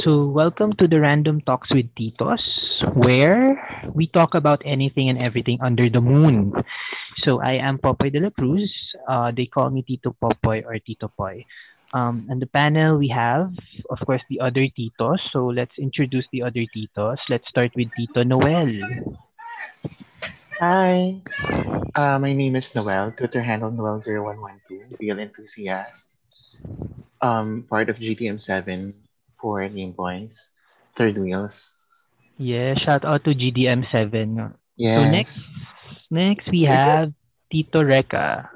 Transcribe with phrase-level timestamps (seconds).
[0.00, 2.40] So, welcome to the Random Talks with Titos,
[2.96, 3.60] where
[3.92, 6.56] we talk about anything and everything under the moon.
[7.24, 8.72] So, I am Popoy de la Cruz.
[9.06, 11.44] Uh, they call me Tito Popoy or Tito Poy.
[11.92, 13.52] Um, on the panel, we have,
[13.90, 15.20] of course, the other Titos.
[15.32, 17.20] So, let's introduce the other Titos.
[17.28, 18.80] Let's start with Tito Noel.
[20.60, 21.20] Hi,
[21.94, 23.12] uh, my name is Noel.
[23.12, 26.08] Twitter handle Noel0112, real enthusiast.
[27.20, 29.07] Um, part of GTM7
[29.40, 30.50] for Game Boys,
[30.96, 31.74] Third Wheels.
[32.38, 34.54] Yeah, shout out to GDM7.
[34.76, 34.94] Yes.
[34.94, 35.50] So, next,
[36.10, 37.12] next we have
[37.50, 38.50] Tito Reka.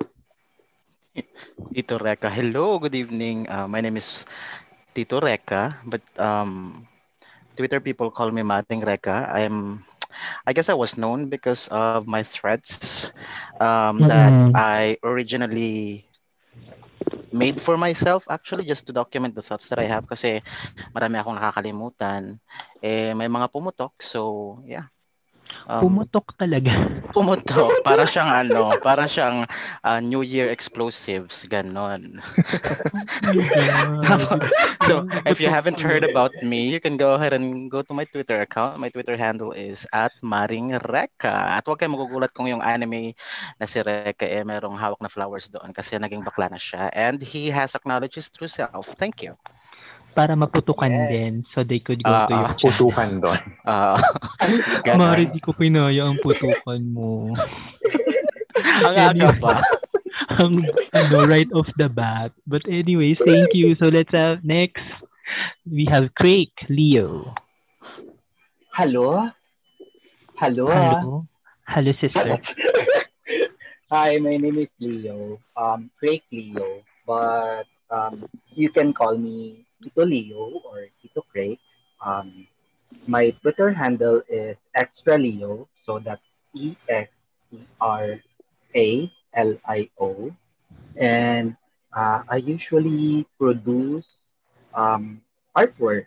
[1.74, 2.30] Tito Reka.
[2.30, 3.48] Hello, good evening.
[3.48, 4.24] Uh, my name is
[4.94, 6.86] Tito Reka, but um,
[7.56, 9.28] Twitter people call me Mating Reka.
[9.32, 9.84] I am,
[10.46, 13.10] I guess I was known because of my threats
[13.60, 14.54] um, that Mhm.
[14.54, 16.06] I originally
[17.32, 20.44] made for myself actually just to document the thoughts that I have kasi
[20.92, 22.36] marami akong nakakalimutan.
[22.84, 23.96] Eh, may mga pumutok.
[24.04, 24.92] So, yeah.
[25.70, 26.90] Um, Pumutok talaga.
[27.14, 27.70] Pumutok.
[27.86, 29.46] Para siyang ano, para siyang
[29.84, 32.18] uh, New Year explosives, ganon.
[34.88, 38.04] so, if you haven't heard about me, you can go ahead and go to my
[38.08, 38.82] Twitter account.
[38.82, 41.30] My Twitter handle is at Maring Reka.
[41.30, 43.14] At huwag kayong magugulat kung yung anime
[43.62, 46.90] na si Reka eh merong hawak na flowers doon kasi naging bakla na siya.
[46.90, 48.90] And he has acknowledged his true self.
[48.98, 49.38] Thank you.
[50.12, 52.54] Para maputukan din so they could go Ah, to your ah.
[52.56, 52.68] channel.
[52.68, 53.40] Putukan doon.
[53.62, 53.96] Uh,
[54.98, 57.32] Mari, di ko pinaya ang putukan mo.
[58.84, 59.54] Ang aga pa.
[60.42, 60.60] ang
[60.92, 62.30] ano, right off the bat.
[62.46, 63.74] But anyways, thank you.
[63.80, 64.84] So let's have next.
[65.64, 67.32] We have Craig Leo.
[68.76, 69.28] Hello?
[70.36, 70.68] Hello?
[70.68, 71.26] Hello.
[71.64, 72.36] Hello, sister.
[73.90, 75.40] Hi, my name is Leo.
[75.56, 76.84] Um, Craig Leo.
[77.06, 81.58] But um, you can call me Tito Leo or Tito Craig.
[82.04, 82.46] Um,
[83.06, 85.68] my Twitter handle is Extra Leo.
[85.84, 86.22] So that's
[86.54, 87.10] E X
[87.50, 88.20] E R
[88.76, 90.30] A L I O.
[90.96, 91.56] And
[91.92, 94.06] uh, I usually produce
[94.74, 95.20] um,
[95.56, 96.06] artwork,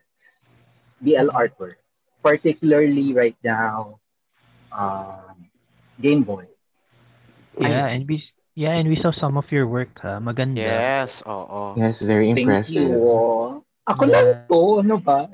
[1.02, 1.76] BL artwork.
[2.24, 4.00] Particularly right now,
[4.72, 5.46] um,
[6.02, 6.48] Game Boy.
[7.60, 8.24] Yeah, and we
[8.56, 10.00] yeah, and we saw some of your work.
[10.02, 10.20] Ha?
[10.20, 10.58] Maganda.
[10.58, 11.76] Yes, oo.
[11.78, 12.74] Yes, very Thank impressive.
[12.74, 13.65] you.
[13.86, 14.12] Ako Yeah.
[14.12, 15.30] lang to, ano ba?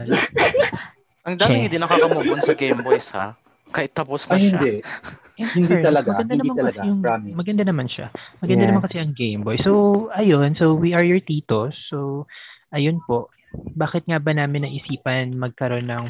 [1.27, 1.63] Ang dami Okay.
[1.65, 3.37] hindi nakakamove on sa Game Boys ha.
[3.71, 4.57] Kahit tapos na Ay, siya.
[4.57, 4.75] hindi.
[5.37, 7.33] In Hindi talaga, Maganda hindi naman talaga, kasi yung, promise.
[7.33, 8.07] maganda naman siya.
[8.37, 9.03] Maganda naman kasi Yes.
[9.03, 9.57] ang Game Boy.
[9.57, 9.71] So,
[10.11, 10.51] ayun.
[10.53, 11.71] So, we are your titos.
[11.87, 12.27] So,
[12.69, 13.31] ayun po.
[13.53, 16.05] Bakit nga ba namin naisipan magkaroon ng...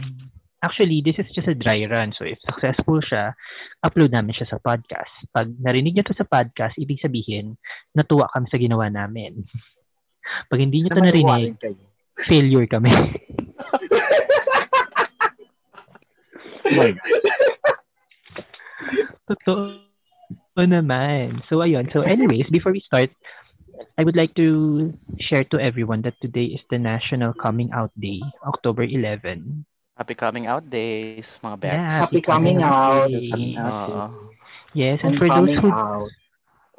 [0.61, 2.13] Actually, this is just a dry run.
[2.13, 3.33] So, if successful siya,
[3.81, 5.09] upload namin siya sa podcast.
[5.29, 7.57] Pag narinig niyo to sa podcast, ibig sabihin,
[7.91, 9.41] natuwa kami sa ginawa namin.
[10.49, 11.85] Pag hindi niyo to narinig, rin kayo.
[12.29, 12.91] Failure kami.
[16.71, 16.87] Oh
[19.27, 19.79] Totoo
[20.57, 21.41] naman.
[21.47, 21.87] So, ayun.
[21.91, 23.09] So, anyways, before we start,
[23.97, 28.19] I would like to share to everyone that today is the National Coming Out Day,
[28.45, 29.65] October 11.
[29.97, 31.73] Happy coming out days, mga Bex.
[31.75, 33.07] Yeah, Happy coming out.
[33.09, 33.55] Day.
[33.57, 34.31] Oo.
[34.73, 36.09] Yes, and for those who out.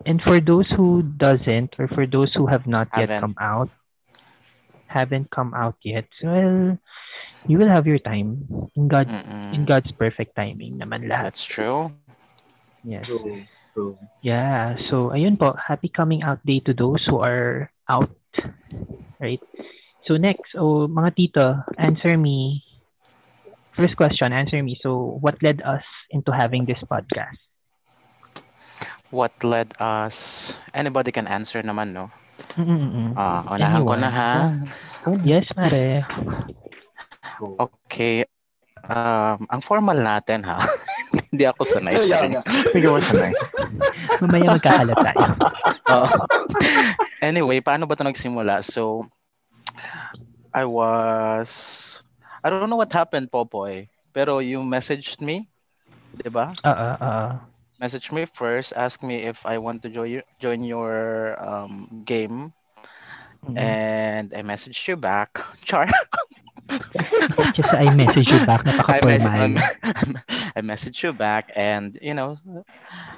[0.08, 3.20] and for those who doesn't or for those who have not yet Haven't.
[3.20, 3.68] come out,
[4.92, 6.76] haven't come out yet, well,
[7.48, 8.44] you will have your time
[8.76, 9.54] in God Mm-mm.
[9.54, 11.32] in God's perfect timing naman lahat.
[11.32, 11.90] That's true.
[12.84, 13.06] Yes.
[13.06, 13.42] True,
[13.74, 13.98] true.
[14.22, 14.76] Yeah.
[14.90, 15.54] So, ayun po.
[15.56, 18.10] Happy coming out day to those who are out.
[19.22, 19.42] Right?
[20.06, 20.54] So, next.
[20.58, 21.46] Oh, mga tito,
[21.78, 22.62] answer me.
[23.72, 24.76] First question, answer me.
[24.82, 27.38] So, what led us into having this podcast?
[29.10, 30.58] What led us?
[30.74, 32.10] Anybody can answer naman, no?
[32.56, 33.16] Mm-mm-mm.
[33.16, 34.32] Ah, unahan ko na ha.
[35.24, 36.04] Yes, mare.
[37.40, 38.28] Okay.
[38.82, 40.60] Um, ang formal natin ha.
[41.32, 41.96] Hindi ako sanay.
[41.96, 43.32] Hindi ko sanay.
[44.20, 45.28] Mamaya magkakalat tayo.
[45.96, 46.06] Oo.
[47.24, 48.60] anyway, paano ba ito nagsimula?
[48.60, 49.08] So,
[50.52, 51.50] I was,
[52.44, 53.88] I don't know what happened, Popoy.
[54.12, 55.48] Pero you messaged me,
[56.12, 56.52] di ba?
[56.68, 57.51] Oo, oo.
[57.82, 62.54] Message me first, ask me if I want to join your, join your um, game.
[63.42, 63.58] Mm.
[63.58, 65.42] And I messaged you back.
[65.66, 65.90] Char.
[67.58, 68.62] Just I message you back.
[68.86, 69.02] I.
[70.54, 72.38] I messaged you back and, you know,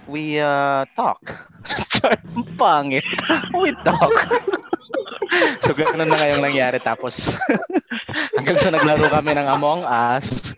[0.09, 1.21] we uh, talk.
[2.57, 3.05] Pangit.
[3.53, 4.17] We talk.
[5.61, 6.81] so, ganun na ngayong nangyari.
[6.81, 7.37] Tapos,
[8.33, 10.57] hanggang sa naglaro kami ng Among Us.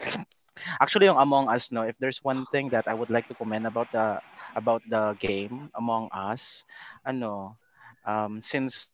[0.81, 3.67] Actually, yung Among Us, no, if there's one thing that I would like to comment
[3.67, 4.21] about the
[4.57, 6.65] about the game Among Us,
[7.07, 7.59] ano,
[8.07, 8.93] um, since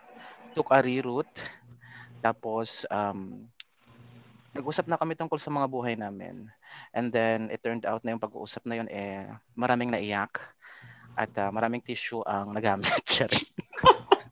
[0.55, 1.31] took a reroute.
[2.23, 3.47] Tapos, um,
[4.53, 6.47] nag-usap na kami tungkol sa mga buhay namin.
[6.93, 9.25] And then, it turned out na yung pag-uusap na yun, eh,
[9.57, 10.37] maraming naiyak.
[11.13, 12.89] At uh, maraming tissue ang nagamit.
[13.13, 13.45] Siya rin.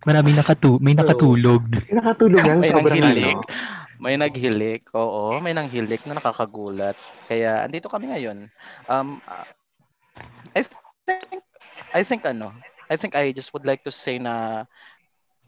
[0.01, 1.61] Maraming nakatu may nakatulog.
[1.93, 2.57] Nakatulog yan.
[2.57, 3.37] May Sobrang nanghilig.
[3.37, 3.89] ano.
[4.01, 6.97] May naghilik, oo, may nanghilik na nakakagulat.
[7.29, 8.49] Kaya andito kami ngayon.
[8.89, 9.45] Um uh,
[10.57, 11.45] I think
[11.93, 12.49] I think ano,
[12.89, 14.65] I think I just would like to say na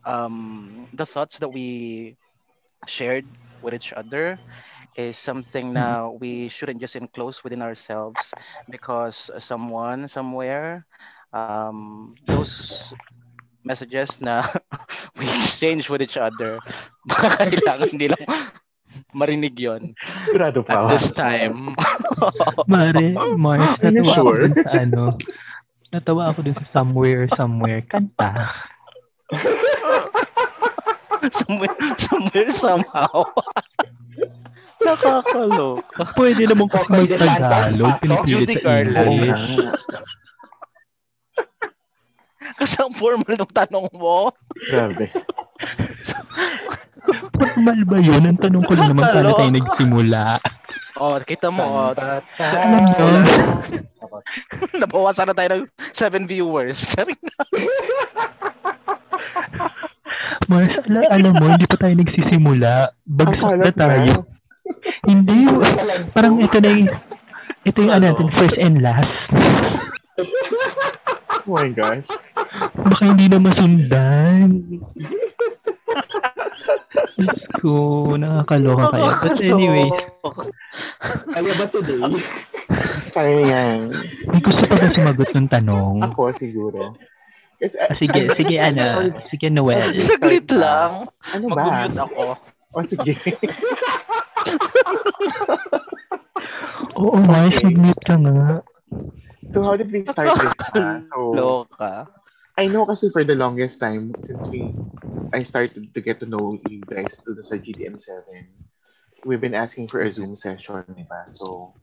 [0.05, 2.13] um the thoughts that we
[2.87, 3.25] shared
[3.61, 4.39] with each other
[4.95, 8.33] is something na we shouldn't just enclose within ourselves
[8.69, 10.85] because someone somewhere
[11.33, 12.93] um those
[13.63, 14.43] messages na
[15.19, 16.59] we exchange with each other
[17.05, 18.27] baka kailangan nilang
[19.15, 19.93] marinig yon
[20.23, 20.73] Sigurado pa.
[20.73, 21.75] at this time
[22.67, 24.41] Mare, Mars, Are you natawa ako sure?
[24.41, 25.21] dun sa ano.
[25.91, 27.81] Natawa ako dun sa somewhere, somewhere.
[27.85, 28.51] Kanta.
[31.39, 33.23] somewhere somewhere somehow
[34.85, 37.93] nakakaloka Pwede naman kasi Pwede mag-Tagalog.
[38.03, 39.83] Pinipilit sa English.
[42.59, 44.35] kasi ang formal ng tanong mo
[44.67, 45.07] Grabe.
[47.39, 48.27] Formal ba yun?
[48.27, 50.23] Ang tanong ko lang naman paano tayo nagsimula.
[50.99, 53.07] oh kita mo oh, Alam nyo,
[54.83, 55.63] nabawasan na tayo ng
[55.95, 56.91] 7 viewers
[60.53, 62.73] Mars, ala, alam mo, hindi pa tayo nagsisimula.
[63.09, 64.13] Bagsak na tayo.
[65.09, 65.49] Hindi.
[66.13, 66.89] Parang ito na yung,
[67.65, 69.13] ito yung ano natin, first and last.
[71.43, 72.05] Oh my gosh.
[72.77, 74.47] Baka hindi na masundan.
[77.17, 77.73] Diyos ko,
[78.13, 79.09] nakakaloka kayo.
[79.25, 79.89] But anyway,
[81.33, 82.03] Kaya ba today?
[83.09, 83.79] Kaya yan.
[84.29, 85.95] may gusto pa ba sumagot ng tanong?
[86.13, 86.93] Ako siguro.
[87.63, 88.83] Kasi, Ah, sige, sige, ano,
[89.31, 89.95] sige, Noel.
[90.03, 91.63] saglit lang Ano ba?
[91.63, 92.35] mag-mute ako
[92.75, 93.15] O sige.
[96.99, 98.59] Oo, Mars, mag-mute ka nga.
[99.53, 100.51] So how did we start this?
[100.75, 100.99] ah?
[101.13, 102.09] So, loka
[102.59, 104.77] I know kasi for the longest time, since we,
[105.33, 108.29] I started to get to know you guys to the sa GTM7,
[109.25, 111.33] we've been asking for a Zoom session, di ba?
[111.33, 111.73] So,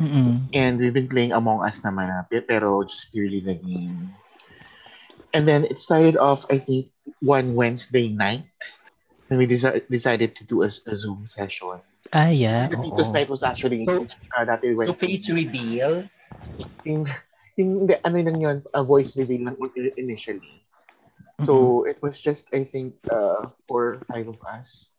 [0.00, 0.48] Mm-mm.
[0.56, 4.08] and we've been playing Among Us naman, ah, pe- pero just purely the game.
[5.36, 6.88] And then it started off, I think,
[7.20, 8.48] one Wednesday night
[9.28, 11.84] when we deci- decided to do a, a Zoom session.
[12.16, 12.64] Ah, yeah.
[12.64, 13.16] So the Tito's oo.
[13.20, 15.06] night was actually So- uh, dati So, Wednesday.
[15.20, 16.08] page reveal.
[16.88, 17.04] Yung,
[17.52, 19.60] yung, hindi, ano lang yun, a voice reveal lang
[20.00, 20.64] initially.
[21.44, 24.96] So it was just, I think, uh, four five of us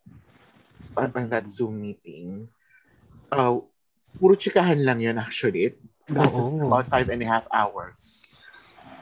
[0.94, 2.46] on, on that Zoom meeting.
[3.34, 3.58] Uh,
[4.22, 5.74] puro chikahan lang yun actually.
[5.74, 6.70] It lasted Oo.
[6.70, 8.30] about five and a half hours.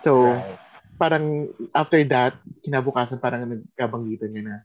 [0.00, 0.58] So, Right.
[0.96, 4.56] Parang after that, kinabukasan parang nagkabanggitan niya na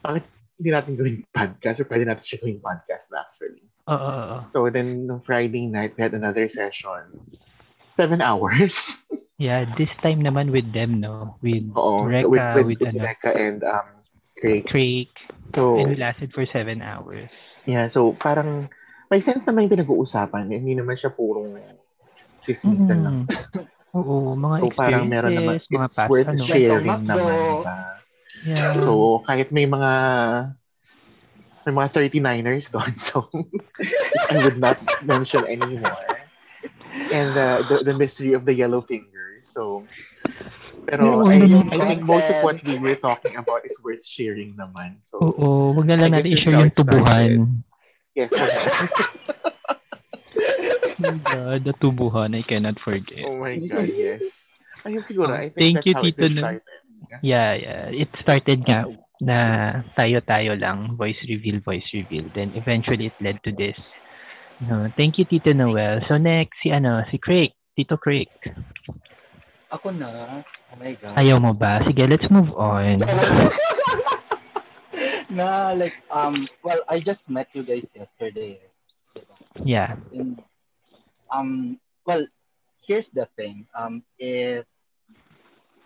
[0.00, 0.24] bakit
[0.56, 3.64] hindi natin gawing podcast or pwede natin siya gawing podcast na actually.
[3.88, 4.48] Oo.
[4.52, 7.12] So then, no Friday night, we had another session.
[7.94, 8.74] Seven hours.
[9.34, 11.42] Yeah, this time naman with them, no?
[11.42, 12.06] With Oo.
[12.06, 13.88] Reka, so with, with, with, with ano, Reka and um,
[14.38, 14.62] Craig.
[14.70, 15.10] Craig.
[15.58, 17.26] So, And we lasted for seven hours.
[17.66, 18.70] yeah, so parang
[19.10, 20.54] may sense naman yung pinag-uusapan.
[20.54, 21.58] Hindi naman siya purong
[22.46, 23.18] chismisan lang.
[23.94, 26.42] Oo, mga So parang meron naman, experiences, mga it's past, worth ano.
[26.42, 27.78] sharing Like, naman, diba?
[28.44, 28.72] Yeah.
[28.82, 29.92] So, kahit may mga
[31.64, 33.30] may mga 39ers doon, so
[34.28, 36.10] I would not mention anymore.
[37.14, 39.40] And uh, the, the mystery of the yellow finger.
[39.46, 39.86] So,
[40.84, 41.70] pero Oo, I, naman.
[41.72, 45.00] I think most of what we were talking about is worth sharing naman.
[45.00, 47.30] So, Oo, wag na lang natin i-share it's yung tubuhan.
[48.18, 48.34] yes.
[48.34, 49.53] Oh
[51.20, 53.24] God, the tubuhan, I cannot forget.
[53.26, 54.50] oh my God, yes.
[54.84, 56.40] Ayun siguro, I think Thank that's you, how it Tito, no?
[56.40, 56.80] started.
[57.22, 57.84] Yeah, yeah.
[57.92, 58.84] It started nga
[59.20, 59.38] na
[59.96, 62.28] tayo-tayo lang, voice reveal, voice reveal.
[62.34, 63.78] Then eventually it led to this.
[64.60, 66.04] No, thank you, Tito Noel.
[66.08, 67.52] So next, si ano, si Craig.
[67.74, 68.30] Tito Craig.
[69.72, 70.42] Ako na.
[70.70, 71.18] Oh my God.
[71.18, 71.82] Ayaw mo ba?
[71.82, 73.02] Sige, let's move on.
[75.34, 78.62] na like um well I just met you guys yesterday.
[79.66, 79.98] Yeah.
[80.14, 80.38] And,
[81.30, 82.26] um well
[82.86, 83.66] here's the thing.
[83.76, 84.64] Um if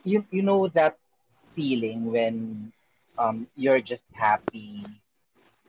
[0.05, 0.97] you you know that
[1.55, 2.73] feeling when
[3.19, 4.85] um you're just happy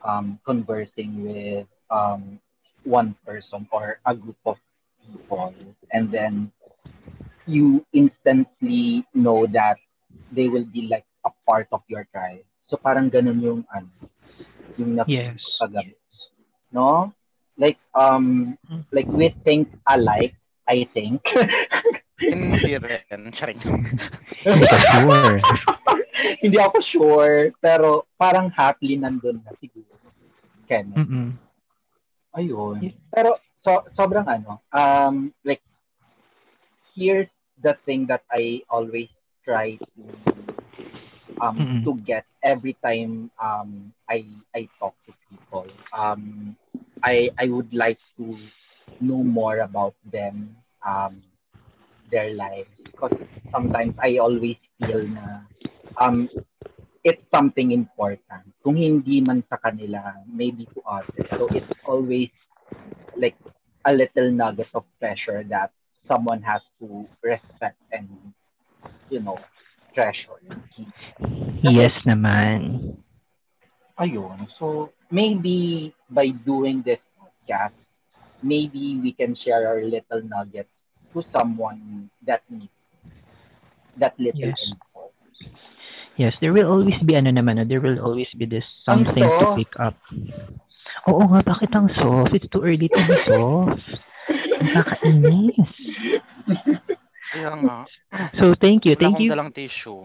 [0.04, 2.38] um conversing with um
[2.84, 4.56] one person or a group of
[5.04, 5.52] people
[5.92, 6.50] and then
[7.46, 9.76] you instantly know that
[10.32, 12.44] they will be like a part of your tribe.
[12.70, 13.90] So parang ganun yung ano,
[14.78, 15.42] yung Yes.
[16.70, 17.12] No?
[17.60, 18.56] Like, um,
[18.90, 20.32] like we think alike,
[20.64, 21.20] I think.
[22.20, 23.32] Hindi rin.
[23.32, 23.60] Charing.
[24.44, 25.36] Hindi ka sure.
[26.44, 29.88] Hindi ako sure, pero parang happily nandun na siguro.
[30.68, 30.92] Ken.
[30.92, 31.32] Mm-mm.
[32.36, 32.92] Ayun.
[33.10, 35.64] Pero so sobrang ano, um like
[36.94, 37.28] here's
[37.64, 39.08] the thing that I always
[39.42, 40.02] try to
[41.40, 41.80] um Mm-mm.
[41.88, 45.66] to get every time um I I talk to people.
[45.90, 46.54] Um
[47.02, 48.36] I I would like to
[49.00, 51.22] know more about them, um
[52.10, 53.14] their lives because
[53.52, 55.46] sometimes I always feel na
[56.00, 56.28] um
[57.04, 58.44] it's something important.
[58.64, 61.26] Kung hindi man sa kanila, maybe to others.
[61.38, 62.28] So it's always
[63.16, 63.36] like
[63.84, 65.70] a little nugget of pressure that
[66.08, 68.08] someone has to respect and,
[69.10, 69.38] you know,
[69.94, 70.40] treasure.
[71.62, 72.96] Yes naman.
[74.00, 74.48] Ayun.
[74.58, 77.76] So maybe by doing this podcast,
[78.42, 80.72] maybe we can share our little nuggets
[81.12, 82.72] to someone that needs
[83.98, 84.58] that little Yes.
[84.62, 85.10] info.
[86.16, 87.64] Yes, there will always be ano naman, no?
[87.64, 89.96] there will always be this something to pick up.
[91.08, 92.36] Oo nga, bakit ang soft?
[92.36, 93.80] It's too early to be soft.
[94.60, 95.70] Nakakainis.
[97.32, 97.78] Kaya nga.
[98.36, 98.92] So, thank you.
[98.94, 99.32] Wala Thank akong you.
[99.32, 100.02] dalang tissue.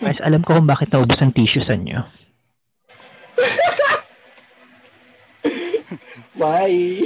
[0.00, 2.00] Guys, alam ko kung bakit naubos ang tissue sa inyo.
[6.36, 7.00] Why?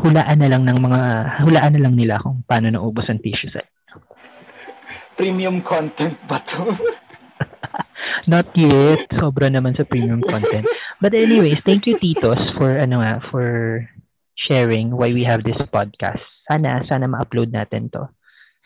[0.00, 1.00] Hulaan na lang ng mga,
[1.44, 3.60] hulaan na lang nila kung paano naubos ang tissue sa
[5.20, 6.72] Premium content ba to?
[8.32, 9.04] Not yet.
[9.20, 10.64] Sobra naman sa premium content.
[10.96, 13.84] But anyways, thank you Titos for ano nga, for
[14.48, 16.24] sharing why we have this podcast.
[16.48, 18.08] Sana sana ma-upload natin 'to.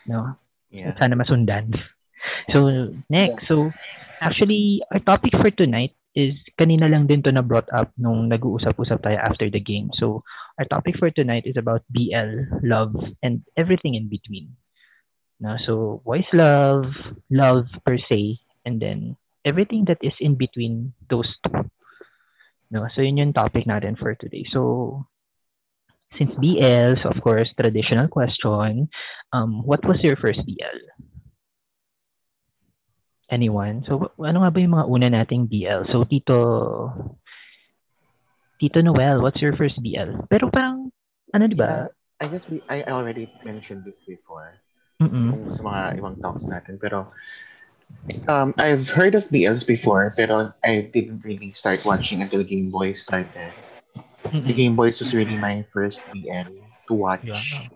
[0.07, 0.39] No?
[0.71, 0.95] Yeah.
[0.99, 1.75] Sana masundan.
[2.55, 3.47] So, next.
[3.47, 3.71] So,
[4.23, 9.03] actually, our topic for tonight is kanina lang din to na brought up nung nag-uusap-usap
[9.03, 9.91] tayo after the game.
[9.99, 10.23] So,
[10.59, 14.55] our topic for tonight is about BL, love, and everything in between.
[15.43, 16.95] No, so, why is love,
[17.31, 21.67] love per se, and then everything that is in between those two.
[22.71, 24.47] No, so yun yung topic natin for today.
[24.51, 25.05] So,
[26.19, 28.89] since BL, of course, traditional question,
[29.33, 30.79] um, what was your first BL?
[33.31, 33.85] Anyone?
[33.89, 35.89] So, ano nga ba yung mga una nating BL?
[35.91, 36.39] So, Tito,
[38.61, 40.29] Tito Noel, what's your first BL?
[40.29, 40.93] Pero parang,
[41.33, 41.89] ano di ba?
[42.21, 44.61] I guess we I already mentioned this before
[45.03, 45.35] Mm-mm.
[45.57, 46.79] sa mga ibang talks natin.
[46.79, 47.11] Pero
[48.29, 52.93] um, I've heard of BLs before, pero I didn't really start watching until Game Boy
[52.95, 53.53] started.
[54.25, 54.57] The Mm-mm.
[54.57, 56.55] Game Boys was really my first BL
[56.89, 57.25] to watch.
[57.27, 57.69] Yeah.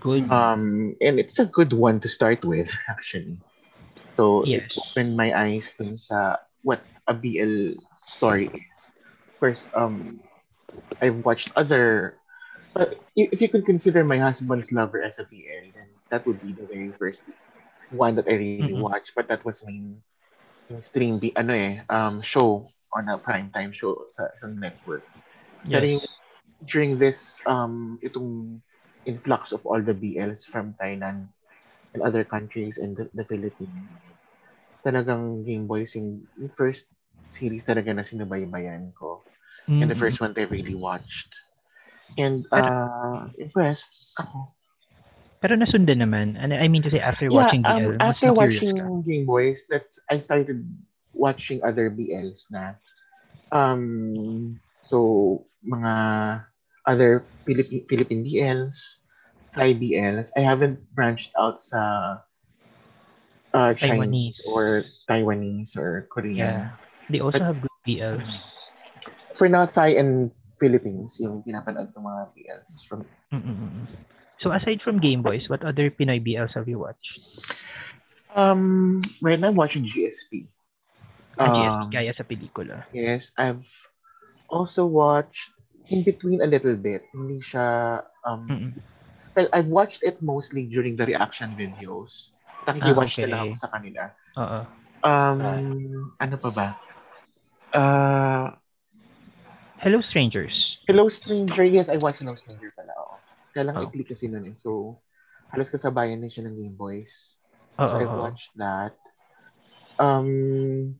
[0.00, 0.30] Good.
[0.30, 3.40] Um, and it's a good one to start with, actually.
[4.16, 4.62] So Yes.
[4.62, 8.78] it opened my eyes dun sa what a BL story is.
[9.38, 10.20] First, um,
[11.00, 12.18] I've watched other,
[12.74, 16.54] but if you could consider my husband's lover as a BL, then that would be
[16.54, 17.28] the very first
[17.90, 18.72] one that I really Mhm.
[18.74, 19.00] watched.
[19.02, 19.88] But that was main
[20.58, 25.04] mainstream B, ano eh, um, show on a prime time show sa, sa network.
[25.70, 25.86] Pero Yes.
[25.86, 26.04] yung,
[26.64, 28.60] during this, um, itong
[29.04, 31.28] influx of all the BLs from Thailand
[31.96, 33.88] and other countries and the, the Philippines,
[34.84, 36.92] talagang Game Boys yung, first
[37.26, 39.24] series talaga na sinubaybayan ko.
[39.80, 39.98] And the Mm-mm.
[39.98, 41.32] first one I really watched.
[42.20, 44.52] And uh, impressed ako.
[45.40, 46.36] Pero nasundan naman.
[46.38, 48.88] And I mean to say, after Yeah, watching um, BL, after watching ka.
[49.06, 50.64] Game Boys, that I started
[51.12, 52.74] watching other BLs na.
[53.52, 55.92] Um, so, mga
[56.86, 58.78] other Philippine, Philippine BLs,
[59.56, 60.28] Thai BLs.
[60.36, 62.20] I haven't branched out sa
[63.56, 64.38] uh, Chinese Taiwanese.
[64.44, 66.36] or Taiwanese or Korean.
[66.36, 66.76] Yeah.
[67.08, 68.28] They also But- have good BLs.
[69.32, 73.84] For now, Thai and Philippines, yung pinapanood ng mga BLs from Mm-mm.
[74.40, 77.16] So aside from Game Boys, what other Pinoy BLs have you watched?
[78.36, 80.48] Um, right now I'm watching GSP.
[81.36, 82.84] Ah, Um, GSP, gaya sa pelikula.
[82.96, 83.64] Yes, I've
[84.48, 85.52] also watched
[85.92, 87.04] in between a little bit.
[87.12, 88.72] Hindi siya, um, Mm-mm.
[89.36, 92.32] Well, I've watched it mostly during the reaction videos.
[92.64, 93.52] Nakiki-watch Ah, na lang okay.
[93.52, 94.02] ako sa kanila.
[94.40, 94.58] Oo.
[95.06, 96.68] Um, ano pa ba?
[97.76, 98.48] Uh,
[99.84, 100.56] Hello Strangers.
[100.88, 101.68] Hello Stranger.
[101.68, 102.96] Yes, I watched Hello Stranger pala.
[102.96, 103.16] Oo.
[103.52, 103.84] Kaya lang Oh.
[103.86, 104.56] i-click kasi nun eh.
[104.56, 104.98] So,
[105.52, 107.36] halos kasabayan din siya ng Game Boys.
[107.76, 108.24] So I've oo.
[108.24, 108.96] watched that.
[110.00, 110.96] Um,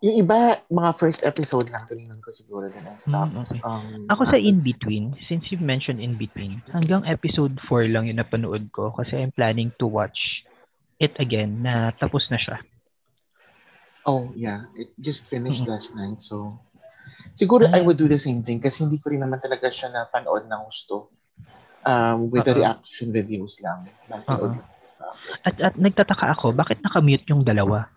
[0.00, 3.36] yung iba, mga first episode lang tinignan ko siguro I stopped.
[3.36, 3.60] Mm, okay.
[3.60, 8.16] Um, Ako sa In Between, since you've mentioned In Between, hanggang episode 4 lang yung
[8.16, 10.16] napanood ko kasi I'm planning to watch
[10.96, 12.64] it again na tapos na siya.
[14.08, 14.72] Oh, yeah.
[14.72, 16.24] It just finished last night.
[16.24, 16.56] So,
[17.36, 20.48] siguro I would do the same thing kasi hindi ko rin naman talaga siya napanood
[20.48, 21.12] ng gusto.
[21.84, 22.60] Um, with the Oo.
[22.64, 23.84] reaction videos lang.
[24.08, 24.68] Napanood lang.
[25.44, 27.88] At, at nagtataka ako, bakit nakamute yung dalawa?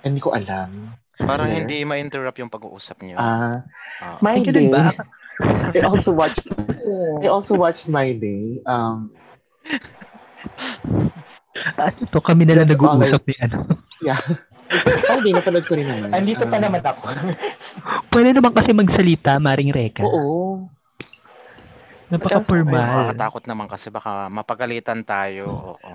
[0.00, 0.94] Hindi ko alam.
[1.16, 1.56] Parang Yeah.
[1.58, 3.16] hindi ma-interrupt yung pag-uusap niyo.
[3.16, 3.66] Ah,
[3.98, 4.18] Ah.
[4.20, 4.70] My Day.
[4.70, 4.94] ba?
[5.70, 6.46] I also watched
[7.18, 8.62] I also watched My Day.
[8.64, 9.10] Um,
[11.74, 13.58] At ito, kami na lang nag-uusap ni ano.
[14.06, 14.18] yeah.
[15.04, 16.10] My Day, napanood ko rin naman.
[16.12, 17.02] Andito pa Um, naman ako.
[18.08, 20.02] Pwede naman kasi magsalita, Maring Reka.
[20.02, 20.66] Oo.
[22.08, 22.72] Ay, Napaka-formal.
[22.72, 25.76] nakakatakot naman kasi baka mapagalitan tayo.
[25.76, 25.90] Oo.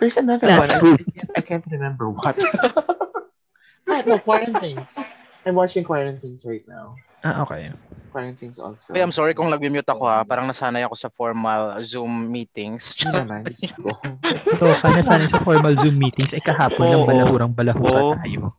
[0.00, 0.70] There's another That's one.
[0.70, 0.98] I, true.
[1.36, 2.38] I can't remember what.
[3.88, 4.98] ah, no, Quarantines.
[5.46, 6.96] I'm watching Quarantines right now.
[7.22, 7.70] Ah, okay.
[8.10, 8.92] Quarantines also.
[8.92, 10.26] Uy, I'm sorry kung nag-mute ako ha.
[10.26, 12.98] Parang nasanay ako sa formal Zoom meetings.
[12.98, 13.46] Hindi naman.
[13.54, 17.08] So, kana sana sa formal Zoom meetings, ay kahapon ng Oo.
[17.08, 18.12] balahurang balahuka Oo.
[18.18, 18.58] tayo.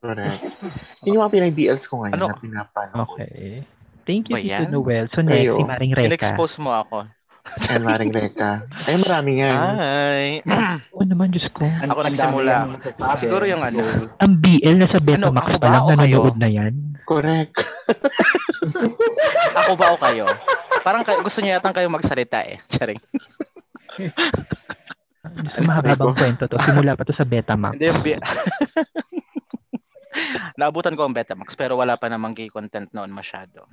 [0.00, 0.42] Correct.
[1.06, 2.26] Yun yung mga pinag-BLs ko ngayon Ano?
[2.32, 2.98] na pinapanood.
[3.14, 3.62] Okay.
[4.08, 4.66] Thank you, Tito?
[4.72, 5.06] Noel.
[5.12, 6.08] So, next, si Maring Reka.
[6.10, 7.06] In-expose mo ako.
[7.70, 8.64] Ay, Maring Reka.
[8.84, 9.54] Ay, marami yan.
[9.74, 10.24] Ay.
[10.94, 11.64] Oo naman, Diyos ko.
[11.64, 12.54] Ang- Ako nagsimula.
[12.54, 12.70] yung.
[13.16, 13.80] Siguro yung ano.
[14.18, 16.72] Ang BL nasa Betamax ako pa lang, nanonood na yan.
[17.02, 17.52] Correct.
[19.56, 20.24] Ako ba o kayo?
[20.80, 22.60] Parang kayo, gusto niya yatang kayo magsalita eh.
[22.68, 23.00] Charing.
[25.60, 26.56] Mahababang kwento to.
[26.62, 27.74] Simula pa to sa Betamax.
[27.74, 28.16] Hindi yung bi-
[30.58, 33.66] Naabutan ko ang Betamax pero wala pa namang gay content noon masyado.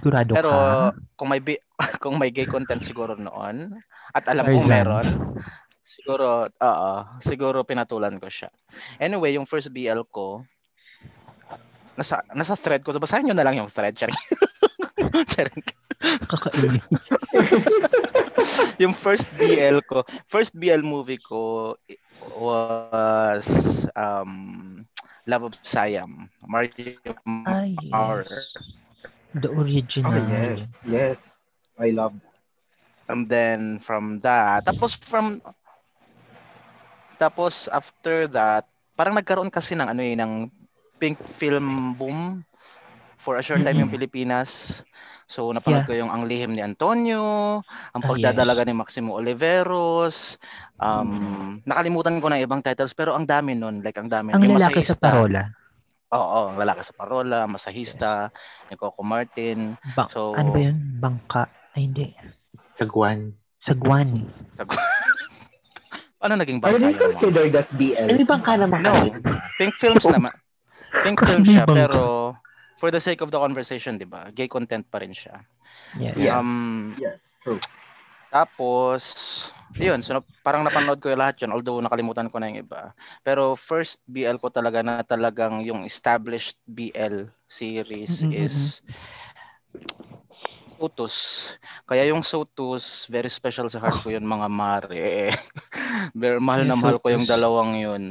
[0.00, 0.92] Sigurado Pero ka.
[1.14, 1.62] kung may bi-
[2.02, 3.78] kung may gay content siguro noon
[4.14, 5.06] at alam kong meron,
[5.82, 8.50] siguro oo, siguro pinatulan ko siya.
[8.98, 10.42] Anyway, yung first BL ko
[11.94, 12.90] nasa nasa thread ko.
[12.90, 13.94] So, basahin niyo na lang yung thread.
[13.94, 14.14] Charing.
[15.34, 15.62] Charing.
[18.82, 21.72] Yung first BL ko, first BL movie ko
[22.36, 23.46] was
[23.96, 24.84] um
[25.24, 26.28] Love of Siam.
[26.44, 27.00] Mario
[27.48, 28.44] Ay, Maurer.
[29.34, 30.04] The original.
[30.04, 30.60] oh, yes.
[30.82, 31.16] Yes.
[31.78, 32.34] I love that.
[33.08, 35.40] And then from that, tapos from
[37.18, 38.66] tapos after that,
[38.98, 40.50] parang nagkaroon kasi ng ano eh, ng
[40.98, 42.42] pink film boom
[43.18, 43.92] for a short time yung Mm-mm.
[43.92, 44.82] Pilipinas.
[45.28, 45.86] So napanood Yeah.
[45.86, 47.60] ko yung Ang Lihim ni Antonio,
[47.94, 50.36] Ang Ah, Pagdadalaga ni Maximo Oliveros.
[50.80, 54.34] Um, nakalimutan ko na ibang titles pero ang dami nun, like ang dami.
[54.34, 55.48] Ang Yung lalaki sa parola.
[56.10, 58.28] Oo, ang lalaki sa parola, Masahista,
[58.68, 59.74] yung Coco Martin.
[59.94, 60.76] Bang, So- ano ba yun?
[61.00, 61.48] Bangka.
[61.72, 62.12] Ay, hindi.
[62.74, 63.32] Sagwan.
[63.62, 64.28] Sagwan.
[64.54, 64.62] Sa
[66.24, 66.94] ano naging Are bangka yun?
[66.94, 67.04] mo?
[67.18, 68.08] considered as BL?
[68.10, 68.94] May bangka naman No.
[69.56, 70.32] Pink films naman.
[71.02, 71.74] Pink Kasi film may siya bangka.
[71.76, 72.02] pero
[72.76, 74.30] for the sake of the conversation, 'di ba?
[74.30, 75.42] Gay content pa rin siya.
[75.96, 76.14] Yeah.
[76.14, 76.34] Yeah.
[76.36, 77.58] Um Yeah, true.
[78.28, 79.02] tapos
[79.78, 82.94] yun, so parang napanood ko yung lahat yun although nakalimutan ko na yung iba.
[83.26, 88.32] Pero first BL ko talaga na talagang yung established BL series Mm-mm-mm.
[88.32, 88.82] is
[90.78, 91.16] Sotus.
[91.86, 95.30] Kaya yung Sotus, very special sa heart ko yun mga mare.
[96.18, 98.04] very mahal na mahal ko yung dalawang yun.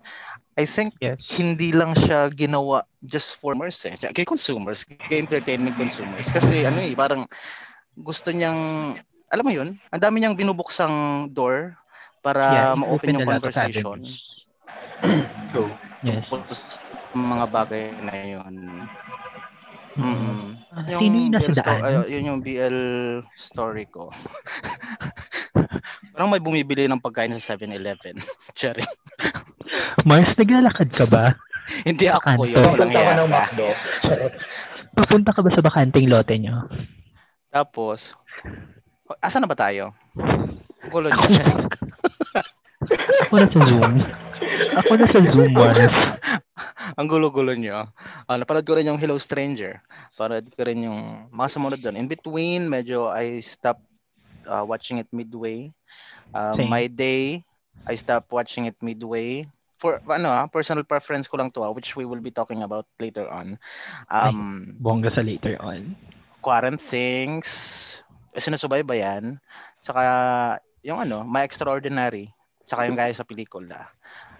[0.57, 1.19] I think Yes.
[1.37, 4.11] hindi lang siya ginawa just for consumers eh.
[4.15, 6.31] Kay consumers, kay entertainment consumers.
[6.31, 7.25] Kasi ano eh, parang
[7.97, 8.59] gusto niyang,
[9.27, 11.75] alam mo yun, ang dami niyang binubuksang door
[12.23, 13.97] para Yeah, ma-open open yung conversation.
[15.51, 15.71] True.
[16.03, 16.23] Yes.
[17.13, 18.55] Mga bagay na yun.
[19.97, 20.61] Mm.
[20.69, 21.81] Ah, sino yung nasa BL sto- daan?
[21.81, 22.77] ay, yun yung BL
[23.33, 24.13] story ko.
[26.13, 28.21] Parang may bumibili ng pagkain sa 7-Eleven.
[28.57, 28.85] Cherry.
[30.05, 31.33] Mars, naglalakad ka ba?
[31.89, 32.45] Hindi ako Kanto.
[32.45, 32.61] yun.
[32.61, 33.29] Papunta ka ng.
[33.29, 33.67] McDo.
[34.97, 36.69] Papunta ka ba sa bakanting lote nyo?
[37.49, 38.13] Tapos,
[39.21, 39.95] asa na ba tayo?
[40.91, 41.43] Gulo niya.
[43.27, 43.93] Ako na sa Zoom.
[44.83, 45.95] Ako na sa Zoom, Mars.
[46.99, 47.85] Ang gulo-gulo niyo.
[48.25, 49.83] Ah, napanood ko rin yung Hello Stranger.
[50.17, 51.99] Paranood ko rin yung mga sumunod doon.
[51.99, 53.85] In between, medyo I stopped
[54.47, 55.69] uh, watching it midway.
[56.33, 56.69] Uh, Same.
[56.71, 57.45] My Day,
[57.85, 59.45] I stopped watching it midway.
[59.77, 63.29] For ano ah, personal preference ko lang to which we will be talking about later
[63.29, 63.61] on.
[64.09, 65.93] Um, Bongga sa later on.
[66.41, 68.06] Quarant Things, eh,
[68.37, 69.37] sinusubaybayan.
[69.81, 70.01] Saka
[70.81, 72.31] yung ano, My Extraordinary.
[72.63, 73.89] Saka yung gaya sa pelikula.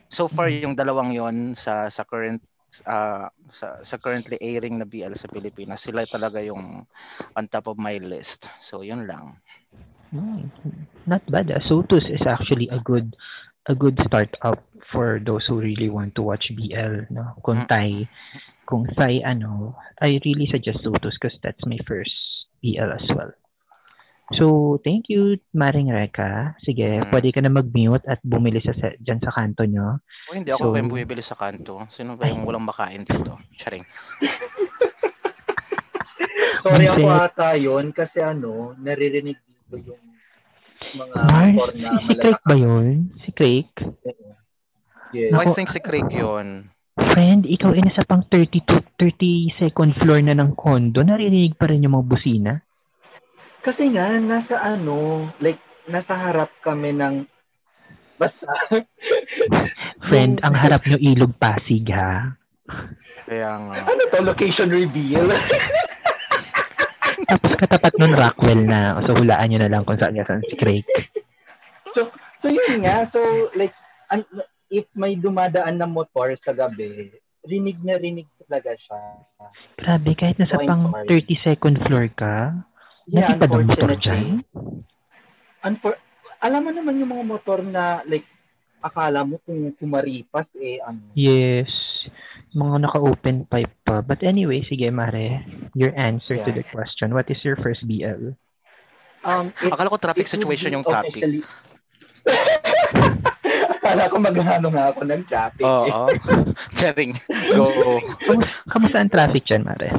[0.08, 0.64] So far Mm.
[0.64, 2.40] yung dalawang yon sa sa current
[2.84, 6.84] uh, sa, sa currently airing na BL sa Pilipinas, sila talaga yung
[7.36, 8.48] on top of my list.
[8.60, 9.40] So yun lang.
[10.12, 10.48] Hmm,
[11.04, 11.52] Not bad.
[11.52, 11.60] ah.
[11.68, 13.16] Sotus is actually a good
[13.68, 14.64] a good startup
[14.96, 17.12] for those who really want to watch BL.
[17.12, 17.36] No?
[17.44, 17.68] Kung Mm.
[17.68, 17.88] Thai,
[18.64, 22.16] kung Thai ano, I really suggest Sotus because that's my first
[22.64, 23.32] BL as well.
[24.30, 26.52] So, thank you, Maring Reka.
[26.60, 27.08] Sige, Mm.
[27.08, 30.04] pwede ka na mag-mute at bumili sa, sa dyan sa kanto nyo.
[30.28, 31.88] O hindi ako So- so, bumibili sa kanto.
[31.88, 33.40] Sino ba yung walang makain dito?
[33.56, 33.88] Charing.
[36.60, 40.02] Sorry ako ata yun kasi ano, naririnig dito yung
[40.98, 41.16] mga
[41.54, 42.86] motor na si Craig ba yun?
[43.24, 43.68] Si Craig?
[45.16, 45.32] Yes.
[45.32, 46.68] Oh, I Ako- think si Craig yun.
[46.98, 51.00] Friend, ikaw ay nasa pang 32, 30 second floor na ng condo.
[51.00, 52.54] Naririnig pa rin yung mga busina.
[53.66, 57.26] Kasi nga, nasa ano, like, nasa harap kami ng,
[58.20, 58.48] basta,
[60.10, 62.38] Friend, ang harap nyo ilog Pasig ha.
[63.28, 63.76] Kaya nga.
[63.92, 65.28] ano to, location reveal?
[67.28, 69.04] Tapos katapat nun Rockwell na.
[69.04, 70.86] So hulaan nyo na lang kung saan saan si Craig.
[71.92, 72.08] so,
[72.40, 73.74] so yun nga, so, like,
[74.14, 74.24] an,
[74.72, 77.12] if may dumadaan na motor sa gabi,
[77.48, 79.02] rinig na rinig talaga siya.
[79.80, 81.10] Grabe, kahit nasa Going pang forward.
[81.10, 82.36] 30 second floor ka,
[83.08, 84.26] natipad ang motor dyan.
[85.60, 86.00] Unfor-
[86.38, 88.28] alam mo naman yung mga motor na, like,
[88.80, 91.02] akala mo kung kumaripas, eh, ano.
[91.12, 91.68] Yes.
[92.54, 94.00] Mga naka-open pipe pa.
[94.00, 95.44] But anyway, sige Mare,
[95.74, 96.58] your answer to Yeah.
[96.58, 97.12] the question.
[97.12, 98.38] What is your first BL?
[99.22, 101.12] Um, it, Akala ko traffic situation yung topic.
[101.12, 101.44] officially-
[103.74, 105.64] Akala ko maghano nga ako ng traffic.
[105.64, 105.68] eh.
[105.68, 106.06] Oo.
[106.78, 107.12] Charing.
[107.52, 108.00] Go.
[108.68, 109.90] Kamusta ang traffic dyan, Mare?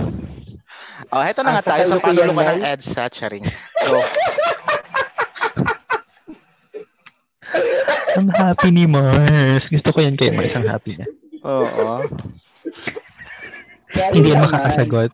[1.09, 3.09] Oh, heto na nga tayo sa panulukan ng EDSA.
[3.09, 3.49] Charing.
[3.85, 3.99] Go.
[8.19, 9.63] Ang happy ni Mars.
[9.71, 11.07] Gusto ko yan kay Mars, ang happy niya.
[11.47, 12.03] Oo.
[13.95, 15.11] Kaya Hindi yan makakasagot.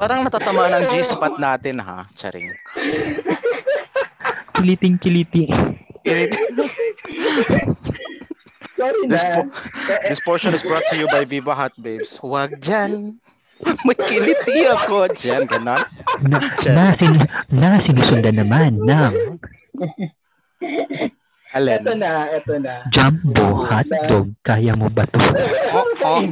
[0.00, 2.08] Parang natatamaan ang G-spot natin ha.
[2.16, 2.48] Charing.
[4.56, 5.52] Kiliting-kiliti.
[8.76, 9.32] Sorry This, na.
[9.36, 9.52] po-
[10.08, 12.16] this portion is brought to you by Viva Hot Babes.
[12.16, 13.20] Huwag dyan.
[13.64, 15.48] May kiliti ako dyan.
[15.48, 15.80] Ganon.
[16.28, 16.36] Na,
[16.76, 17.16] na, sin,
[17.48, 19.40] na sinusundan naman ng
[21.56, 21.80] Alin?
[21.80, 22.84] Ito na, ito na.
[22.92, 24.28] Jumbo Hotdog.
[24.44, 25.16] Kaya mo ba to?
[25.72, 26.20] Oh, oh.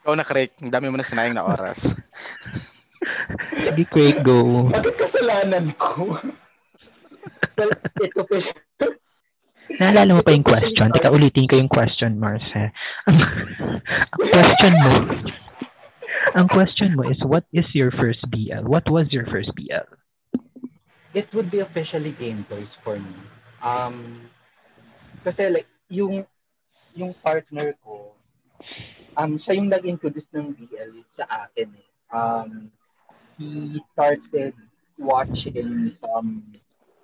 [0.00, 0.50] Ikaw na, Craig.
[0.58, 1.94] Ang dami mo na sinayang na oras.
[3.54, 4.66] Sige, Craig, go.
[4.66, 6.18] Bakit kasalanan ko?
[7.60, 8.54] well, ito siya.
[9.78, 10.90] Naalala mo pa yung question?
[10.90, 12.42] Teka, ulitin ko yung question, Mars.
[12.56, 12.72] ha?
[13.06, 13.18] Ang,
[14.34, 14.92] question mo,
[16.34, 18.66] ang question mo is, what is your first BL?
[18.66, 19.86] What was your first BL?
[21.14, 23.14] It would be officially Game Boys for me.
[23.62, 24.26] Um,
[25.22, 26.26] kasi like, yung
[26.94, 28.14] yung partner ko,
[29.14, 31.88] um, siya yung nag-introduce ng BL sa akin eh.
[32.10, 32.70] Um,
[33.38, 34.54] he started
[34.98, 36.58] watching some,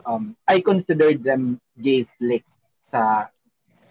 [0.04, 2.55] um, I considered them gay flicks
[2.90, 3.30] sa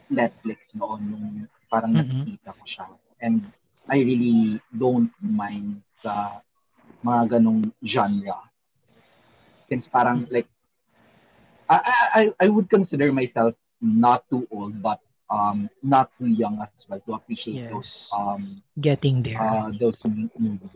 [0.10, 1.27] Netflix noon nung
[1.69, 1.97] parang Mhm.
[1.97, 2.88] nakikita ko siya.
[3.21, 3.49] And
[3.89, 6.41] I really don't mind sa
[7.03, 8.39] mga ganong genre.
[9.69, 10.47] Since parang like,
[11.69, 11.79] I,
[12.15, 16.99] I, I- would consider myself not too old, but um, not too young as well
[17.08, 17.71] to appreciate Yes.
[17.71, 19.39] those um, Getting there.
[19.39, 20.69] uh, those movies.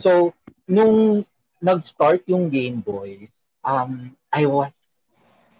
[0.00, 0.32] So,
[0.68, 1.24] nung
[1.62, 3.28] nag-start yung Game Boys,
[3.64, 4.70] um, I was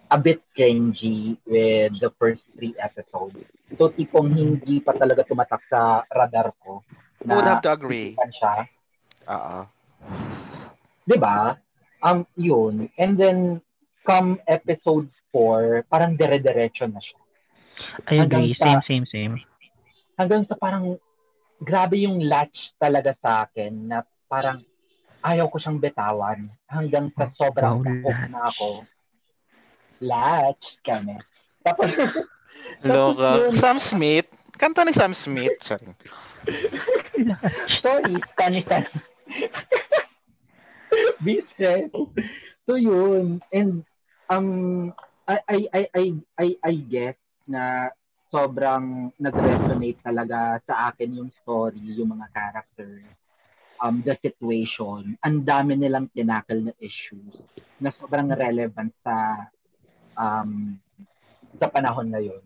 [0.08, 3.36] a bit cringy with the first three episodes.
[3.76, 6.80] So, tipong hindi pa talaga tumatak sa radar ko.
[7.28, 8.16] I would have to agree.
[8.16, 8.64] siya.
[9.28, 9.68] Oo.
[11.04, 11.56] 'Di ba?
[12.00, 12.88] Um, yun.
[12.96, 13.60] And then,
[14.06, 17.20] come episode 4, parang dire-diretso na siya.
[18.06, 18.22] I agree.
[18.22, 19.34] hanggang Same, sa- same, same.
[20.18, 20.98] hanggang sa parang
[21.62, 24.62] grabe yung latch talaga sa akin na parang
[25.22, 28.30] ayaw ko siyang bitawan hanggang sa sobrang takot latch.
[28.30, 28.68] na ako.
[30.00, 31.18] Latch kami.
[31.62, 31.90] Tapos,
[32.86, 33.54] Loka.
[33.54, 34.26] Sam Smith.
[34.58, 35.54] Kanta ni Sam Smith.
[35.62, 35.94] Charing.
[37.82, 38.86] sorry, kanitan.
[41.22, 41.90] Business.
[42.66, 43.42] So yun.
[43.54, 43.84] And
[44.30, 44.92] um
[45.28, 46.04] I I I I
[46.38, 47.92] I, I guess na
[48.28, 53.08] sobrang nag-resonate talaga sa akin yung story, yung mga characters,
[53.80, 55.16] um, the situation.
[55.24, 57.40] Ang dami nilang tinakal na issues
[57.80, 59.48] na sobrang relevant sa
[60.18, 60.74] um,
[61.56, 62.42] sa panahon ngayon.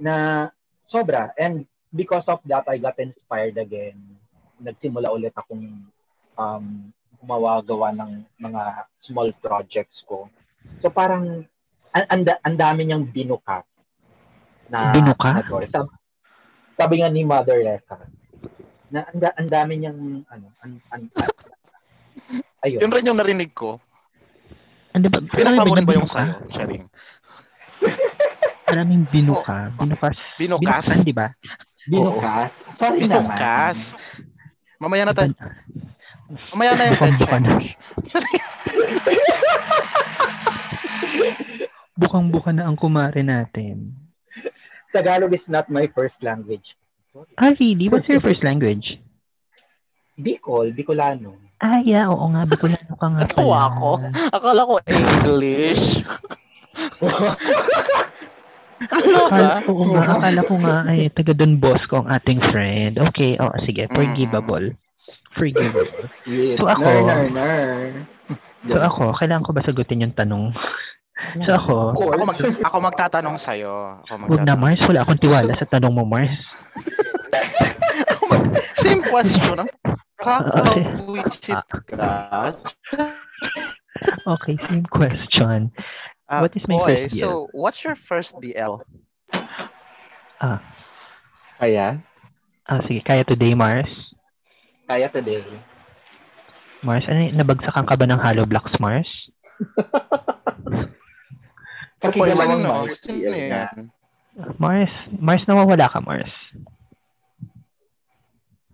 [0.00, 0.48] Na
[0.88, 1.30] sobra.
[1.36, 4.00] And because of that, I got inspired again.
[4.58, 5.84] Nagsimula ulit akong
[6.40, 6.66] um,
[7.20, 8.62] gumawa-gawa ng mga
[9.04, 10.32] small projects ko.
[10.80, 11.44] So parang,
[11.92, 13.64] ang, ang, da- ang dami niyang binukat
[14.66, 15.30] na Binuka?
[15.30, 15.46] na.
[15.46, 15.66] Sabi,
[16.76, 17.98] sabi nga ni Mother Eka
[18.90, 19.02] na
[19.34, 21.02] ang dami niyang ano, an, an,
[22.62, 22.80] ayun.
[22.82, 23.82] Yun rin yung narinig ko.
[24.96, 25.20] Ano ba?
[25.20, 26.88] Pinaka mo rin ba yung sa'yo, Sharing?
[28.72, 29.68] Maraming binuka.
[29.76, 30.16] Binukas.
[30.40, 30.88] Binukas?
[30.88, 31.28] Binukan, di ba?
[31.84, 32.48] Binukas.
[32.80, 33.36] Sorry naman.
[33.36, 33.92] Binukas.
[34.80, 35.36] Mamaya na tayo.
[36.56, 36.96] Mamaya na yung.
[37.20, 37.76] French.
[42.00, 43.92] Bukang-buka na ang kumare natin.
[44.96, 46.72] Tagalog is not my first language.
[47.36, 47.88] Ah, really?
[47.92, 48.96] What's your first language?
[50.16, 51.45] Bicol, Bicolano.
[51.56, 52.04] Ah, yeah.
[52.12, 52.44] Oo nga.
[52.44, 53.32] Bicolano ka nga pala.
[53.32, 53.90] Natawa ako.
[54.32, 56.04] Akala ko English.
[58.92, 59.36] ano ba?
[59.40, 60.00] Akala, oo nga.
[60.20, 63.00] Akala ko nga ay taga Don Bosco ang ating friend.
[63.12, 63.40] Okay.
[63.40, 63.88] Oo, sige.
[63.88, 64.76] Forgivable.
[65.32, 65.88] Forgivable.
[66.28, 66.60] Yes.
[66.60, 68.74] So ako- ner, ner, ner.
[68.76, 70.52] So ako, kailangan ko ba sagutin yung tanong?
[71.48, 71.96] So ako.
[71.96, 74.04] Ako, mag, ako magtatanong sa'yo.
[74.04, 74.60] Ako huwag na magtatanong.
[74.60, 74.80] Mars.
[74.84, 76.36] Wala akong tiwala sa tanong mo, Mars.
[78.76, 79.56] Same question.
[80.18, 82.54] Kakawisit ka.
[84.26, 85.70] Okay, same question.
[86.26, 87.22] Ah, What is my boy, first BL?
[87.22, 88.82] so what's your first BL?
[91.56, 92.02] Kaya?
[92.66, 93.00] Ah, sige.
[93.06, 93.86] Kaya today, Mars?
[94.90, 95.46] Kaya today.
[96.84, 99.08] Mars, ano, nabagsakan ka ba ng hollow blocks, Mars?
[102.06, 102.84] Naman mo?
[102.84, 103.00] Mars?
[104.60, 106.28] Mars, Mars, nawawala ka, Mars.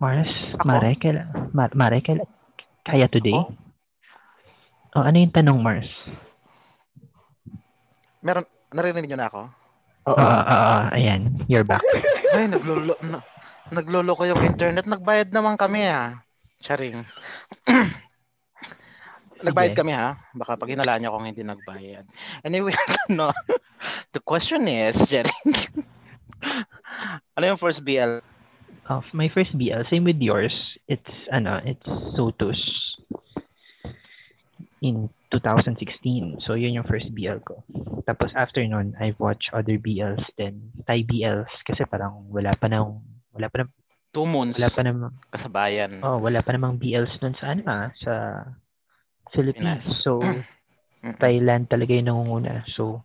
[0.03, 0.27] Mars,
[0.59, 0.67] Ako?
[0.67, 1.23] Mare, kaila,
[1.55, 2.27] Mar, Mare, kaila,
[2.83, 3.31] kaya today?
[3.31, 3.55] Ako?
[4.99, 5.87] Oh, ano yung tanong, Mars?
[8.19, 8.43] Meron,
[8.75, 9.47] narinig niyo na ako?
[10.11, 10.19] Oo.
[10.19, 11.79] Ah, ah, ayan, you're back.
[12.35, 13.23] Ay, naglolo, na,
[13.71, 14.83] naglolo ko yung internet.
[14.83, 16.19] Nagbayad naman kami ah.
[16.59, 17.07] Charing.
[19.47, 19.79] Nagbayad Sige.
[19.79, 20.19] kami ha.
[20.35, 22.03] Baka pag hinala niyo kung hindi nagbayad.
[22.43, 22.75] Anyway,
[23.07, 23.31] no.
[24.11, 25.47] The question is, Charing.
[27.39, 28.19] ano yung first BL?
[28.89, 30.53] Of my first BL, same with yours.
[30.87, 31.85] It's, ano, it's
[32.19, 32.59] Sotus
[34.81, 36.43] in 2016.
[36.45, 37.63] So, yun yung first BL ko.
[38.03, 43.01] Tapos, after nun, I've watched other BLs then Thai BLs kasi parang wala pa nang,
[43.31, 43.71] wala pa nang,
[44.13, 44.59] Two months.
[44.59, 46.03] wala pa namang, Kasabayan.
[46.03, 48.13] oh, wala pa namang BLs nun sa, ano ah, sa
[49.31, 49.81] Philippines.
[49.81, 50.03] Pinas.
[50.03, 50.19] So.
[51.03, 52.63] Thailand talaga yung nangunguna.
[52.79, 53.03] So,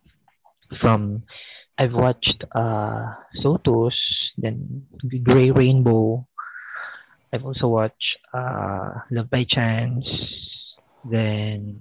[0.79, 1.27] from,
[1.75, 3.11] I've watched uh,
[3.43, 3.95] Sotos,
[4.39, 6.25] then Grey Rainbow.
[7.29, 10.01] I've also watched uh, Love by Chance,
[11.05, 11.77] then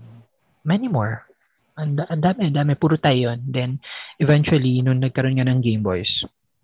[0.61, 1.25] many more.
[1.79, 2.77] Ang da- ang dami, dami.
[2.77, 3.41] Puro tayo yun.
[3.49, 3.81] Then,
[4.21, 6.11] eventually, nung nagkaroon nga ng Game Boys,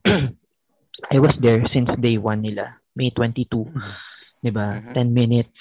[1.15, 2.77] I was there since day one nila.
[2.93, 3.47] May 22.
[4.45, 4.77] Di ba?
[4.77, 4.93] Mhm.
[4.93, 5.55] 10 minutes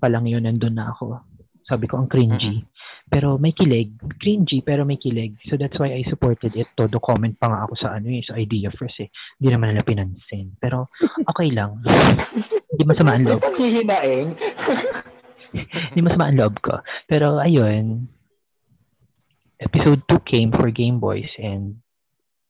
[0.00, 1.20] pa lang yun, nandun na ako.
[1.68, 2.64] Sabi ko, ang cringy.
[3.10, 3.90] Pero may kilig.
[4.22, 5.34] Cringy, pero may kilig.
[5.50, 6.70] So that's why I supported it.
[6.78, 9.10] Todo comment pa nga ako sa ano eh, sa idea first eh.
[9.42, 10.54] Hindi naman nila pinansin.
[10.62, 10.94] Pero
[11.26, 11.82] okay lang.
[12.70, 13.42] Hindi masama ang loob.
[13.42, 14.28] Paghihinaing.
[15.90, 16.74] Hindi masama ang loob ko.
[17.10, 18.06] Pero ayun,
[19.58, 21.82] episode 2 came for Game Boys and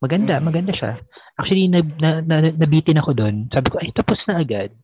[0.04, 1.00] maganda, maganda siya.
[1.40, 3.48] Actually, na, na, na, nabitin ako doon.
[3.48, 4.76] Sabi ko, ay, tapos na agad.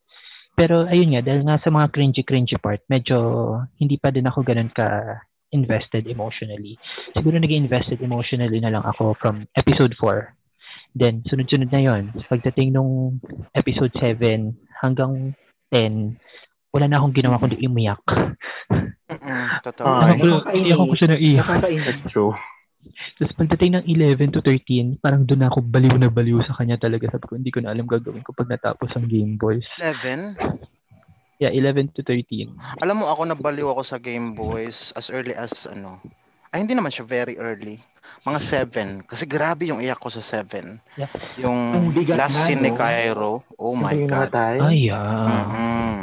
[0.57, 3.17] Pero ayun nga, dahil nga sa mga cringy-cringy part, medyo
[3.77, 5.21] hindi pa din ako ganun ka
[5.55, 6.75] invested emotionally.
[7.15, 10.35] Siguro naging invested emotionally na lang ako from episode 4.
[10.97, 13.21] Then, sunod-sunod na yon Pagdating nung
[13.53, 15.37] episode 7 hanggang
[15.69, 16.17] 10,
[16.73, 18.01] wala na akong ginawa kundi umiyak.
[19.07, 19.87] Mm-mm, totoo.
[19.87, 20.19] Ay.
[20.19, 21.45] Iyak ko, iyak ko siya na iyak.
[21.45, 21.85] Nakakainis.
[21.85, 22.33] That's true.
[23.17, 27.11] Tapos pagdating ng 11 to 13, parang doon ako baliw na baliw sa kanya talaga.
[27.13, 29.67] Sabi ko, hindi ko na alam gagawin ko pag natapos ang Game Boys.
[29.81, 30.37] 11?
[31.37, 32.81] Yeah, 11 to 13.
[32.81, 36.01] Alam mo, ako nabaliw ako sa Game Boys as early as ano.
[36.49, 37.77] Ay, hindi naman siya very early.
[38.25, 38.41] Mga
[38.73, 39.05] 7.
[39.05, 40.81] Kasi grabe yung iyak ko sa 7.
[40.97, 41.13] Yeah.
[41.37, 42.73] Yung last na, scene ni?
[42.73, 43.45] Cairo.
[43.61, 44.33] Oh my Hindi God.
[44.33, 44.57] namatay.
[44.65, 45.29] Ay, ah.
[45.29, 45.97] Mm-mm.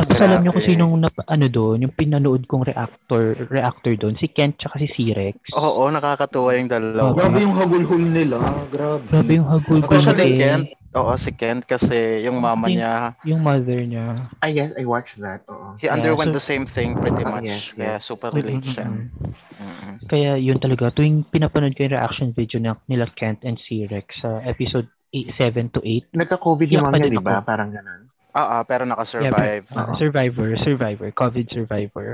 [0.00, 0.72] Tapos alam niyo kung Grabe.
[0.72, 5.36] sinong nap- ano doon, yung pinanood kong reactor reactor doon, si Kent tsaka si Sirex.
[5.52, 7.12] Oo, nakakatuwa yung dalawa.
[7.12, 7.18] Oo.
[7.18, 8.36] Grabe yung hagulhul nila.
[8.72, 9.04] Grabe.
[9.12, 10.38] Grabe yung hagul ko Especially eh.
[10.40, 10.66] Kent.
[10.92, 14.28] Oo, si Kent kasi yung mama Yung- niya, Yung mother niya.
[14.38, 15.40] Ah, yes, I watched that.
[15.48, 15.80] Oo.
[15.80, 17.48] he Yeah, underwent so- the same thing pretty Ah, much.
[17.48, 18.04] yes, Kaya yes.
[18.04, 18.84] super relate siya.
[18.84, 19.94] Mm-mm.
[20.04, 24.44] Kaya yun talaga, tuwing pinapanood ko yung reaction video na, nila Kent and Sirex sa
[24.44, 27.40] episode 8, 7 to 8, Nagka-COVID yung mami niya, din di ba?
[27.40, 28.12] Parang ganun.
[28.32, 29.64] Ah, ah, pero naka-survive.
[29.72, 32.08] Ah, survivor, survivor, COVID survivor.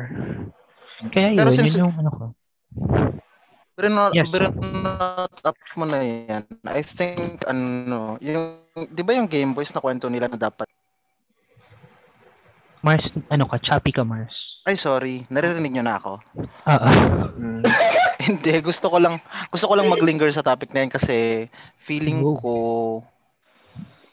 [1.10, 2.24] Kaya yun, Pero since- yun yung ano ko.
[3.78, 4.26] Pero na, Yes.
[4.26, 6.42] pero not up mo na yan.
[6.66, 10.70] I think, ano, yung, di ba yung Game Boys na kwento nila na dapat,
[12.78, 14.30] Mars, ano ka, choppy ka Mars.
[14.62, 15.26] Ay, sorry.
[15.32, 16.12] Naririnig nyo na ako.
[16.68, 16.88] Oo.
[17.34, 17.64] Mm.
[18.28, 19.18] Hindi, gusto ko lang
[19.50, 21.46] gusto ko lang maglinger sa topic na yan kasi
[21.80, 22.34] feeling Go.
[22.38, 22.54] ko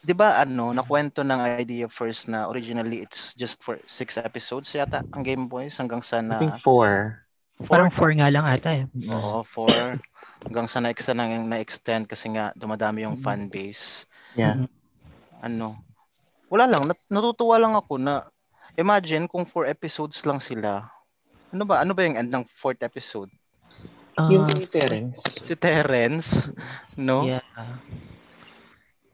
[0.06, 5.02] 'di ba ano, nakwento ng idea first na originally it's just for six episodes yata
[5.10, 7.20] ang Game Boys hanggang sa I na think four.
[7.66, 8.84] Parang four nga lang ata eh.
[9.10, 9.98] Oo, four.
[10.44, 13.24] Hanggang sa na-extend, na, na-extend kasi nga dumadami yung Mm-hmm.
[13.24, 14.04] fan base.
[14.36, 14.68] Yeah.
[15.40, 15.80] Ano,
[16.52, 18.28] wala lang, nat- natutuwa lang ako na
[18.76, 20.86] imagine kung four episodes lang sila.
[21.50, 21.80] Ano ba?
[21.80, 23.32] Ano ba yung end ng fourth episode?
[24.16, 25.16] Ah, Yung kay Terence.
[25.44, 26.48] Si Terence,
[26.96, 27.28] no?
[27.28, 27.44] Yeah.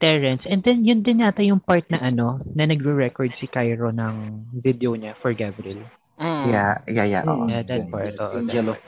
[0.03, 0.43] Terrence.
[0.47, 4.99] And then, yun din yata yung part na ano, na nagre-record si Cairo ng video
[4.99, 5.87] niya for Gabriel.
[6.19, 6.45] Mm.
[6.51, 7.23] Yeah, yeah, yeah.
[7.27, 7.47] oo.
[7.51, 8.15] Yeah, that part.
[8.15, 8.79] oo, that Angel of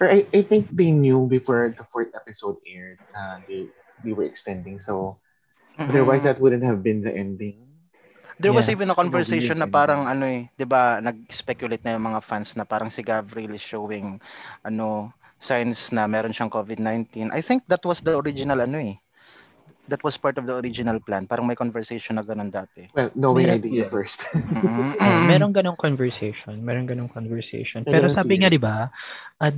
[0.00, 0.12] part.
[0.12, 3.68] I, I think they knew before the fourth episode aired, uh, they
[4.04, 4.80] they were extending.
[4.80, 5.20] So
[5.78, 5.88] Mm-mm.
[5.88, 7.56] otherwise that wouldn't have been the ending.
[8.38, 8.78] There was Yeah.
[8.78, 12.62] even a conversation na parang ano eh, 'di ba, nag-speculate na yung mga fans na
[12.62, 14.22] parang si Gabriel is showing
[14.62, 17.30] ano signs na meron siyang COVID-19.
[17.34, 18.98] I think that was the original ano eh.
[19.88, 21.24] That was part of the original plan.
[21.24, 22.92] Parang may conversation na ganun dati.
[22.92, 23.88] Well, knowing I Meron- did yeah.
[23.88, 24.28] first.
[24.36, 25.00] Mm-mm.
[25.00, 26.60] Ah, merong ganong conversation.
[26.60, 27.88] Merong ganong conversation.
[27.88, 28.92] Pero sabi nga, di ba,
[29.40, 29.52] uh,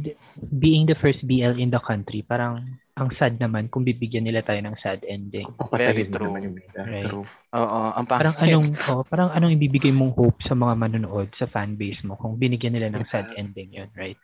[0.55, 2.63] being the first BL in the country, parang
[2.95, 5.49] ang sad naman kung bibigyan nila tayo ng sad ending.
[5.73, 6.31] Very true.
[6.31, 6.85] naman yung bida.
[6.85, 7.09] Right.
[7.09, 7.25] True.
[7.57, 8.55] Oo, ang Parang pangit.
[8.55, 12.37] anong oh, parang anong ibibigay mong hope sa mga manonood sa fan base mo kung
[12.37, 14.21] binigyan nila ng sad ending yun, right?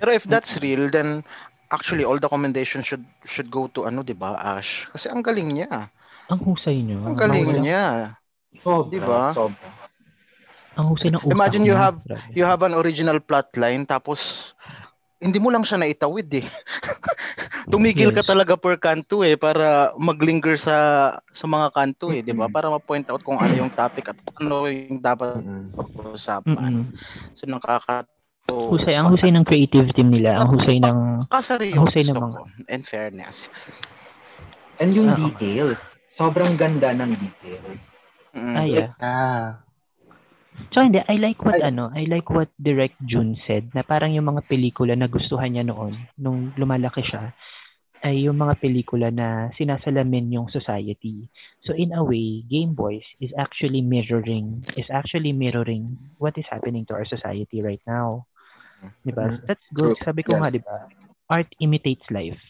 [0.00, 1.22] Pero if that's real, then
[1.70, 4.86] actually all the commendation should should go to ano, 'di ba, Ash?
[4.92, 5.90] Kasi ang galing niya.
[6.30, 7.06] Ang husay nyo.
[7.06, 7.84] Ang galing husay, niya.
[8.62, 9.20] Sobra, Diba?
[9.34, 9.68] sobra.
[10.76, 11.82] Ang husay ng utak Imagine you niya.
[11.88, 12.02] have-.
[12.36, 14.52] You have an original plotline tapos
[15.16, 16.46] hindi mo lang siya naitawid eh.
[17.72, 18.28] Tumigil ka Yes.
[18.28, 20.76] talaga per kanto eh para maglinger sa
[21.32, 22.46] sa mga kanto eh, 'di ba?
[22.52, 25.42] Para ma-point out kung ano yung topic at ano yung dapat
[25.74, 26.46] pag-usapan.
[26.46, 26.86] Mm-mm.
[27.34, 27.48] So
[28.46, 28.70] nakakato.
[28.70, 30.38] Husay, ang husay ng creative team nila.
[30.38, 31.26] Ang husay ng...
[31.30, 33.36] Kaseryoso husay ng mga- in fairness.
[34.78, 35.18] And yung Ah.
[35.18, 35.78] details.
[36.16, 37.80] Sobrang ganda ng details.
[38.36, 38.54] Mm.
[38.56, 38.90] Ah, yeah.
[39.00, 39.46] Ah,
[40.72, 41.68] So hindi, I like what Ay.
[41.68, 45.68] ano, I like what Direct June said na parang yung mga pelikula na gustuhan niya
[45.68, 47.36] noon nung lumalaki siya
[48.00, 51.28] ay yung mga pelikula na sinasalamin yung society.
[51.60, 56.88] So in a way, Game Boys is actually mirroring is actually mirroring what is happening
[56.88, 58.24] to our society right now.
[59.02, 59.26] 'Di ba?
[59.30, 59.46] Mhm.
[59.46, 59.94] That's good.
[59.96, 60.04] True.
[60.04, 60.40] Sabi ko Yes.
[60.42, 60.76] nga, 'di ba?
[61.30, 62.40] Art imitates life.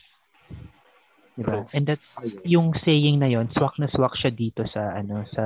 [1.37, 1.65] 'Di ba?
[1.73, 2.09] And that's
[2.45, 5.45] yung saying na yon, swak na swak siya dito sa ano sa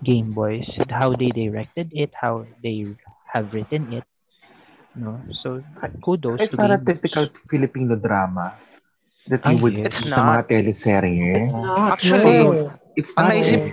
[0.00, 2.88] Game Boys, how they directed it, how they
[3.32, 4.04] have written it.
[4.96, 5.20] No?
[5.44, 5.64] So
[6.04, 8.56] kudos it's to not a typical Filipino drama
[9.28, 9.92] that Ay, you would yes.
[9.96, 10.48] see It's sa mga not.
[10.48, 11.32] teleserye.
[11.92, 12.72] Actually, No.
[12.92, 13.32] It's Ang not.
[13.32, 13.64] naisip-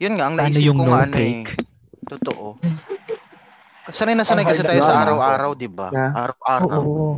[0.00, 1.44] Yun nga, ang naisip yung ko no nga ano eh.
[2.08, 2.46] Totoo.
[3.90, 5.90] Sanay na sanay kasi tayo sa araw-araw, di ba?
[5.90, 6.12] Yeah.
[6.14, 6.68] Araw-araw.
[6.72, 7.08] Oo.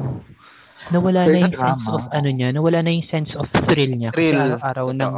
[0.90, 1.90] Nawala na yung sense drama.
[1.92, 4.10] of ano niya, nawala na yung sense of thrill niya.
[4.10, 4.40] Kasi Thrill.
[4.58, 5.12] araw-araw ng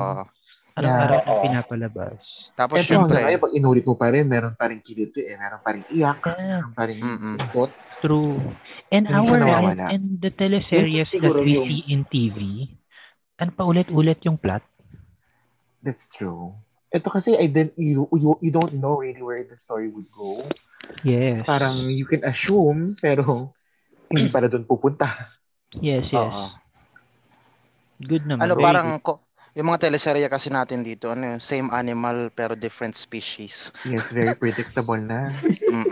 [0.75, 1.25] araw-araw Yeah.
[1.25, 2.19] ng pinapalabas.
[2.55, 5.35] Tapos hanggang syempre, ngayon, pag inulit mo pa rin, meron pa rin kiliti eh.
[5.35, 6.21] Meron pa rin iyak.
[6.29, 6.99] Yeah, Meron pa rin
[7.41, 7.71] sipot.
[7.99, 8.37] true.
[8.89, 9.85] And Hindi our nawawala.
[9.89, 12.69] and, and the teleseries that we yung- see in TV,
[13.37, 14.63] ano pa ulit-ulit yung plot?
[15.81, 16.55] That's true.
[16.91, 20.47] Ito kasi, I didn't, you, you, you don't know really where the story would go.
[21.05, 21.45] Yes.
[21.45, 23.53] Parang you can assume, pero
[24.09, 25.35] hindi pala doon pupunta.
[25.75, 26.21] Yes, yes.
[26.21, 26.47] oo.
[28.05, 28.51] Good naman.
[28.51, 32.99] Ano Very parang ko, yung mga teleserye kasi natin dito, ano, same animal pero different
[32.99, 33.71] species.
[33.87, 35.31] Yes, very predictable na.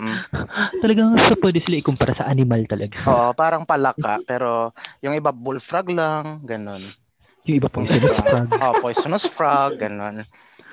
[0.83, 2.98] Talagang sa pwede sila ikumpara sa animal talaga.
[3.07, 6.90] Oo, parang palaka pero yung iba bullfrog lang, ganun.
[7.46, 8.50] Yung iba pang sinasprag.
[8.55, 10.22] Oh, poisonous frog, ganun.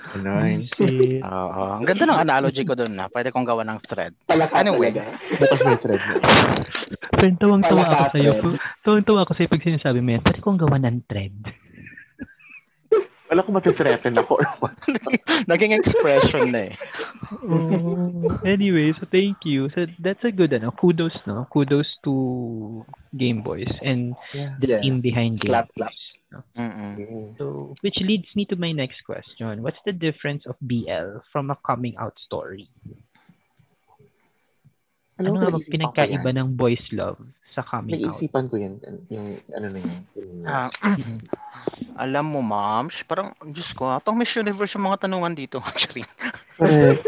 [0.10, 0.66] Ganon.
[0.68, 1.22] Shit.
[1.22, 3.06] Oo, ang ganda ng analogy ko doon na.
[3.08, 4.14] Pwede kong gawa ng thread.
[4.26, 4.90] Palaka Anyway.
[4.90, 5.14] talaga.
[5.38, 6.02] Bukas may thread.
[7.12, 8.32] Friend, tawang-tawa ako sa'yo.
[8.36, 8.58] thread.
[8.82, 10.24] Tawang-tawa ako sa'yo pag sinasabi mo yan.
[10.24, 11.36] Pwede kong gawa ng thread.
[13.30, 14.42] Wala ko matithreaten ako.
[15.52, 16.74] Naging expression na eh.
[17.46, 19.70] Oh, anyway, so thank you.
[19.78, 21.46] So that's a good ano, kudos no.
[21.46, 22.82] Kudos to
[23.14, 24.58] Game Boys and Yeah.
[24.58, 24.82] the Yeah.
[24.82, 25.78] team behind Game Clap, Boys.
[25.78, 25.94] clap.
[26.30, 26.40] No?
[26.54, 27.36] Mm-mm.
[27.38, 29.62] So which leads me to my next question.
[29.62, 32.70] What's the difference of BL from a coming out story?
[35.20, 37.20] Ano nga ba pinagkaiba ng boys love
[37.52, 38.16] sa coming out?
[38.16, 38.80] Naisipan ko yan.
[39.12, 40.00] Yung ano na yun.
[40.16, 40.72] yung- Ah,
[42.08, 46.08] alam mo, moms, parang, Diyos ko, ah, pang Miss Universe yung mga tanungan dito, actually.
[46.56, 47.04] Correct.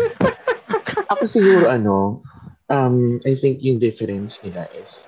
[1.08, 2.20] Ako siguro ano,
[2.68, 5.08] um, I think yung difference nila is,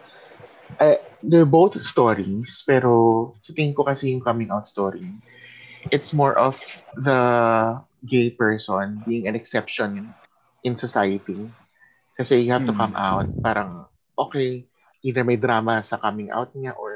[0.79, 5.07] uh, they're both stories, pero sa tingin ko kasi yung coming out story,
[5.91, 6.59] it's more of
[6.97, 7.21] the
[8.03, 10.13] gay person being an exception
[10.63, 11.47] in society.
[12.13, 12.79] Kasi you have to Mm.
[12.79, 13.27] come out.
[13.41, 14.67] Parang, okay,
[15.01, 16.93] either may drama sa coming out niya or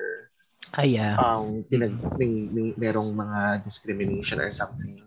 [0.77, 1.17] Ah, yeah.
[1.17, 5.06] um, pinag, may, may, merong mga discrimination or something.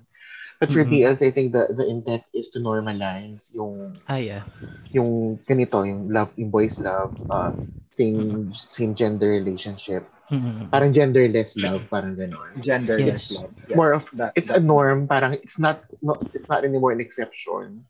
[0.61, 0.93] But for Mhm.
[0.93, 4.45] BLs, I think the, the intent is to normalize yung Ah, yeah.
[4.93, 7.57] yung ganito, yung love, yung boys love, uh,
[7.91, 10.05] same same gender relationship.
[10.29, 10.69] Mhm.
[10.71, 12.61] Parang genderless love, parang gano'n.
[12.61, 13.35] Genderless Yes.
[13.35, 13.51] love.
[13.67, 13.75] Yeah.
[13.81, 17.83] More of, That- it's a norm, parang it's not, no, it's not anymore an exception,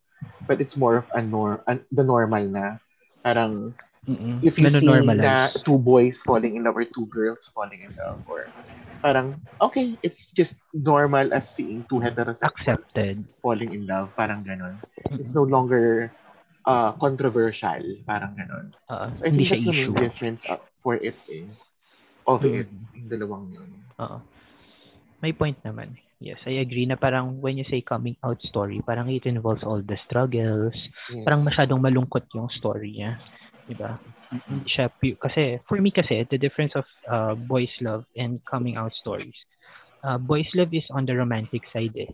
[0.47, 2.79] but it's more of a norm, an, the normal na.
[3.21, 3.75] Parang,
[4.09, 4.41] Mhm.
[4.41, 5.21] if you see Nanonormalize.
[5.21, 5.35] na
[5.65, 8.49] two boys falling in love or two girls falling in love, or
[9.05, 13.25] parang, okay, it's just normal as seeing two heterosexuals Accepted.
[13.45, 14.81] falling in love, parang gano'n.
[15.17, 15.37] It's Mhm.
[15.37, 16.13] no longer
[16.69, 18.67] uh, controversial, parang gano'n.
[18.93, 19.09] Oo.
[19.25, 21.49] I think that's the main difference uh, for it eh.
[22.29, 22.53] Of Mm.
[22.61, 23.71] it, yung dalawang yun.
[23.97, 24.19] Oo.
[25.21, 25.97] May point naman.
[26.21, 29.81] Yes, I agree na parang when you say coming out story, parang it involves all
[29.81, 30.77] the struggles.
[31.09, 31.25] Yes.
[31.25, 33.17] Parang masyadong malungkot yung story niya.
[34.31, 38.79] Hindi siya pu- kasi for me kasi the difference of uh, boys love and coming
[38.79, 39.37] out stories.
[40.01, 42.11] Uh, boys love is on the romantic side eh.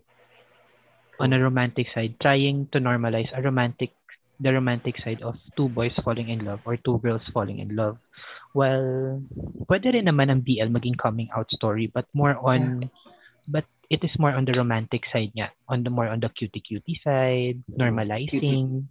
[1.16, 3.96] On a romantic side, trying to normalize a romantic
[4.36, 7.96] the romantic side of two boys falling in love or two girls falling in love.
[8.52, 9.20] Well,
[9.68, 12.84] pwede rin naman ang BL maging coming out story but more on
[13.48, 15.52] but it is more on the romantic side niya.
[15.72, 18.84] On the more on the cutie cutie side, normalizing,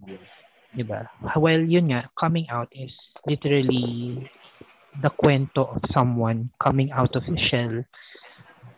[0.72, 1.06] di ba?
[1.36, 2.92] Well, yun nga, coming out is
[3.26, 4.18] literally
[4.96, 7.84] the kwento of someone coming out of his shell.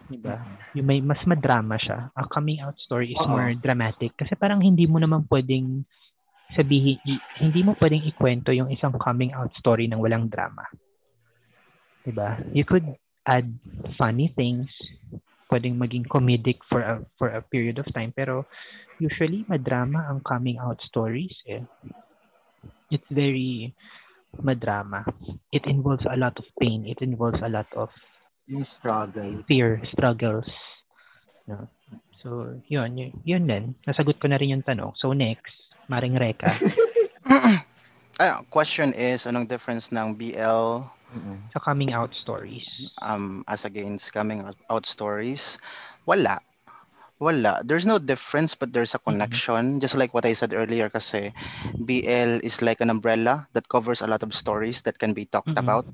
[0.09, 0.41] Di ba?
[0.75, 2.11] Yung may mas madrama siya.
[2.17, 3.31] A coming out story is Oo.
[3.31, 5.85] more dramatic kasi parang hindi mo naman pwedeng
[6.57, 10.65] sabihin, i- hindi mo pwedeng ikwento yung isang coming out story ng walang drama.
[12.01, 12.41] Di ba?
[12.57, 12.89] You could
[13.29, 13.53] add
[14.01, 14.73] funny things,
[15.49, 18.45] pwedeng maging comedic for a for a period of time, pero
[19.01, 21.65] usually madrama ang coming out stories eh.
[22.89, 23.73] It's very
[24.41, 25.05] madrama.
[25.53, 26.85] It involves a lot of pain.
[26.89, 27.89] It involves a lot of
[28.49, 29.45] Yung struggle.
[29.45, 30.49] fear, struggles.
[31.45, 31.69] No?
[32.25, 33.65] So, yun, yun, yun din.
[33.85, 34.97] Nasagot ko na rin yung tanong.
[34.97, 35.53] So, next,
[35.87, 36.57] Maring Reka,
[38.19, 40.83] Ah, question is, anong difference ng BL
[41.53, 42.65] sa coming out stories.
[43.03, 45.59] um, as against coming out- stories?
[46.07, 46.41] Wala.
[47.19, 47.63] Wala.
[47.67, 49.81] There's no difference, but there's a connection.
[49.83, 51.35] Just like what I said earlier, kasi
[51.75, 55.51] BL is like an umbrella that covers a lot of stories that can be talked
[55.51, 55.59] Mhm.
[55.59, 55.85] about.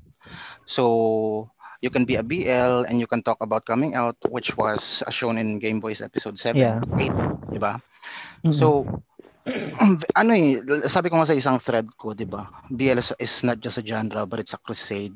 [0.68, 1.48] So
[1.80, 5.10] you can be a BL and you can talk about coming out, which was uh,
[5.10, 6.80] shown in Game Boys episode 7, Yeah.
[7.00, 7.12] 8,
[7.48, 7.80] di ba?
[8.44, 8.52] Mhm.
[8.52, 8.84] So,
[10.20, 10.56] ano eh,
[10.88, 12.48] sabi ko nga sa isang thread ko, di ba?
[12.72, 15.14] BL is, is not just a genre, but it's a crusade.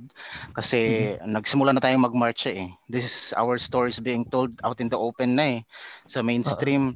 [0.52, 2.68] Kasi nagsimula na tayong mag-march eh.
[2.92, 5.58] This is our stories being told out in the open na eh,
[6.04, 6.92] sa mainstream.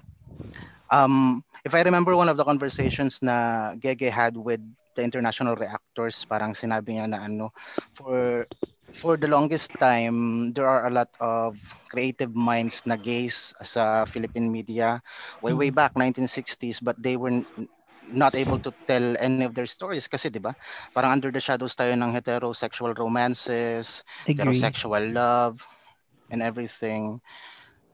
[0.93, 4.61] Um, if I remember one of the conversations na Gege had with
[4.93, 7.49] the international reactors, parang sinabi niya na ano,
[7.97, 8.45] for
[8.93, 11.59] for the longest time, there are a lot of
[11.91, 15.01] creative minds na gays sa Philippine media.
[15.43, 17.43] Way way back 1960s but they were
[18.03, 20.49] not able to tell any of their stories kasi 'di ba?
[20.87, 24.77] Parang under the shadows tayo ng heterosexual romances Agree.
[24.83, 25.61] heterosexual love
[26.31, 27.21] and everything.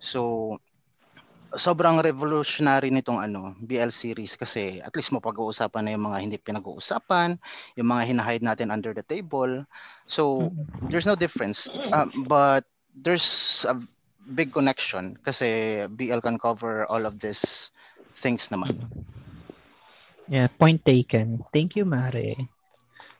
[0.00, 0.58] So
[1.56, 7.38] sobrang revolutionary nitong ano BL series kasi at least mapag-uusapan na yung mga hindi pinag-uusapan
[7.80, 9.64] yung mga hinahide natin under the table
[10.04, 10.68] so Mhm.
[10.90, 13.76] there's no difference um, but there's a
[14.34, 17.72] big connection kasi BL can cover all of these
[18.18, 18.76] things naman.
[20.28, 21.44] Yeah, point taken.
[21.52, 22.48] Thank you, Mare.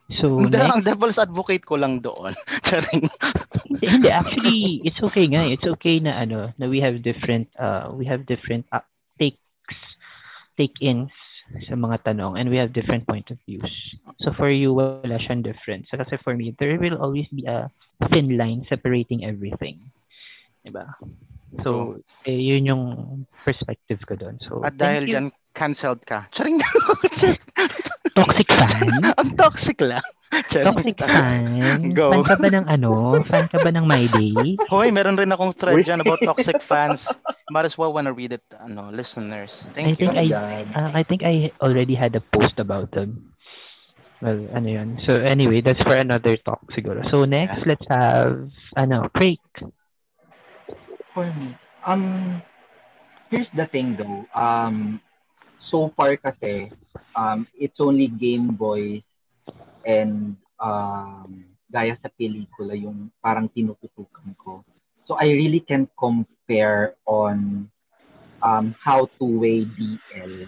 [0.09, 2.33] So, Hindi, next, ang devil's advocate ko lang doon.
[3.69, 5.45] Hindi, hindi, actually, it's okay nga.
[5.45, 8.81] It's okay na ano, na we have different, uh, we have different uh,
[9.21, 9.37] takes,
[10.57, 11.13] take-ins
[11.69, 13.69] sa mga tanong and we have different point of views.
[14.25, 15.89] So for you, wala siyang difference.
[15.93, 17.69] So, kasi for me, there will always be a
[18.13, 19.93] thin line separating everything.
[20.65, 20.89] Diba?
[21.65, 22.85] So, eh, yun yung
[23.45, 24.37] perspective ko doon.
[24.45, 25.13] So, At dahil you.
[25.17, 25.27] dyan,
[25.59, 26.31] cancelled ka.
[26.31, 26.63] Charing.
[28.15, 28.91] Toxic fan?
[29.19, 30.07] ang toxic lang.
[30.51, 30.71] Charing.
[30.71, 31.95] Toxic fan?
[31.99, 32.15] Go.
[32.15, 33.19] Fan ka ba ng ano?
[33.27, 34.55] Fan ka ba ng My Day?
[34.71, 37.11] Hoy, meron rin akong thread dyan about toxic fans.
[37.51, 39.67] Might as well wanna read it, ano, listeners.
[39.75, 40.11] I Thank you.
[40.11, 40.67] think I God.
[40.75, 43.35] uh, I think I already had a post about them.
[44.23, 44.89] Well, ano yun.
[45.07, 47.07] So anyway, that's for another talk siguro.
[47.11, 49.39] So next, let's have ano, Craig.
[51.15, 51.55] For me,
[51.87, 52.43] um,
[53.31, 54.27] here's the thing though.
[54.35, 55.01] Um,
[55.59, 56.71] so far kasi,
[57.17, 59.03] um, it's only Game Boy
[59.85, 64.65] and um, gaya sa pelikula yung parang tinututukan ko.
[65.05, 67.69] So I really can compare on
[68.43, 70.47] um, how to weigh BL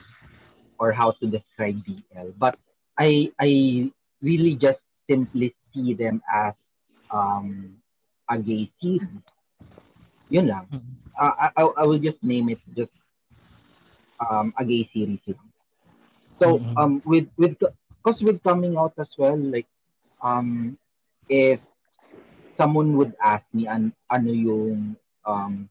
[0.78, 2.32] or how to describe BL.
[2.38, 2.56] But
[2.98, 3.90] I I
[4.22, 6.54] really just simply see them as
[7.11, 7.76] um,
[8.28, 9.24] a gay series.
[10.30, 10.66] Yun lang.
[10.70, 10.92] Mhm.
[11.18, 12.92] Uh, I I will just name it just
[14.20, 15.20] um, a gay series.
[16.40, 16.76] So Mhm.
[16.76, 19.66] um with with because with coming out as well like
[20.22, 20.78] um
[21.28, 21.60] if
[22.56, 25.68] someone would ask me an, ano yung um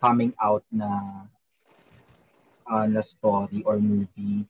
[0.00, 0.90] coming out na
[2.70, 4.44] uh, na story or movie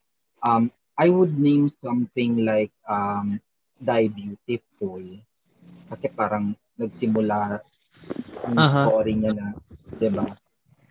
[0.46, 3.40] um I would name something like um
[3.80, 5.03] Die Beautiful
[5.90, 7.61] kasi parang nagsimula
[8.48, 8.82] yung Aha.
[8.82, 9.46] story niya na
[9.98, 10.26] 'di ba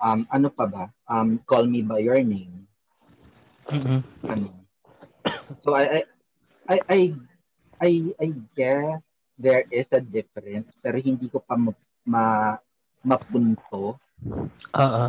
[0.03, 2.67] um ano pa ba um Call Me by Your Name
[3.71, 4.03] Mhm.
[4.27, 4.49] ano.
[5.63, 6.01] So I I
[6.67, 6.99] I I
[7.81, 8.99] I, I guess
[9.39, 11.71] there is a difference pero hindi ko pa ma,
[12.05, 12.23] ma
[13.05, 13.97] mapunto.
[14.75, 15.05] Oo.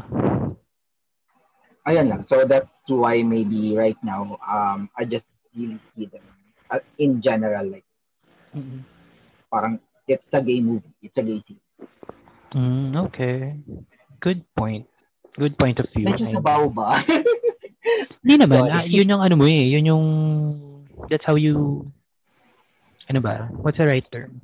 [1.89, 2.23] Ayan lang.
[2.29, 5.27] So that's why maybe right now um I just
[5.57, 6.25] really see them
[6.71, 7.87] uh, in general like
[8.55, 8.83] Mhm.
[9.51, 10.91] parang it's a gay movie.
[11.03, 11.63] It's a gay scene.
[12.55, 13.55] Mm, okay.
[14.21, 14.87] Good point.
[15.37, 16.07] Good point of view.
[16.09, 17.01] Medyo sabaw ba?
[18.23, 18.69] Hindi naman.
[18.69, 19.65] Ah, yun yung ano mo eh.
[19.65, 20.07] Yun yung...
[21.09, 21.89] That's how you...
[23.09, 23.49] Ano ba?
[23.65, 24.39] What's the right term?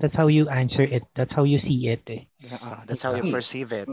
[0.00, 1.04] That's how you answer it.
[1.16, 2.28] That's how you see it eh.
[2.60, 3.88] Ah, that's how you perceive it.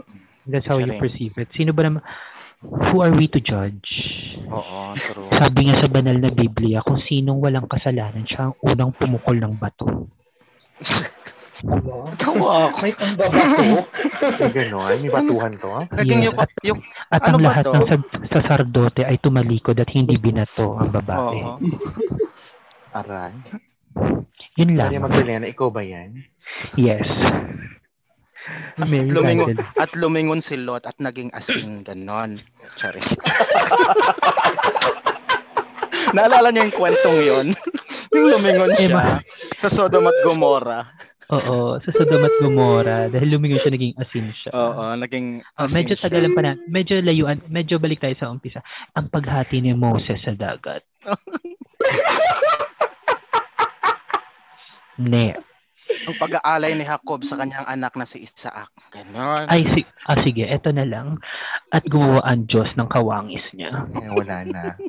[0.48, 1.48] That's how you perceive it.
[1.56, 2.02] Sino ba naman...
[2.58, 3.86] Who are we to judge?
[4.50, 5.30] Oo, true.
[5.30, 9.54] Sabi nga sa banal na Biblia, kung sinong walang kasalanan, siya ang unang pumukol ng
[9.62, 10.10] bato.
[12.16, 12.76] Tawa ako.
[12.80, 13.62] May pangbabato.
[14.38, 14.94] May ganon.
[14.96, 15.70] May batuhan to.
[15.92, 16.78] Naging Yes, yung, yung
[17.08, 17.72] At Ano ang lahat to?
[17.72, 21.18] ng sa- saserdote ay tumalikod at hindi binato ang babae.
[21.36, 21.58] Oo.
[22.94, 23.34] Aray.
[24.54, 25.02] Yun Kaya lang.
[25.02, 26.22] Magdalena, ikaw ba yan?
[26.74, 27.02] Yes.
[28.78, 32.38] Mary Lumingon, at lumingon si Lot at naging asin, ganon.
[32.72, 33.02] Sorry.
[36.08, 37.46] Naalala niyo yung kwentong yon?
[38.14, 39.20] yung lumingon Eh, siya ma-
[39.58, 40.88] sa Sodom at Gomorrah.
[41.28, 44.48] Oo, sa Sodom at Gomora, dahil lumingon siya, naging asin siya.
[44.56, 46.08] Oo, naging Ah, asin medyo siya.
[46.08, 46.56] tagalan pa na.
[46.64, 47.44] Medyo layuan.
[47.44, 48.64] Medyo balik tayo sa umpisa.
[48.96, 50.88] Ang paghati ni Moses sa dagat.
[54.96, 55.36] ne.
[56.08, 58.72] Ang pag-aalay ni Jacob sa kanyang anak na si Isaac.
[58.88, 59.52] Ganon.
[59.52, 61.20] Ay, si ah, sige, eto na lang.
[61.68, 63.84] At gumawa ang Diyos ng kawangis niya.
[64.00, 64.80] Eh, wala na.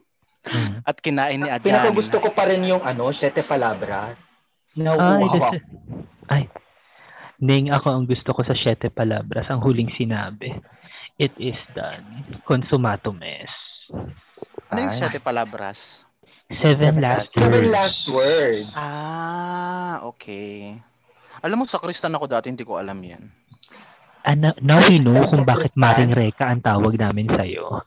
[0.48, 0.80] Hmm.
[0.88, 1.68] At kinain ni Adan.
[1.68, 4.16] Pinaka gusto ko pa rin yung ano, Sete Palabras.
[4.16, 5.36] Ay, Nauuhaw ako.
[5.52, 5.60] that's,
[6.30, 6.46] ay.
[7.40, 10.52] Ning ako ang gusto ko sa Siete Palabras, ang huling sinabi.
[11.20, 12.40] It is done.
[12.48, 13.52] Consumatum es.
[14.72, 15.02] Ano yung Ay.
[15.04, 16.08] sete palabras?
[16.64, 17.44] Seven Seven last last words.
[17.44, 18.70] Seven last words.
[18.74, 20.80] Ah, okay.
[21.44, 23.24] Alam mo, sa Kristan ako dati, hindi ko alam yan.
[24.26, 27.84] Ano, now we know kung bakit Maring Reka ang tawag namin sa'yo.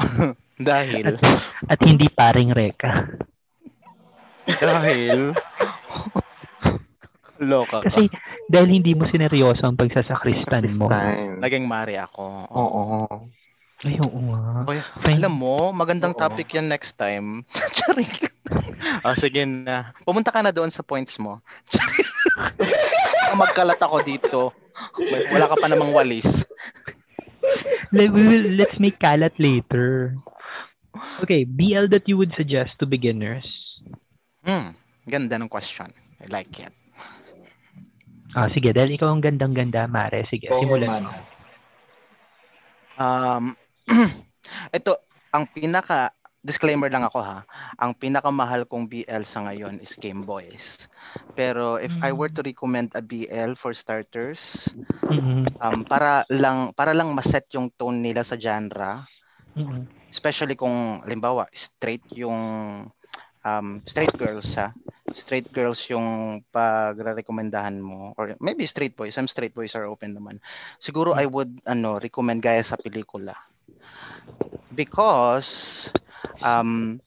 [0.54, 1.18] Dahil, At,
[1.66, 2.92] at hindi paring Reka.
[4.46, 5.34] dahil,
[7.44, 7.92] loka ka.
[7.92, 8.08] Kasi
[8.48, 10.86] dahil hindi mo sineryoso ang pagsasakristan mo.
[11.40, 12.24] Naging mari ako.
[12.52, 12.88] Oo.
[13.84, 14.64] Ay, oo nga.
[14.64, 14.78] Oy,
[15.12, 16.20] alam mo, magandang Oo.
[16.24, 17.44] topic yan next time.
[17.76, 18.08] Charing.
[19.04, 19.92] ah, sige na.
[20.08, 21.44] Pumunta ka na doon sa points mo.
[23.40, 24.40] Magkalat ako dito.
[25.28, 26.48] Wala ka pa namang walis.
[27.92, 30.16] Let, we will, let's make kalat later.
[31.20, 33.44] Okay, BL that you would suggest to beginners.
[34.48, 34.72] Hmm,
[35.04, 35.92] ganda ng question.
[36.24, 36.72] I like it.
[38.34, 40.26] Ah, sige, dahil ikaw ang gandang-ganda, Mare.
[40.30, 41.10] Sige, Oo, simulan mo.
[42.98, 43.56] Um,
[44.78, 44.92] ito,
[45.34, 46.12] ang pinaka,
[46.44, 47.42] disclaimer lang ako ha,
[47.80, 50.86] ang pinakamahal kong BL sa ngayon is Game Boys.
[51.34, 54.68] Pero if I were to recommend a BL for starters,
[55.10, 59.06] Mhm, um, para lang para lang maset yung tone nila sa genre,
[59.56, 62.40] mhm, especially kung limbawa straight yung
[63.44, 64.72] um, straight girls ha,
[65.14, 70.36] straight girls yung pagre-recomendahan mo or maybe straight boys, some straight boys are open naman.
[70.82, 73.34] Siguro I would ano recommend gaya sa pelikula.
[74.74, 75.90] Because
[76.42, 77.00] um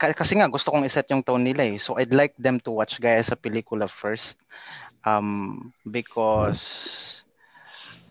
[0.00, 1.78] ka- kasi nga gusto kong iset yung tone nila eh.
[1.84, 4.38] So I'd like them to watch gaya sa pelikula first.
[5.06, 6.62] Um because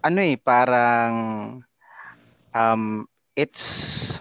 [0.03, 1.13] ano eh parang
[2.53, 4.19] um it's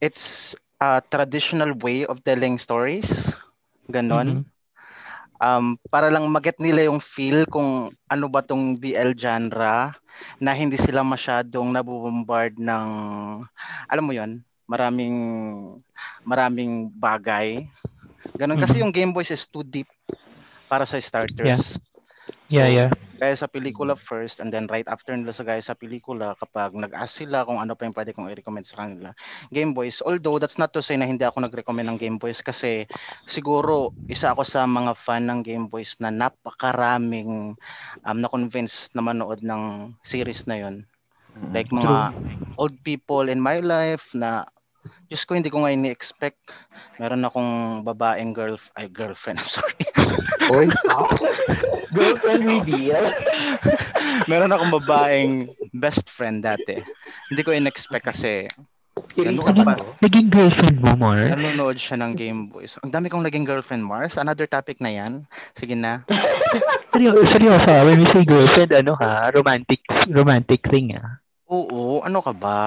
[0.00, 3.34] it's a traditional way of telling stories.
[3.90, 4.38] Ganon.
[4.38, 4.52] mhm.
[5.38, 9.94] Um, para lang maget nila yung feel kung ano ba tong BL genre
[10.42, 12.88] na hindi sila masyadong nabubombard ng
[13.90, 15.16] alam mo yon maraming
[16.24, 17.66] maraming bagay.
[18.38, 18.84] Ganon kasi Mhm.
[18.84, 19.88] yung Game Boys is too deep
[20.68, 21.78] para sa starters.
[22.48, 22.90] Yeah, So, yeah.
[23.18, 27.26] Gaya sa pelikula first and then right after nila sa gaya sa pelikula kapag nag-ask
[27.26, 29.10] sila kung ano pa yung pwede kong i-recommend sa kanila.
[29.50, 32.86] Game Boys, although that's not to say na hindi ako nag-recommend ng Game Boys kasi
[33.26, 37.58] siguro isa ako sa mga fan ng Game Boys na napakaraming
[38.06, 40.88] um, na-convince na manood ng series na yon
[41.38, 41.52] Mm.
[41.54, 41.96] Like mga
[42.58, 44.42] old people in my life na
[45.08, 46.52] Diyos ko, hindi ko nga ini-expect.
[47.00, 49.76] Meron akong babaeng girl, ay, girlfriend, I'm sorry.
[50.52, 50.66] Oy,
[51.96, 53.08] Girlfriend reveal.
[54.28, 55.32] Meron akong babaeng
[55.72, 56.76] best friend dati.
[57.32, 58.46] Hindi ko in-expect kasi
[59.18, 59.46] Ano.
[60.02, 61.22] Naging girlfriend mo, Mar?
[61.22, 62.74] nanonood siya ng Game Boys.
[62.82, 64.18] Ang dami kong naging girlfriend, Mars.
[64.18, 65.22] Another topic na yan.
[65.54, 66.02] Sige na.
[66.94, 67.70] Seryoso, seryoso.
[67.86, 69.30] When we say girlfriend, ano ha?
[69.30, 71.22] Romantic, romantic thing ah.
[71.46, 72.58] Oo, ano ka ba?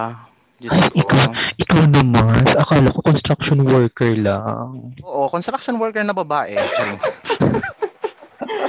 [0.61, 1.01] Diyos Ay, ko.
[1.01, 1.25] ikaw,
[1.57, 2.45] ikaw naman.
[2.53, 4.93] Akala ko construction worker lang.
[5.01, 6.53] Oo, construction worker na babae.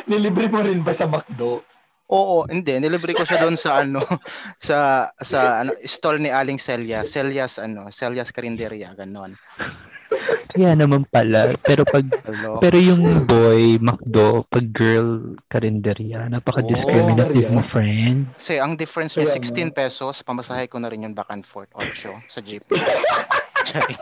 [0.08, 1.60] Nilibre mo rin ba sa McDo?
[2.08, 2.80] Oo, hindi.
[2.80, 4.00] Nilibre ko siya doon sa ano,
[4.68, 7.04] sa sa ano, stall ni Aling Celia.
[7.04, 9.36] Celia's ano, Celia's Carinderia, ganon.
[10.52, 11.56] Kaya naman pala.
[11.58, 12.04] Pero pag
[12.58, 18.28] pero yung boy, McDo, pag girl, karinderya, napaka-discriminative Oh, mo, friend.
[18.36, 21.72] Kasi ang difference niya, Kaya 16 pesos, pamasahe ko na rin yung back and forth,
[21.72, 21.88] 8
[22.28, 22.62] sa jeep.
[23.68, 24.00] Charing.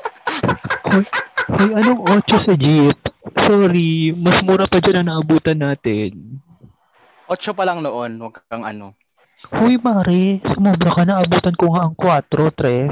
[1.50, 2.98] Hoy, anong 8 sa jeep?
[3.40, 6.40] Sorry, mas mura pa dyan ang naabutan natin.
[7.30, 8.98] 8 pa lang noon, wag kang ano.
[9.50, 11.22] Hoy, Mare, sumobra ka na.
[11.22, 12.90] Abutan ko nga ang 4, 3.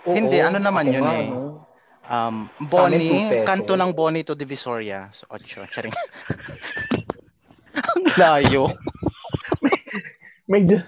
[0.00, 1.28] Oo, Hindi, ano naman yun eh.
[1.30, 1.64] no?
[2.10, 5.06] Um, Bonnie, kanto ng Bonnie to Divisoria.
[5.14, 5.70] So, 8.
[5.70, 5.94] Charing.
[7.78, 8.74] ang layo.
[10.50, 10.82] may, di-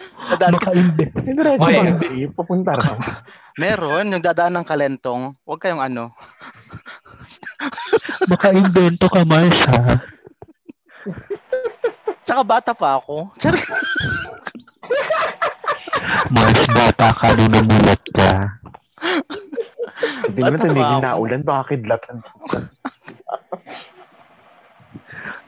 [0.32, 1.76] Dadaan ka- diretso Oy.
[1.76, 2.24] bang di?
[2.32, 2.96] Papunta rin.
[3.60, 5.36] Meron, yung dadaan ng kalentong.
[5.44, 6.16] Huwag kayong ano.
[8.32, 10.00] Makaimbento ka, Mars, ha?
[12.24, 13.28] Saka bata pa ako.
[13.36, 13.60] Charing.
[16.32, 18.32] Mars, bata ka, nunumulat ka.
[20.00, 21.04] Hindi pa tinigil ako.
[21.04, 22.16] na ulan, baka kidlatan.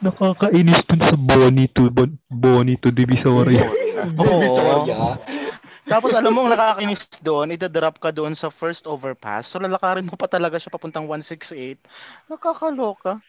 [0.03, 3.71] Nakakainis dun sa Bonnie to, Bon- Bonnie to Divisoria.
[4.19, 5.15] Oo.
[5.83, 9.47] Tapos alam mo, ang nakakainis doon, idadrop ka doon sa first overpass.
[9.51, 11.79] So lalakarin mo pa talaga siya papuntang 168.
[12.27, 13.19] Nakakaloka.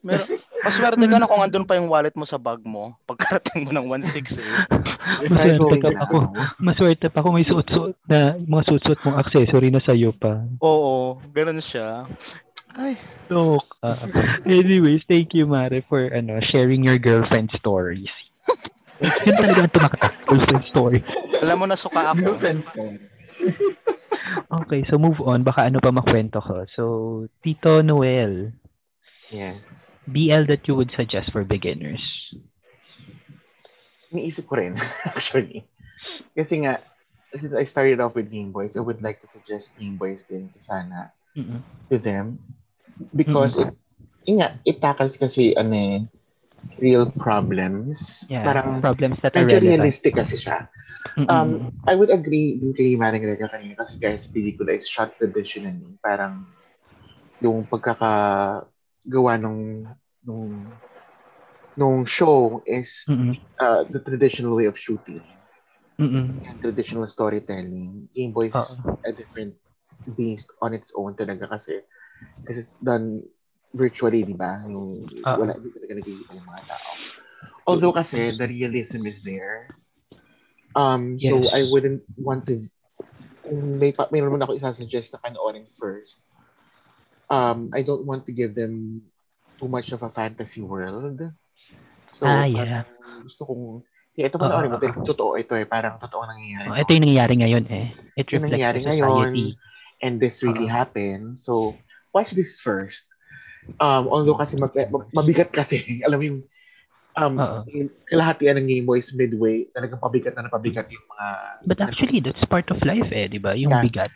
[0.00, 3.70] Meron, paswerte ka na kung andun pa yung wallet mo sa bag mo pagkarating mo
[3.72, 4.40] ng 168.
[5.30, 6.02] Try Maswerte ka now.
[6.04, 6.16] ako.
[6.60, 10.44] Maswerte pa kung may suot-suot na, mga suot-suot mong accessory na sa'yo pa.
[10.60, 12.04] Oo, ganun siya.
[12.78, 12.94] Ay,
[13.26, 13.98] Loka.
[14.46, 18.10] Anyways, thank you, Mare, for ano sharing your girlfriend stories.
[19.26, 20.06] Yun talaga ang tumakta.
[20.28, 21.00] Girlfriend story.
[21.40, 22.36] alam mo na suka ako.
[22.36, 22.82] Girlfriend ko.
[24.62, 25.42] Okay, so move on.
[25.42, 26.62] Baka ano pa makwento ko.
[26.76, 26.82] So,
[27.42, 28.54] Tito Noel,
[29.30, 29.98] Yes.
[30.10, 32.02] BL that you would suggest for beginners.
[34.10, 34.74] Iniisip ko rin,
[35.14, 35.64] actually.
[36.34, 36.82] Kasi nga,
[37.30, 40.50] since I started off with Game Boys, I would like to suggest Game Boys din
[40.58, 41.62] sana Mm-mm.
[41.90, 42.42] to them.
[43.14, 43.70] Because it,
[44.26, 45.98] yun nga, it tackles kasi ano eh,
[46.82, 48.26] real problems.
[48.26, 49.62] Yeah, Parang problems that are relevant.
[49.62, 50.66] realistic kasi siya.
[51.16, 51.30] Mm-mm.
[51.30, 51.50] Um,
[51.86, 55.96] I would agree din kay Manang Rega kanina kasi guys, pelikula is shot traditionally.
[56.02, 56.44] Parang
[57.40, 57.64] yung
[59.00, 59.88] pagkakagawa nung
[60.24, 60.76] nung
[61.76, 63.32] nung show is Mm-mm.
[63.60, 65.24] uh, the traditional way of shooting
[66.00, 66.44] Mm-mm.
[66.44, 68.08] and traditional storytelling.
[68.12, 69.00] Game Boys is Oo.
[69.06, 69.56] a different
[70.16, 71.80] beast on its own talaga kasi
[72.44, 73.22] kasi it's done
[73.72, 74.60] virtually, di ba?
[74.68, 75.36] Yung Oo.
[75.40, 76.90] wala, hindi talaga nakikita yung mga tao.
[77.68, 79.68] Although kasi the realism is there.
[80.74, 81.54] Um, so Yes.
[81.54, 82.60] I wouldn't want to
[83.50, 86.22] may mayroon naman ako isasuggest na panoorin first.
[87.30, 89.06] Um, I don't want to give them
[89.54, 91.22] too much of a fantasy world.
[92.18, 92.82] So, Ah, yeah.
[92.84, 94.78] parang gusto kong Sige, ito panoorin mo.
[94.82, 95.62] Dahil totoo ito eh.
[95.70, 96.66] Parang totoo nangyayari.
[96.66, 97.86] Oh, ito yung nangyayari ngayon eh.
[98.18, 99.32] It Yung reflects nangyayari ngayon.
[100.02, 100.74] and this really Oo.
[100.74, 101.38] happened.
[101.38, 101.78] So,
[102.10, 103.06] watch this first.
[103.78, 106.40] Um, although kasi mag, mag- mabigat kasi, alam mo yung
[107.16, 107.34] um,
[107.66, 111.26] yung kalahatian ng Game Boys midway, talagang pabigat na napabigat yung mga...
[111.66, 113.56] But actually, that's part of life eh, di ba?
[113.56, 113.82] Yung Yeah.
[113.82, 114.12] bigat.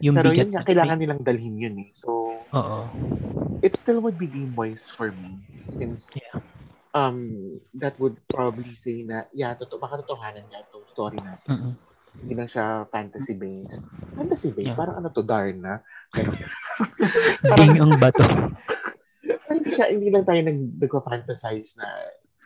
[0.00, 0.38] Yung Pero bigat.
[0.38, 1.90] yun nga, na- kailangan nilang dalhin yun eh.
[1.92, 2.78] So, Oo.
[3.60, 5.42] it still would be Game Boys for me.
[5.74, 6.40] Since, Yeah.
[6.94, 7.28] um,
[7.76, 11.48] that would probably say na, yeah, totoo, baka totohanan nga itong story natin.
[11.50, 11.74] Mm-mm.
[12.18, 13.84] Hindi lang siya fantasy-based.
[14.18, 14.74] Fantasy-based?
[14.74, 14.78] Yeah.
[14.78, 15.78] Parang ano to, Darna?
[17.58, 18.24] Ding ang bato.
[18.24, 21.86] Parang hindi siya, hindi lang tayo nag, nagpa-fantasize na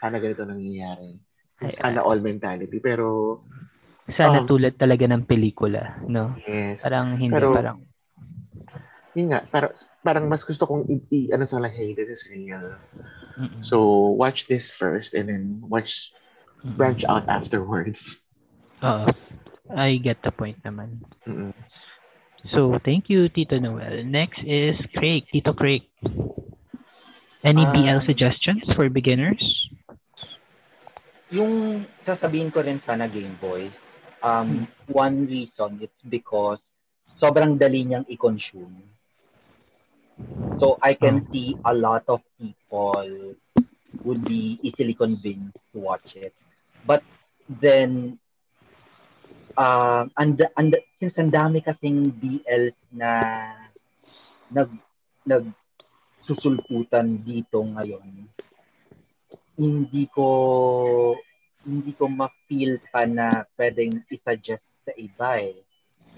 [0.02, 1.14] sana ganito nangyayari.
[1.62, 2.82] Ay, Sana all mentality.
[2.82, 3.38] Pero,
[4.18, 6.34] Sana Um, tulad talaga ng pelikula, no?
[6.42, 6.82] yes.
[6.82, 7.78] Parang hindi, Pero- parang,
[9.14, 9.72] Yun nga, parang,
[10.02, 12.74] parang mas gusto kong i, i- ano sa lang, hey, this is real.
[13.38, 13.60] Mm-mm.
[13.62, 13.78] So
[14.16, 16.10] watch this first and then watch
[16.64, 16.74] Mm-mm.
[16.74, 18.24] branch out afterwards.
[18.82, 19.06] Oo.
[19.70, 21.04] I get the point naman.
[21.22, 21.52] Mm-mm.
[22.50, 24.02] So, thank you, Tito Noel.
[24.02, 25.30] Next is Craig.
[25.30, 25.86] Tito Craig.
[27.46, 29.38] Any BL Um, suggestions for beginners?
[31.32, 33.72] Yung sasabihin ko rin sana Game Boy,
[34.20, 36.60] um, one reason it's because
[37.16, 38.84] sobrang dali niyang i-consume.
[40.60, 43.34] So I can see a lot of people
[44.04, 46.36] would be easily convinced to watch it.
[46.86, 47.02] But
[47.48, 48.18] then,
[49.56, 53.10] uh, and, and, since ang dami kasing BL na
[54.52, 54.70] nag,
[55.26, 55.50] nag
[56.22, 58.30] susulputan dito ngayon,
[59.56, 60.28] hindi ko
[61.62, 65.62] hindi ko ma-feel pa na pwedeng i-suggest sa iba eh.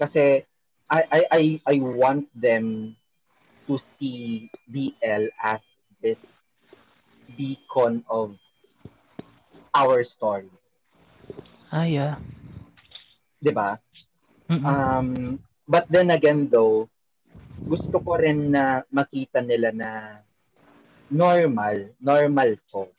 [0.01, 0.41] Kasi
[0.89, 2.97] I, I, I, I want them
[3.65, 5.61] to see BL as
[6.01, 6.17] this
[7.37, 8.37] beacon of
[9.73, 10.49] our story.
[11.73, 12.21] Ah, yeah.
[13.41, 13.77] 'Di ba?
[14.49, 14.65] Mm-mm.
[14.65, 15.09] Um,
[15.65, 16.89] but then again though,
[17.65, 19.89] gusto ko rin na makita nila na
[21.09, 22.93] normal, normal folk.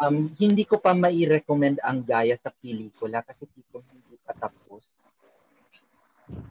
[0.00, 4.82] Um, hindi ko pa mai-recommend ang gaya sa pelikula kasi ko hindi pa tapos.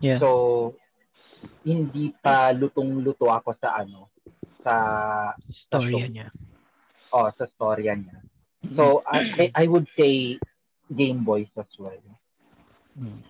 [0.06, 0.22] yeah.
[0.22, 0.78] So,
[1.66, 4.14] hindi pa lutong-luto ako sa ano,
[4.62, 4.74] sa,
[5.66, 6.28] Storya niya.
[7.10, 8.22] oh, sa storya niya.
[8.78, 10.38] So, I, I would say
[10.94, 11.98] Game Boys as well.
[13.00, 13.24] Mm.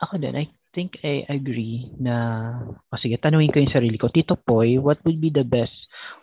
[0.00, 2.14] Ako din, I think I agree na,
[2.88, 4.08] o sige, tanungin ko yung sarili ko.
[4.08, 5.74] Tito Poy, what would be the best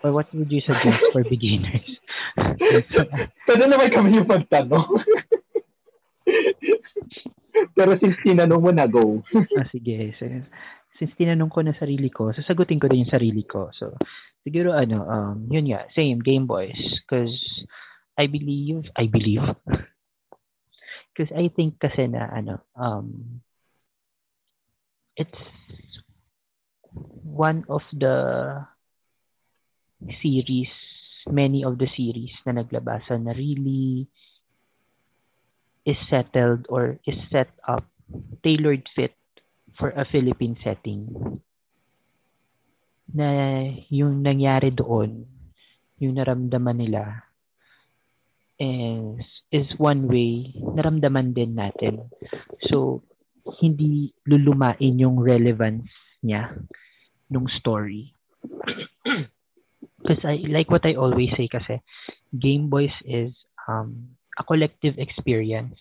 [0.03, 1.85] or what would you suggest for beginners?
[3.47, 4.87] Pwede naman kami yung pagtanong.
[7.77, 9.23] Pero since tinanong mo na, go.
[9.57, 10.13] ah, sige.
[10.19, 10.29] So,
[10.97, 13.69] since tinanong ko na sarili ko, sasagutin ko din yung sarili ko.
[13.73, 13.97] So,
[14.45, 16.77] siguro ano, um, yun nga, same, Game Boys.
[17.03, 17.33] Because
[18.17, 19.45] I believe, I believe,
[21.13, 23.41] because I think kasi na, ano, um,
[25.17, 25.37] it's
[27.25, 28.65] one of the
[30.21, 30.69] series,
[31.27, 34.07] many of the series na naglabasan na really
[35.87, 37.87] is settled or is set up,
[38.43, 39.15] tailored fit
[39.79, 41.07] for a Philippine setting.
[43.15, 45.23] Na yung nangyari doon,
[45.97, 47.23] yung naramdaman nila,
[48.59, 49.23] is,
[49.53, 52.11] is one way, naramdaman din natin.
[52.67, 53.05] So,
[53.63, 55.87] hindi lulumain yung relevance
[56.19, 56.51] niya
[57.31, 58.11] nung story.
[60.07, 61.83] Because I like what I always say kasi
[62.31, 63.35] Game Boys is
[63.67, 65.75] um, a collective experience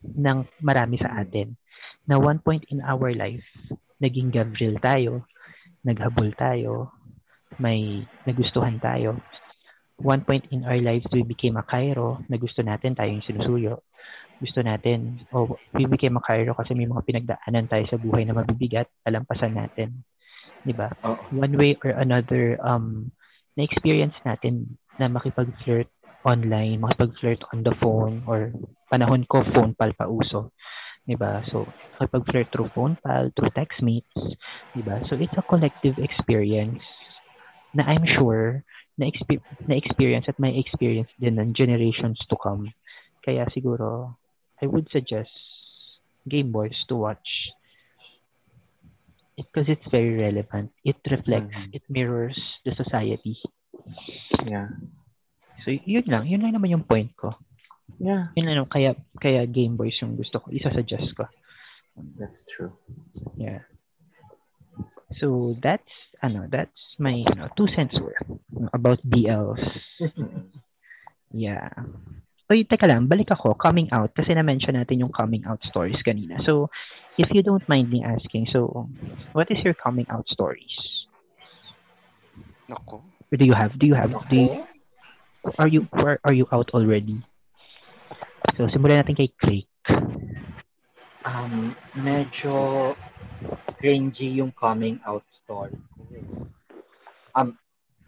[0.00, 1.60] ng marami sa atin.
[2.08, 3.44] Na one point in our life,
[4.00, 5.28] naging Gabriel tayo,
[5.84, 6.96] naghabol tayo,
[7.60, 9.20] may nagustuhan tayo.
[10.00, 13.84] One point in our lives, we became a Cairo, na gusto natin tayo yung sinusuyo.
[14.40, 18.32] Gusto natin, oh, we became a Cairo kasi may mga pinagdaanan tayo sa buhay na
[18.32, 20.02] mabibigat, alampasan natin.
[20.64, 20.88] Di ba?
[21.04, 21.36] Oo.
[21.36, 23.12] one way or another um
[23.56, 25.88] na-experience natin na makipag-flirt
[26.24, 28.54] online, makipag-flirt on the phone or
[28.88, 30.54] panahon ko phone pal pa uso.
[31.04, 31.42] 'Di ba?
[31.50, 31.66] So,
[31.98, 34.14] makipag-flirt through phone pal, through text mates,
[34.72, 35.02] 'di ba?
[35.10, 36.82] So, it's a collective experience
[37.74, 38.62] na I'm sure
[39.00, 42.70] na, expe- na experience at may experience din ng generations to come.
[43.24, 44.20] Kaya siguro
[44.60, 45.32] I would suggest
[46.28, 47.26] Game Boys to watch
[49.50, 50.70] because it's very relevant.
[50.84, 51.74] It reflects, Mhm.
[51.74, 53.36] it mirrors the society.
[54.46, 54.70] Yeah.
[55.64, 57.34] So yun lang, yun lang naman yung point ko.
[58.02, 61.26] Yeah, Yun lang, kaya kaya Game Boys yung gusto ko, isa-suggest ko.
[62.16, 62.72] that's true.
[63.36, 63.68] Yeah.
[65.20, 65.92] So that's
[66.24, 68.22] ano, that's my ano, two cents worth
[68.72, 69.60] about BLs.
[71.32, 71.72] Yeah.
[72.52, 76.36] Oy, teka lang, balik ako, coming out, kasi na-mention natin yung coming out stories kanina.
[76.44, 76.68] So,
[77.18, 78.88] if you don't mind me asking, so,
[79.32, 80.72] what is your coming out stories?
[82.68, 83.02] Nako.
[83.32, 84.64] Do you have, do you have, do you,
[85.58, 87.24] are you, are, are you out already?
[88.56, 89.68] So, simulan natin kay Craig.
[91.24, 92.92] Um, medyo
[93.80, 96.04] cringy yung coming out story ko.
[97.34, 97.56] Um,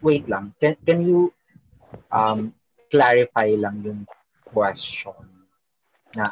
[0.02, 0.52] wait lang.
[0.60, 1.32] Can, can you
[2.12, 2.52] um,
[2.90, 4.04] clarify lang yung
[4.44, 5.24] question?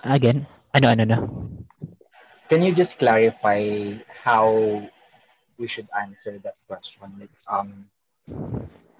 [0.04, 0.46] Again,
[0.76, 1.18] ano, ano, ano?
[2.52, 4.84] Can you just clarify how
[5.56, 7.08] we should answer that question?
[7.16, 7.88] Like, um,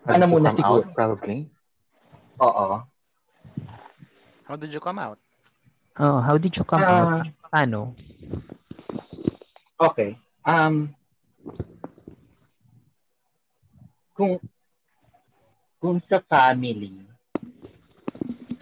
[0.09, 0.89] How Ano did you muna come siguro?
[0.89, 1.39] out, probably?
[2.41, 2.81] oo.
[4.49, 5.19] How did you come out?
[6.01, 7.29] Oh, how did you come out?
[7.29, 7.93] Ah, Paano?
[9.77, 10.17] Okay.
[10.49, 10.97] Um,
[14.17, 14.41] kung
[15.77, 17.05] kung sa family,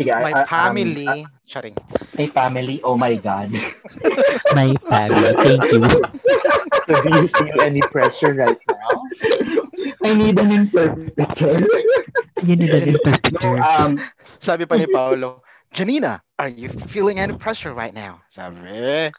[0.01, 1.07] sige, My ah, um, family.
[1.07, 1.77] ah, Charing.
[2.17, 3.53] my family, oh my God.
[4.55, 5.35] My family.
[5.43, 5.85] Thank you.
[6.89, 8.93] So do you feel any pressure right now?
[10.05, 11.57] I need an interpreter.
[12.43, 13.59] Yun na din no, picture.
[13.61, 18.23] um, Sabi pa ni Paolo, Janina, are you feeling any pressure right now?
[18.29, 19.13] Sabi.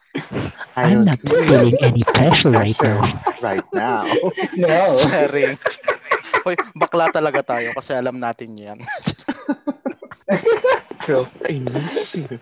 [0.76, 3.00] I I'm not feel feeling any pressure right now.
[3.40, 4.06] right now.
[4.56, 4.96] no.
[4.98, 5.58] Charing.
[6.44, 8.78] Hoy, bakla talaga tayo kasi alam natin yan.
[11.02, 11.26] True.
[11.48, 12.38] You.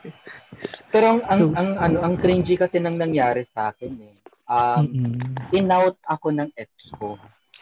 [0.90, 4.14] Pero ang, ang, So- ang, ano, ang cringy kasi nang nangyari sa akin eh.
[4.50, 5.14] Um, Mm-mm.
[5.54, 6.68] in-out ako ng ex
[6.98, 7.14] ko.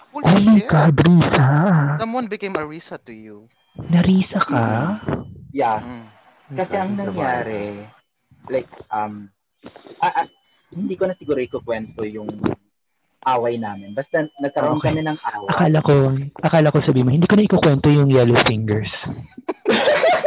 [0.08, 0.66] Holy Oh my shit.
[0.66, 1.46] God, Risa.
[2.00, 3.44] Someone became a Risa to you.
[3.76, 4.96] Narisa ka?
[5.52, 5.84] Yeah.
[5.84, 6.06] Mm.
[6.56, 7.76] Kasi ang nangyari,
[8.48, 9.28] like, um,
[10.00, 10.28] ah, ah,
[10.72, 12.40] hindi ko na siguro ikukwento yung
[13.20, 13.92] away namin.
[13.92, 14.88] Basta nagkaroon Okay.
[14.88, 15.48] kami ng away.
[15.52, 15.94] Akala ko,
[16.40, 18.88] akala ko sabi mo, hindi ko na ikukwento yung yellow fingers.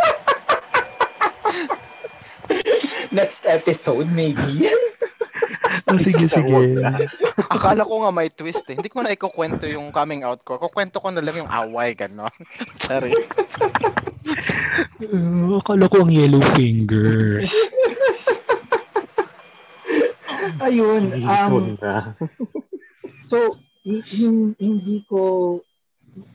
[3.12, 4.72] Next episode, maybe.
[5.88, 6.60] Oh, sige, sige.
[7.54, 8.76] Akala ko nga may twist eh.
[8.80, 10.56] Hindi ko na ikukwento yung coming out ko.
[10.56, 12.32] Kukwento ko na lang yung away, gano'n.
[12.88, 13.12] Sorry.
[15.02, 17.52] Uh, akala ko ang yellow fingers.
[20.62, 21.12] Ayun.
[21.20, 21.76] Um,
[23.28, 23.38] so,
[23.84, 25.60] hi- hin- hindi ko,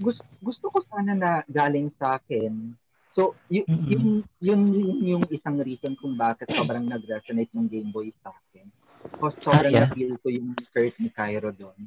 [0.02, 2.74] gusto, gusto ko sana na galing sa akin.
[3.16, 3.88] So, y- Mm-mm.
[3.88, 8.68] yun, yun, yun yung isang reason kung bakit sobrang nag-resonate yung Game Boy sa akin.
[9.16, 9.88] Because sobrang Ah, yeah.
[9.88, 11.80] na-feel ko yung hurt ni Cairo doon.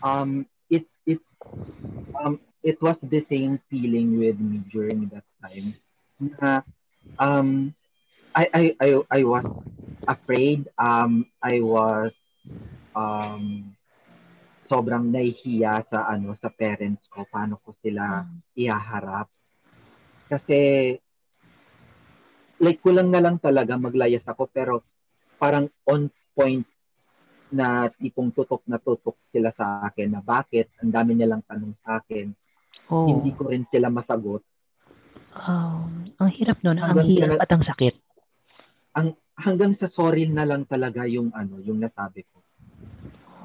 [0.00, 1.20] Um, it, it,
[2.16, 5.76] um, it was the same feeling with me during that time.
[6.16, 6.64] Na,
[7.20, 7.76] um,
[8.32, 9.44] I, I, I, I was
[10.08, 10.64] afraid.
[10.80, 12.16] Um, I was
[12.96, 13.76] um,
[14.70, 18.24] sobrang nahihiya sa ano sa parents ko paano ko sila
[18.54, 19.28] ihaharap
[20.30, 20.58] kasi
[22.62, 24.86] like kulang na lang talaga maglayas ako pero
[25.42, 26.06] parang on
[26.36, 26.62] point
[27.50, 31.98] na tipong tutok na tutok sila sa akin na bakit ang dami nilang tanong sa
[31.98, 32.30] akin
[32.90, 34.42] Oh, hindi ko rin sila masagot
[35.34, 36.78] um, ang hirap nun.
[36.78, 37.94] Ang hirap sila- at ang sakit.
[39.40, 42.44] hanggang sa sorry na lang talaga yung ano yung nasabi ko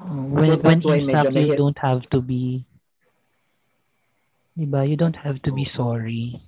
[0.06, 2.62] Oh, when, So, when medyo fact, you don't have to be,
[4.54, 6.45] diba, you don't have to be sorry.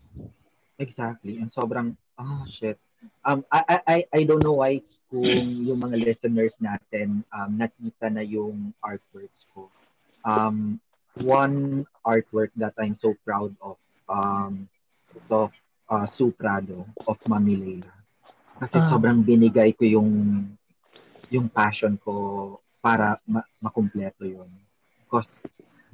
[0.78, 1.38] Exactly.
[1.38, 2.78] And sobrang, oh shit.
[3.24, 5.24] Um, I, I, I, I don't know why kung
[5.64, 9.70] yung mga listeners natin um, nakita na yung artworks ko.
[10.22, 10.80] Um,
[11.22, 14.68] one artwork that I'm so proud of um,
[15.30, 15.50] of
[15.90, 17.94] uh, Sue Prado of Mami Leila.
[18.58, 18.90] Kasi Ah.
[18.90, 20.10] sobrang binigay ko yung
[21.30, 24.50] yung passion ko para ma- makumpleto yun.
[25.06, 25.26] Because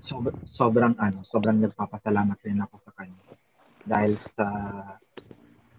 [0.09, 3.21] sob- sobrang ano, sobrang nagpapasalamat rin ako sa kanya
[3.85, 4.47] dahil sa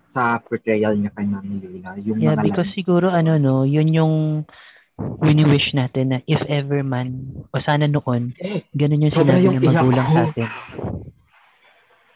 [0.09, 1.99] sa portrayal niya kay Mami Leila.
[1.99, 4.15] Yung Yeah, mga because line- siguro ano no, yun yung
[4.95, 8.31] wini-wish natin na if ever man, o sana noon,
[8.71, 10.15] ganun yung Sobra sinabi yung ng magulang ko.
[10.15, 10.49] sa atin.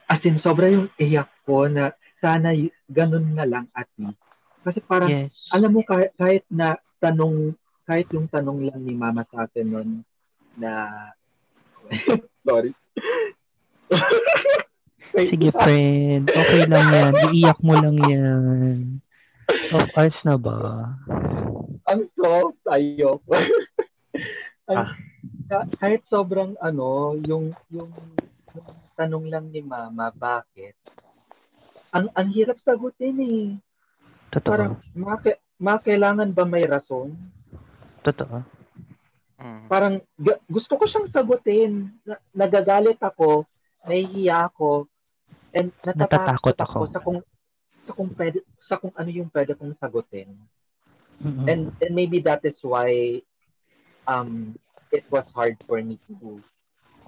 [0.07, 4.17] as in, sobra yung iyak ko na sana y- ganun na lang at least.
[4.59, 5.29] Kasi parang, Yes.
[5.49, 9.89] alam mo, kahit, kahit na tanong, kahit yung tanong lang ni mama sa atin nun
[10.55, 10.71] na,
[12.47, 12.71] sorry.
[15.13, 16.29] Wait, Sige, friend.
[16.29, 17.13] Okay lang yan.
[17.33, 18.77] Iiyak mo lang yan.
[19.73, 20.57] Of course na ba?
[21.89, 23.33] ang soft, ayoko.
[24.69, 24.93] Ang- Ah.
[25.49, 27.89] ka- kahit sobrang ano, yung, yung,
[28.53, 30.77] yung tanong lang ni mama, bakit?
[31.89, 33.49] Ang, ang hirap sagutin eh.
[34.29, 34.53] Totoo.
[34.53, 37.17] Parang, maka, makailangan ba may rason?
[38.05, 38.45] Totoo.
[39.41, 39.65] Mm.
[39.65, 39.95] Parang,
[40.45, 41.89] gusto ko siyang sagutin.
[42.05, 43.49] Na, nagagalit ako,
[43.89, 44.85] nahihiya ako,
[45.53, 46.79] and Natatakot natatakot ako.
[46.79, 47.19] ako sa kung
[47.85, 48.37] sa kung pwede,
[48.69, 50.37] sa kung ano yung pwede kong sagutin.
[51.19, 51.45] Mm-mm.
[51.49, 53.19] And and maybe that is why
[54.07, 54.55] um
[54.93, 56.39] it was hard for me to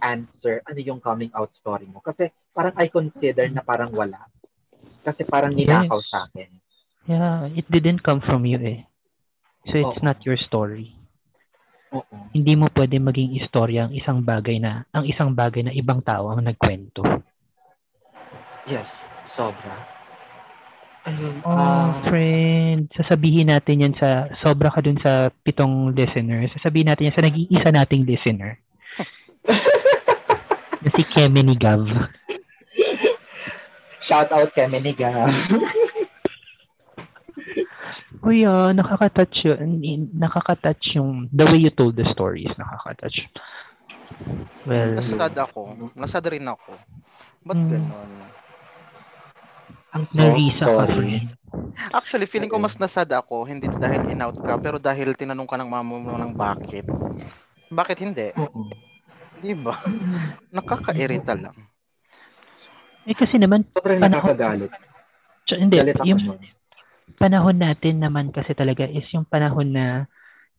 [0.02, 2.02] answer ano yung coming out story mo.
[2.02, 4.26] Kasi parang I consider na parang wala.
[5.06, 6.10] Kasi parang ninakaw Yes.
[6.10, 6.50] sa akin.
[7.10, 8.86] Yeah, it didn't come from you eh.
[9.70, 10.06] So it's Oo.
[10.06, 10.94] not your story.
[11.94, 12.18] Oo.
[12.34, 16.30] Hindi mo pwede maging istorya ang isang bagay na ang isang bagay na ibang tao
[16.32, 17.04] ang nagkwento.
[18.72, 18.88] Yes.
[19.36, 19.76] Sobra.
[21.02, 21.42] Ayun.
[21.44, 26.46] Oh, ah, friend, sasabihin natin yan sa sobra ka dun sa pitong listener.
[26.56, 28.62] Sasabihin natin yan sa nag-iisa nating listener.
[30.82, 31.86] na si Kemi ni Gav.
[34.06, 35.10] shout out kay Meniga.
[38.22, 39.82] Uy, ah, nakaka-touch yun.
[40.14, 43.18] Nakaka-touch yung, the way you told the story is nakaka-touch.
[44.70, 45.90] Well, Nasad ako.
[45.98, 46.78] Nasad rin ako.
[47.42, 47.70] Ba't Hmm.
[47.74, 48.12] ganon?
[49.92, 51.28] Ang Narisa soft kasi.
[51.92, 55.68] Actually, feeling ko mas nasad ako, hindi dahil in-out ka, pero dahil tinanong ka ng
[55.68, 56.88] mama mo ng bakit.
[57.68, 58.32] Bakit hindi?
[58.36, 58.72] Oo.
[59.38, 59.76] Di ba?
[60.56, 61.56] Nakakairita lang.
[63.04, 64.72] Eh kasi naman, Sobrang Panahon- nakakagalit.
[65.44, 66.40] tsa- hindi, Galit ako yung nun.
[67.18, 70.06] panahon natin naman kasi talaga is yung panahon na,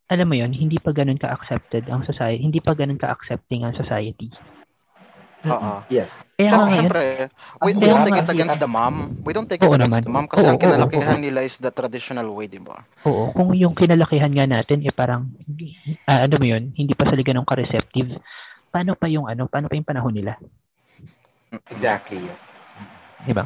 [0.07, 4.28] alam mo yon hindi pa ganun ka-accepted ang society, hindi pa ganun ka-accepting ang society.
[5.43, 5.82] Oo.
[5.90, 6.07] Yes.
[6.38, 7.03] Kaya So, nga ngayon, syempre,
[7.62, 8.95] we, we don't take it against the mom.
[9.22, 10.03] We don't take it Oo against naman.
[10.07, 11.24] the mom kasi Oo, ang oo, kinalakihan oo.
[11.24, 12.82] nila is the traditional way, di ba?
[13.07, 15.30] oo, kung yung kinalakihan nga natin, eh parang,
[16.07, 18.18] ah, ano mo yun, hindi pa sila ganun ka-receptive,
[18.70, 20.38] paano pa yung ano, paano pa yung panahon nila?
[21.68, 22.26] Exactly.
[23.22, 23.45] Di ba?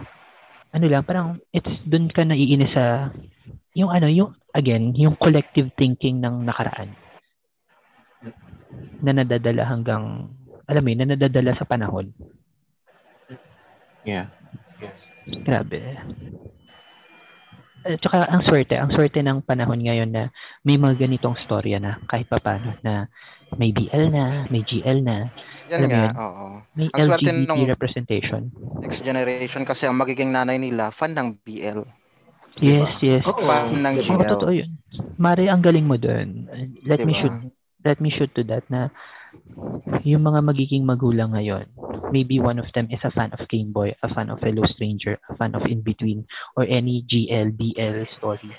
[0.72, 3.11] Ano lang, parang it's dun ka naiinis sa
[3.72, 6.92] yung ano, yung again, yung collective thinking ng nakaraan
[9.01, 10.32] na nadadala hanggang
[10.66, 12.10] alam mo yun, na nadadala sa panahon.
[14.02, 14.30] Yeah.
[15.42, 15.98] Grabe.
[17.86, 20.30] At saka ang swerte, ang swerte ng panahon ngayon na
[20.62, 23.06] may mga ganitong storya na kahit papano na
[23.54, 25.30] may BL na, may GL na,
[25.66, 26.14] Yan Alam mo nga, yun?
[26.16, 26.46] oo.
[26.74, 28.42] may Ang LGBT nung- representation.
[28.78, 31.82] Next generation kasi ang magiging nanay nila, fan ng BL.
[32.58, 33.22] Yes, yes.
[33.26, 33.42] Oo.
[33.42, 34.14] Fan ng Diba?
[34.14, 34.30] Oo, GL.
[34.34, 34.70] totoo yun.
[35.18, 36.46] Mare, ang galing mo dun.
[36.82, 37.20] Let me Diba?
[37.20, 37.36] shoot
[37.82, 38.90] let me shoot to that na
[40.07, 41.66] yung mga magiging magulang ngayon,
[42.14, 45.18] maybe one of them is a fan of Game Boy, a fan of Hello Stranger,
[45.26, 48.51] a fan of In Between, or any GL, BL story.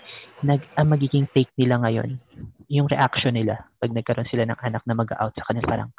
[0.44, 2.20] Nag, ang magiging take nila ngayon,
[2.68, 5.92] yung reaction nila pag nagkaroon sila ng anak na mag-out sa kanila, parang,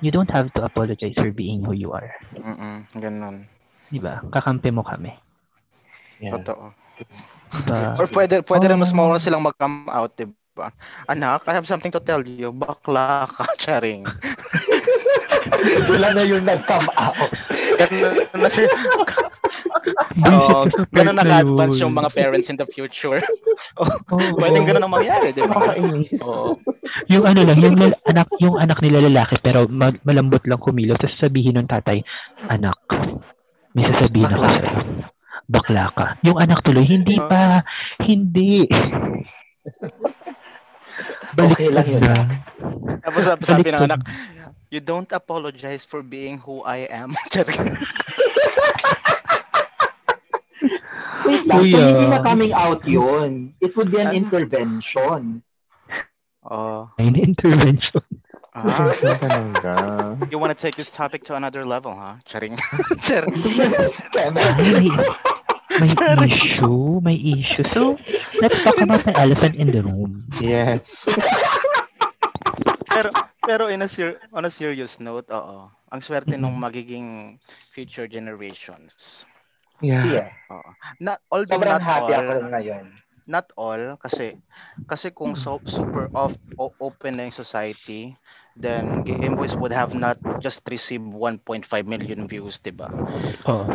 [0.00, 2.14] you don't have to apologize for being who you are.
[2.38, 3.36] Mm ganun.
[3.90, 4.22] Di ba?
[4.32, 5.12] Kakampi mo kami.
[6.18, 6.38] Yeah.
[6.38, 6.72] Totoo.
[7.48, 7.96] Diba?
[7.96, 8.98] Or pwede, pwede rin mas Oh.
[8.98, 10.26] mauna silang mag-come out, di
[10.58, 10.74] ba?
[11.06, 12.50] Anak, I have something to tell you.
[12.50, 14.02] Bakla ka, charing.
[15.86, 17.30] Sila na yung nag-come out.
[17.78, 18.02] Ganun
[18.34, 18.66] na si...
[20.18, 21.82] Bullshit Oo, ka sa part ganun na naka-advance yun.
[21.88, 23.22] yung mga parents in the future.
[23.80, 23.94] Oo.
[24.36, 25.72] Pwedeng ganun ang mangyari, di ba?
[25.72, 26.58] Oo.
[27.06, 30.98] yung ano lang, yung lala- anak, yung anak nila lalaki pero mag- malambot lang kumilos
[30.98, 32.02] tapos sabihin ng tatay,
[32.44, 32.76] anak,
[33.72, 34.72] may sasabihin ako sa'yo.
[35.48, 36.06] Bakla ka.
[36.22, 37.24] Yung anak tuloy, hindi Ah.
[37.24, 37.42] pa,
[38.04, 38.68] hindi.
[41.34, 42.00] Balik Okay lang yun.
[42.00, 42.16] na.
[43.04, 44.00] Tapos sabi, sabi ng anak,
[44.70, 47.12] you don't apologize for being who I am.
[47.32, 47.76] Charing.
[51.28, 51.84] Wait lang, so Kuya.
[51.92, 53.52] hindi na coming out yun.
[53.60, 54.16] It would be an Ano?
[54.16, 55.42] intervention.
[56.48, 56.88] oh.
[56.96, 58.00] May intervention.
[58.58, 60.18] Ah, talaga?
[60.32, 62.16] you wanna take this topic to another level, huh?
[62.24, 62.56] Charing.
[63.06, 63.38] Charing.
[65.80, 65.90] May,
[66.32, 67.64] issue, may issue.
[67.74, 67.96] So,
[68.40, 70.26] let's talk about the elephant in the room.
[70.40, 71.08] Yes.
[72.88, 73.10] pero
[73.46, 75.70] pero in a ser- on a serious note, oo.
[75.88, 77.38] Ang swerte nung magiging
[77.72, 79.24] future generations.
[79.80, 80.04] Yeah.
[80.04, 80.30] Yeah.
[80.50, 80.70] Oo.
[81.00, 82.86] Not although Sobrang not happy all, ako ngayon.
[83.28, 84.40] not all kasi
[84.88, 88.16] kasi kung so, super off o- open na yung society,
[88.58, 92.90] then Game Boys would have not just received 1.5 million views, 'di ba?
[93.46, 93.68] Oh,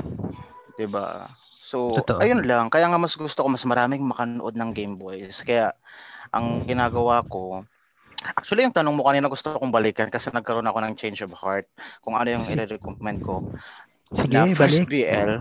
[0.76, 1.32] 'Di ba?
[1.64, 2.20] So, Totoo.
[2.20, 2.68] ayun lang.
[2.68, 5.40] Kaya nga mas gusto ko mas maraming makanood ng Game Boys.
[5.48, 5.72] Kaya
[6.36, 7.64] ang ginagawa ko
[8.24, 11.68] Actually, yung tanong mo kanina gusto kong balikan kasi nagkaroon ako ng change of heart
[12.00, 13.44] kung ano yung i-recommend ko
[14.16, 14.88] sige, na first balik.
[14.88, 15.32] BL.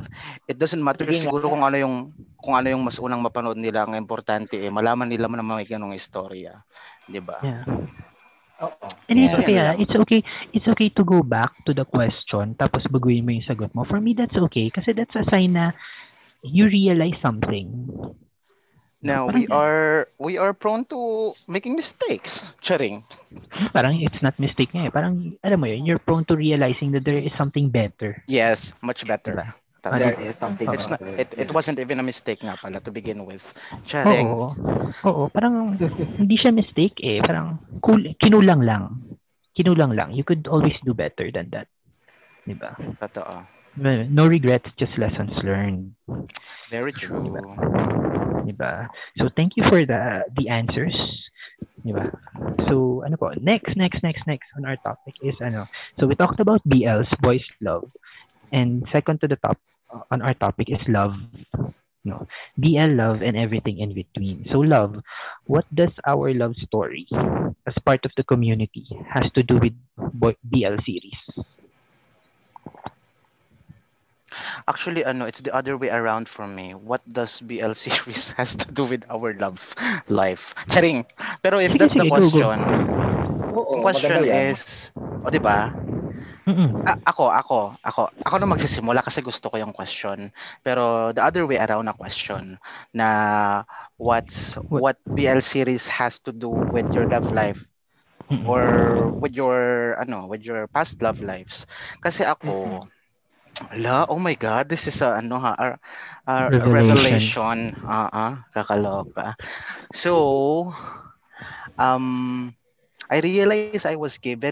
[0.50, 2.10] It doesn't matter Sige siguro kung ano yung
[2.42, 3.86] kung ano yung mas unang mapanood nila.
[3.86, 6.58] Ang importante eh, malaman nila na may ganong istorya.
[7.06, 7.38] 'Di ba?
[7.38, 7.62] Yeah.
[8.66, 8.86] Oo.
[9.06, 9.42] And it's Yeah.
[9.46, 9.64] okay, ah.
[9.70, 9.76] lang.
[9.78, 10.20] It's okay.
[10.50, 13.86] It's okay to go back to the question tapos baguhin mo yung sagot mo.
[13.86, 15.70] For me, that's okay kasi that's a sign na
[16.42, 17.88] you realize something.
[19.02, 22.54] Now, we are we are prone to making mistakes.
[22.62, 23.02] Charing.
[23.74, 24.94] Parang it's not mistake nga eh.
[24.94, 28.22] Parang, alam mo yun, you're prone to realizing that there is something better.
[28.30, 29.34] Yes, much better.
[29.34, 29.58] Diba?
[29.82, 29.98] Tama.
[29.98, 33.26] There is something It's not it, it wasn't even a mistake nga pala to begin
[33.26, 33.42] with.
[33.90, 34.30] Charing.
[34.30, 34.54] Oo.
[35.02, 35.74] Oo, parang
[36.14, 37.18] hindi siya mistake eh.
[37.18, 39.18] Parang cool, kinulang lang.
[39.58, 40.14] Kinulang lang.
[40.14, 41.66] You could always do better than that.
[42.46, 42.78] Diba?
[43.02, 43.61] Totoo.
[43.76, 45.94] No regrets, just lessons learned.
[46.70, 47.24] Very true.
[48.44, 48.88] Diba?
[49.16, 50.94] So, thank you for the the answers.
[51.80, 52.12] Diba?
[52.68, 55.66] So, ano po, next, next, next, next on our topic is, ano,
[55.98, 57.88] so we talked about BLs, boys love.
[58.52, 59.56] And second to the top
[59.88, 61.16] uh, on our topic is love.
[62.04, 62.26] No,
[62.58, 64.44] BL love and everything in between.
[64.50, 65.00] So, love,
[65.46, 67.06] what does our love story
[67.64, 71.46] as part of the community has to do with boy, BL series?
[74.68, 76.74] Actually, ano, it's the other way around for me.
[76.74, 79.60] What does BL series has to do with our love
[80.08, 80.54] life?
[80.70, 81.06] Charing.
[81.42, 82.58] Pero if Sige, that's the sige, question,
[83.52, 84.90] Oo, question is,
[85.24, 85.74] o di ba?
[86.46, 86.76] Mm-mm.
[86.82, 90.34] A- ako, ako, ako, ako na magsisimula kasi gusto ko yung question.
[90.66, 92.58] Pero the other way around na question
[92.92, 93.08] na
[93.98, 97.68] what's what BL series has to do with your love life
[98.30, 98.48] Mm-mm.
[98.48, 101.66] or with your ano, with your past love lives.
[102.02, 102.86] Kasi ako
[103.70, 105.78] Ala, oh my God, this is a ano ha, a,
[106.26, 106.34] a
[106.68, 107.32] revelation.
[107.32, 107.76] Revelation.
[107.86, 109.34] Ah, ah, kakaloka.
[109.94, 110.72] So,
[111.78, 112.52] um,
[113.10, 114.46] I realized I was gay very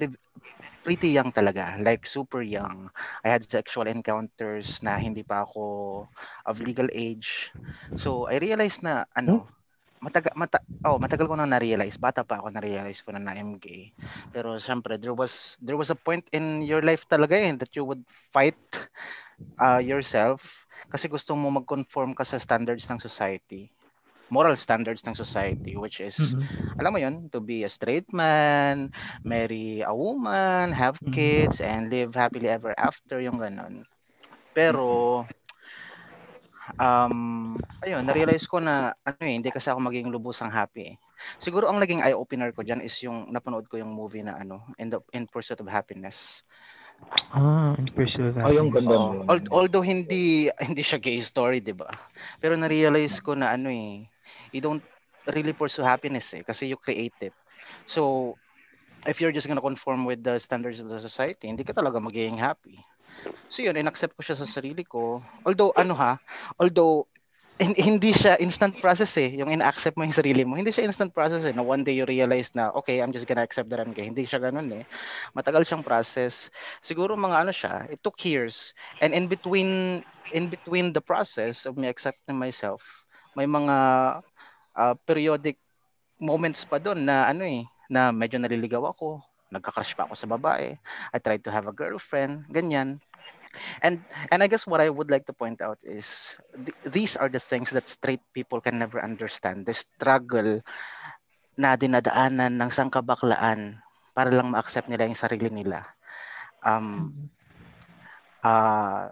[0.70, 2.90] pretty young talaga, like super young.
[3.24, 6.08] I had sexual encounters na hindi pa ako
[6.46, 7.50] of legal age.
[7.96, 9.48] So, I realized na ano,
[10.01, 13.57] matagal mata, oh, matagal ko na na-realize, bata pa ako na-realize ko na na I'm
[13.61, 13.92] gay.
[14.34, 17.84] Pero syempre, there was there was a point in your life talaga eh, that you
[17.86, 18.59] would fight
[19.61, 23.70] uh, yourself kasi gusto mo mag-conform ka sa standards ng society
[24.32, 26.51] moral standards ng society which is Mm-mm.
[26.80, 28.88] alam mo yun, to be a straight man,
[29.22, 31.14] marry a woman, have Mhm.
[31.14, 33.84] kids, and live happily ever after, yung ganon.
[34.57, 35.24] Pero,
[36.79, 40.97] um, ayun, na-realize ko na, ano eh, hindi kasi ako maging lubusang happy eh.
[41.41, 44.93] Siguro ang naging eye-opener ko dyan is yung napanood ko yung movie na ano, In,
[44.93, 46.45] the, In Pursuit of Happiness.
[47.31, 48.87] Ah, in pursuit of Oh, yung happiness.
[48.91, 49.27] ganda nun.
[49.31, 51.91] Al- although hindi hindi siya gay story, 'di ba?
[52.43, 54.03] Pero na-realize ko na ano eh,
[54.51, 54.83] you don't
[55.31, 57.35] really pursue happiness eh kasi you create it.
[57.87, 58.35] So,
[59.07, 62.41] if you're just gonna conform with the standards of the society, hindi ka talaga magiging
[62.41, 62.83] happy.
[63.51, 65.21] So yun, in-accept ko siya sa sarili ko.
[65.43, 66.23] Although, ano ha,
[66.59, 67.11] although,
[67.61, 70.57] hin- hindi siya instant process eh, yung in-accept mo yung sarili mo.
[70.57, 73.45] Hindi siya instant process eh, na one day you realize na, okay, I'm just gonna
[73.45, 74.09] accept that I'm gay.
[74.09, 74.85] Hindi siya ganun eh.
[75.37, 76.49] Matagal siyang process.
[76.81, 78.73] Siguro mga ano siya, it took years.
[79.05, 80.01] And in between,
[80.33, 82.81] in between the process of me accepting myself,
[83.37, 83.77] may mga
[84.79, 85.61] uh, periodic
[86.16, 90.79] moments pa doon na ano eh, na medyo naliligaw ako, nagka-crush pa ako sa babae,
[91.11, 93.03] I tried to have a girlfriend, ganyan.
[93.82, 97.28] And and I guess what I would like to point out is th- these are
[97.28, 99.66] the things that straight people can never understand.
[99.66, 100.62] The struggle
[101.59, 103.82] na dinadaanan ng sangkabaklaan
[104.14, 105.82] para lang ma-accept nila yung sarili nila.
[106.62, 107.11] Um,
[108.44, 109.11] uh,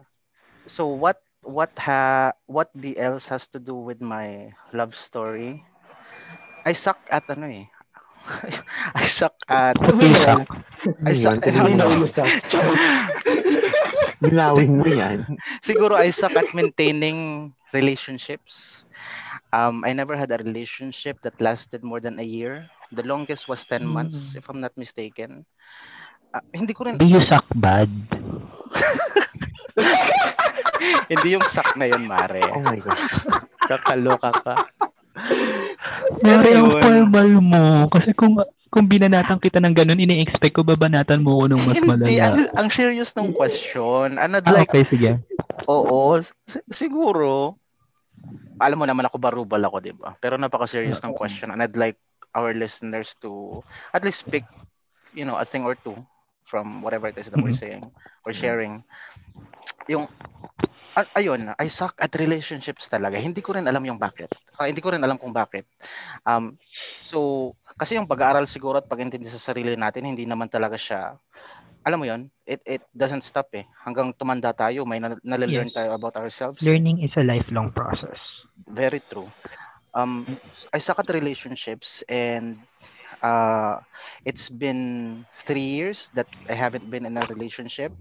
[0.69, 5.65] so what what ha what BLs has to do with my love story?
[6.65, 7.67] I suck at ano eh.
[9.01, 9.79] I suck at.
[11.09, 12.25] I suck ano, yung isa?
[14.23, 15.25] Linawin mo yan.
[15.61, 18.85] siguro I suck at maintaining relationships.
[19.53, 22.69] Um, I never had a relationship that lasted more than a year.
[22.93, 24.37] The longest was 10 months, Mm.
[24.41, 25.45] if I'm not mistaken.
[26.33, 27.89] Ah, hindi ko rin, Do you suck bad?
[31.09, 32.45] hindi yung suck na yun, Mare.
[32.53, 33.25] Oh my gosh.
[33.65, 34.55] Kakaloka ka.
[36.25, 37.65] Mare, ang formal mo.
[37.89, 38.37] Kasi kung
[38.69, 42.53] kung binanatan kita ng ganun, ini-expect ko babanatan mo ko ng mas Hindi, ang, malala.
[42.57, 44.21] ang serious ng question.
[44.21, 45.11] And I'd Ah, like, okay, sige.
[45.65, 47.57] oo, si- siguro,
[48.59, 50.13] alam mo naman ako barubal ako, di ba?
[50.19, 51.49] Pero napaka-serious ng question.
[51.51, 51.97] And I'd like
[52.37, 53.63] our listeners to
[53.95, 54.45] at least pick,
[55.15, 55.97] you know, a thing or two
[56.45, 57.61] from whatever it is that we're Mhm.
[57.61, 57.85] saying
[58.25, 58.85] or sharing.
[59.89, 60.09] Yung,
[61.17, 63.17] ayun, I suck at relationships talaga.
[63.17, 64.29] Hindi ko rin alam yung bakit.
[64.59, 65.65] Ah, hindi ko rin alam kung bakit.
[66.27, 66.59] Um,
[66.99, 71.17] so, kasi yung pag-aaral siguro at pag-intindi sa sarili natin, hindi naman talaga siya,
[71.87, 73.65] alam mo yon it, it doesn't stop eh.
[73.87, 75.73] Hanggang tumanda tayo, may na- nalalearn Yes.
[75.73, 76.63] tayo about ourselves.
[76.63, 78.19] Learning is a lifelong process.
[78.69, 79.31] Very true.
[79.95, 80.39] Um,
[80.73, 82.59] I suck at relationships and
[83.23, 83.79] uh,
[84.25, 87.93] it's been three years that I haven't been in a relationship.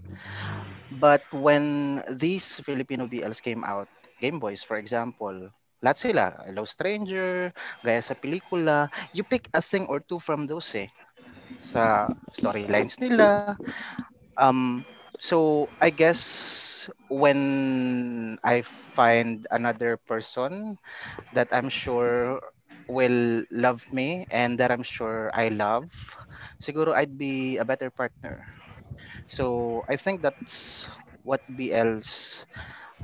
[0.90, 3.88] But when these Filipino BLs came out,
[4.20, 5.50] Game Boys, for example,
[5.82, 7.52] lahat sila, Hello Stranger,
[7.84, 10.88] gaya sa pelikula, you pick a thing or two from those eh.
[11.60, 13.48] Sa storylines nila.
[14.36, 14.86] Um,
[15.20, 18.62] so, I guess when I
[18.94, 20.78] find another person
[21.32, 22.40] that I'm sure
[22.88, 25.90] will love me and that I'm sure I love,
[26.62, 28.44] siguro I'd be a better partner.
[29.26, 30.88] So I think that's
[31.22, 32.46] what BL's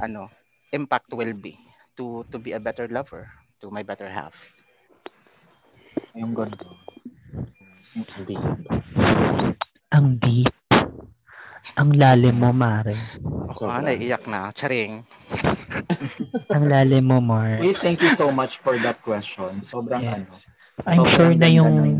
[0.00, 0.30] ano
[0.72, 1.56] impact will be
[1.96, 3.30] to to be a better lover
[3.62, 4.34] to my better half.
[6.14, 6.68] Yung ganda.
[7.94, 8.34] Hindi.
[9.94, 10.50] Ang deep.
[11.74, 12.94] Ang lalim mo, Mare.
[13.50, 14.52] Ako nga, naiiyak na.
[14.52, 15.02] Charing.
[16.52, 17.58] Ang lalim mo, Mar.
[17.58, 19.64] Hey, thank you so much for that question.
[19.72, 20.28] Sobrang Yes.
[20.28, 20.34] ano.
[20.84, 21.72] I'm Sobrang sure na yung...
[21.74, 21.90] nun.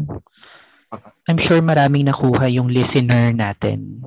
[1.27, 4.05] I'm sure maraming nakuha yung listener natin.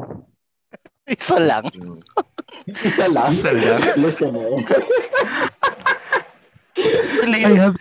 [1.07, 1.65] Isa lang.
[2.67, 3.31] Isa lang.
[3.31, 3.81] Isa lang.
[3.95, 4.49] Listener.
[7.27, 7.75] I have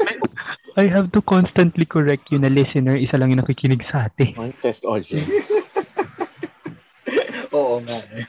[0.76, 4.36] I have to constantly correct you na listener, isa lang yung nakikinig sa atin.
[4.36, 5.48] One test audience.
[7.56, 7.80] Oo.
[7.80, 8.24] Nga eh.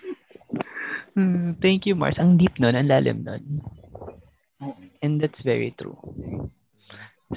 [1.17, 2.15] Hmm, thank you, Mars.
[2.15, 3.59] Ang deep nun, ang lalim nun.
[5.03, 5.97] And that's very true.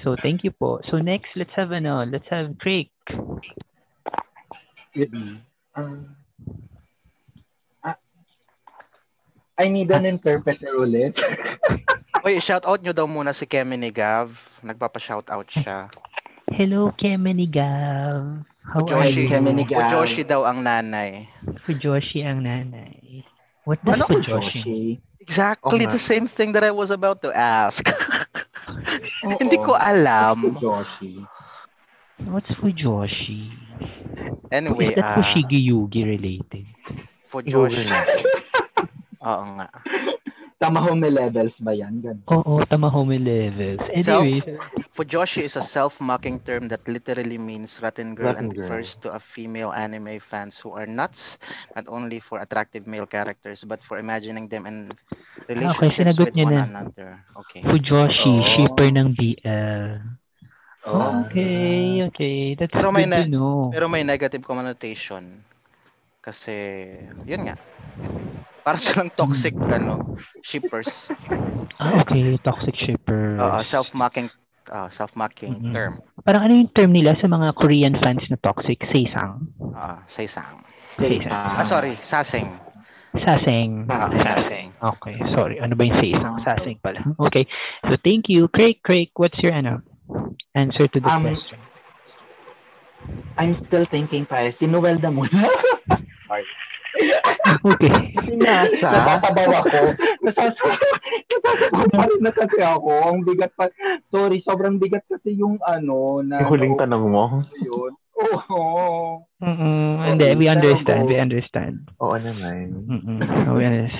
[0.06, 0.78] So, thank you po.
[0.86, 2.86] So, next, let's have ano, let's have Craig.
[4.94, 5.42] Yun.
[5.74, 6.14] Um,
[9.60, 11.12] I need an interpreter ulit.
[12.24, 14.32] Uy, shout out nyo daw muna si Kemi ni Gav.
[14.64, 15.92] Nagpapa-shout out siya.
[16.48, 18.40] Hello, Kemenigav.
[18.64, 19.28] How are Fujoshi.
[19.28, 19.28] you?
[19.28, 19.84] Kemenigav.
[19.92, 21.28] Fujoshi daw ang nanay.
[21.68, 23.20] Fujoshi ang nanay.
[23.68, 24.08] What does Ano?
[24.08, 24.96] Fujoshi?
[25.20, 25.92] Exactly Oo nga.
[25.92, 27.84] the same thing that I was about to ask.
[29.28, 29.36] Oo.
[29.44, 30.56] Hindi ko alam.
[30.56, 31.20] Joshi.
[32.32, 33.52] What's Fujoshi?
[34.52, 36.64] Anyway, Is that ah, Fushigi Yugi related?
[37.28, 37.84] Fujoshi.
[39.20, 39.68] Oo nga.
[40.60, 42.05] Tamahome levels ba yan?
[42.05, 42.20] Ganun.
[42.28, 43.80] Oo, Tamahome levels.
[43.97, 44.44] Anyway,
[44.92, 48.68] Fujoshi is a self-mocking term that literally means rotten girl Rotten and girl.
[48.68, 51.40] refers to a female anime fans who are nuts
[51.72, 54.92] not only for attractive male characters but for imagining them in
[55.48, 56.64] relationships sinagot with niya one na.
[56.68, 57.10] another.
[57.40, 57.64] Okay.
[57.64, 58.44] Fujoshi, Oo.
[58.52, 59.84] shipper ng BL.
[60.84, 61.24] Oh.
[61.24, 62.36] Okay, okay.
[62.60, 63.72] That's Pero may good to na- know.
[63.72, 65.40] Pero may negative connotation.
[66.20, 66.52] Kasi,
[67.24, 67.56] yun nga.
[68.60, 71.08] Para silang toxic, ano, shippers.
[71.80, 72.36] Ah, okay.
[72.40, 73.40] Toxic shipper.
[73.40, 74.28] Oo, self-mocking
[74.68, 75.72] uh, self-mocking Mhm.
[75.72, 75.92] term.
[76.22, 78.78] Parang ano yung term nila sa mga Korean fans na toxic?
[78.92, 79.48] Seisang?
[79.58, 80.60] Uh, saysang.
[80.94, 81.32] Seisang.
[81.32, 82.60] Ah, sorry, saseng.
[83.26, 83.90] Saseng.
[83.90, 84.70] Ah, saseng.
[84.78, 85.58] Okay, sorry.
[85.58, 86.38] Ano ba yung seisang?
[86.46, 87.02] Saseng pala.
[87.26, 87.48] Okay.
[87.88, 88.46] So, thank you.
[88.46, 89.82] Craig, Craig, what's your ano?
[90.54, 91.58] Answer to the Um, question.
[93.34, 94.52] I'm still thinking pa.
[94.54, 95.48] Si Noel na muna.
[97.60, 98.14] Okay.
[98.26, 98.90] Pinasa.
[98.90, 99.80] Natatabaw ako.
[100.26, 102.92] Nasasabaw na kasi ako.
[103.10, 103.70] Ang bigat pa.
[104.10, 106.42] Sorry, sobrang bigat kasi yung ano na...
[106.42, 107.44] Yung huling tanong mo.
[107.62, 107.92] Yun.
[108.20, 108.60] Oo.
[109.40, 110.12] Mm-mm.
[110.12, 111.08] Hindi, we understand.
[111.08, 111.88] We understand.
[112.04, 112.84] Oo naman.
[112.84, 113.18] Mm-mm.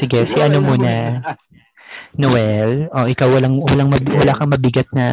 [0.03, 0.93] Sige, si ano muna?
[2.19, 5.07] Noel, oh, ikaw walang walang mabi- wala kang mabigat na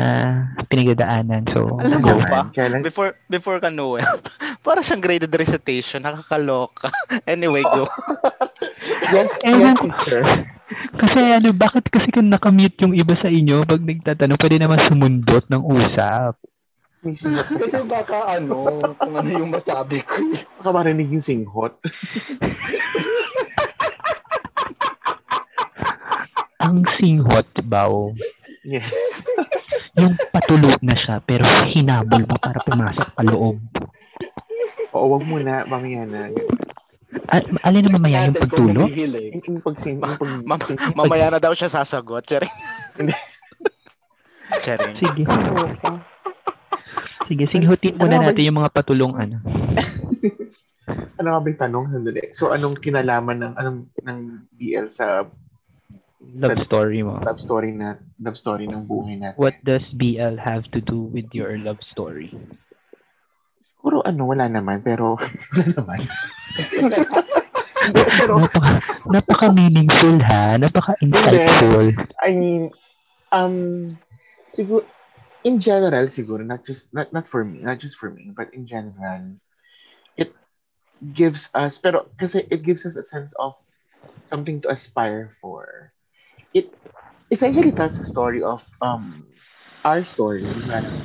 [0.65, 1.45] pinagdadaanan.
[1.53, 2.17] So, Alam go.
[2.17, 2.49] mo ba?
[2.49, 4.01] Kailan, Before before ka Noel,
[4.65, 6.89] para siyang graded recitation, nakakaloka.
[7.29, 7.85] Anyway, go.
[9.15, 9.85] yes, Ewan yes, ko.
[9.85, 10.21] teacher.
[10.97, 15.45] Kasi ano, bakit kasi kung nakamute yung iba sa inyo pag nagtatanong, pwede naman sumundot
[15.45, 16.33] ng usap.
[17.05, 17.29] Kasi
[17.85, 20.17] baka ano, kung ano yung masabi ko.
[20.59, 21.77] Baka marinig yung singhot.
[26.57, 28.09] Ang singhot, baw,
[28.61, 28.89] Yes.
[29.97, 33.55] yung patulo na siya, pero hinabol mo para pumasok pa loob.
[34.91, 35.63] Oo, wag muna.
[35.63, 36.27] Mamaya na.
[37.27, 38.79] Ah, alin na mamaya yung Natin kung pagtulo?
[38.83, 39.31] nahihilig.
[39.31, 42.25] Yung, yung pag pag, Mam- mamaya na daw siya sasagot.
[42.25, 42.51] Charing.
[44.65, 44.95] Charing.
[44.97, 45.23] Sige.
[47.27, 49.37] Sige, singhutin muna Ano ba- natin yung mga patulong ano.
[51.17, 51.85] ano nga ba yung tanong?
[51.89, 52.21] Sandali.
[52.31, 54.19] So, anong kinalaman ng, anong, ng
[54.51, 55.23] BL sa,
[56.17, 57.21] Love story mo.
[57.21, 59.37] love story na, love story ng buhay natin?
[59.37, 62.33] What does BL have to do with your love story?
[63.77, 64.81] Siguro ano, wala naman.
[64.81, 65.13] Pero,
[65.53, 65.99] wala naman.
[68.17, 68.71] pero, Napaka,
[69.13, 70.57] napaka meaningful ha.
[70.57, 71.93] Napaka insightful.
[72.25, 72.73] I mean,
[73.29, 73.85] um,
[74.49, 74.89] siguro,
[75.45, 78.65] in general, siguro, not just, not, not for me, not just for me, but in
[78.65, 79.37] general,
[80.17, 80.33] it
[81.13, 83.53] gives us, pero kasi it gives us a sense of
[84.25, 85.93] something to aspire for.
[86.53, 86.75] It
[87.31, 89.25] essentially tells a story of um
[89.83, 90.63] our story.
[90.67, 90.99] Parang,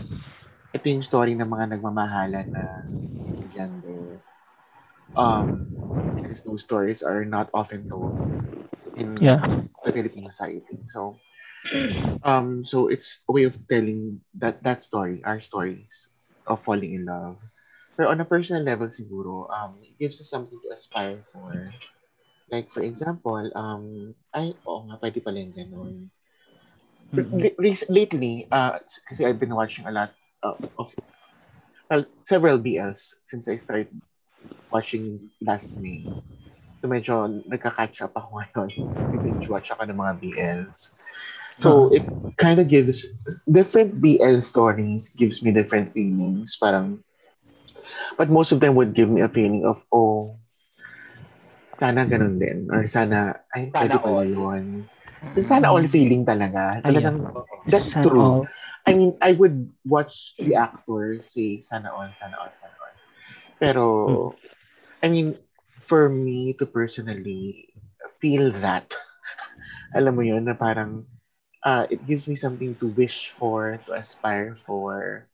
[0.74, 2.66] ito yung story ng mga nagmamahalan na
[3.18, 4.22] same gender.
[5.16, 5.76] Um,
[6.16, 8.20] because those stories are not often told
[8.94, 9.40] in Yeah.
[9.84, 10.78] the Philippine society.
[10.90, 11.20] So,
[12.22, 16.10] um, so it's a way of telling that that story, our stories
[16.46, 17.38] of falling in love.
[17.96, 21.74] Pero on a personal level, siguro, um, it gives us something to aspire for.
[22.50, 25.94] Like, for example, um, ay, oo nga, pwede pala yung ganun.
[27.12, 27.56] Mhm.
[27.60, 30.96] Re- lately, uh, kasi I've been watching a lot uh, of,
[31.90, 33.92] well, several BLs since I started
[34.72, 36.08] watching last May.
[36.80, 38.72] So medyo nagka-catch up ako ngayon.
[39.22, 40.96] Binge watch ako ng mga BLs.
[41.60, 42.02] So it
[42.40, 43.06] kind of gives
[43.46, 46.56] different BL stories gives me different feelings.
[46.58, 47.04] Parang,
[48.18, 50.41] but most of them would give me a feeling of, oh,
[51.82, 52.70] sana ganun din.
[52.70, 54.30] Or sana, ay, Sana pwede pala all.
[54.30, 54.64] yun.
[55.34, 56.78] Yung Sana all feeling talaga.
[56.86, 57.18] Talagang,
[57.66, 58.22] that's Sana true.
[58.22, 58.46] all.
[58.86, 62.96] I mean, I would watch the actors say sana all, sana all, sana all.
[63.58, 63.84] Pero,
[65.02, 65.38] I mean,
[65.86, 67.74] for me to personally
[68.22, 68.90] feel that,
[69.98, 71.06] alam mo yun, na parang,
[71.62, 75.26] uh, it gives me something to wish for, to aspire for,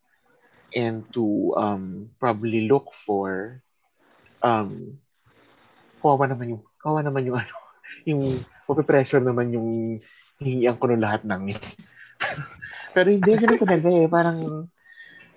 [0.73, 3.61] and to um, probably look for.
[4.45, 5.01] Um,
[5.99, 7.55] kawawa naman yung, kawawa naman yung ano,
[8.07, 8.21] yung,
[8.87, 9.99] pressure naman yung
[10.39, 11.53] hihingian ko ng lahat ng
[12.95, 14.07] Pero hindi, ganun talaga eh.
[14.09, 14.39] Parang,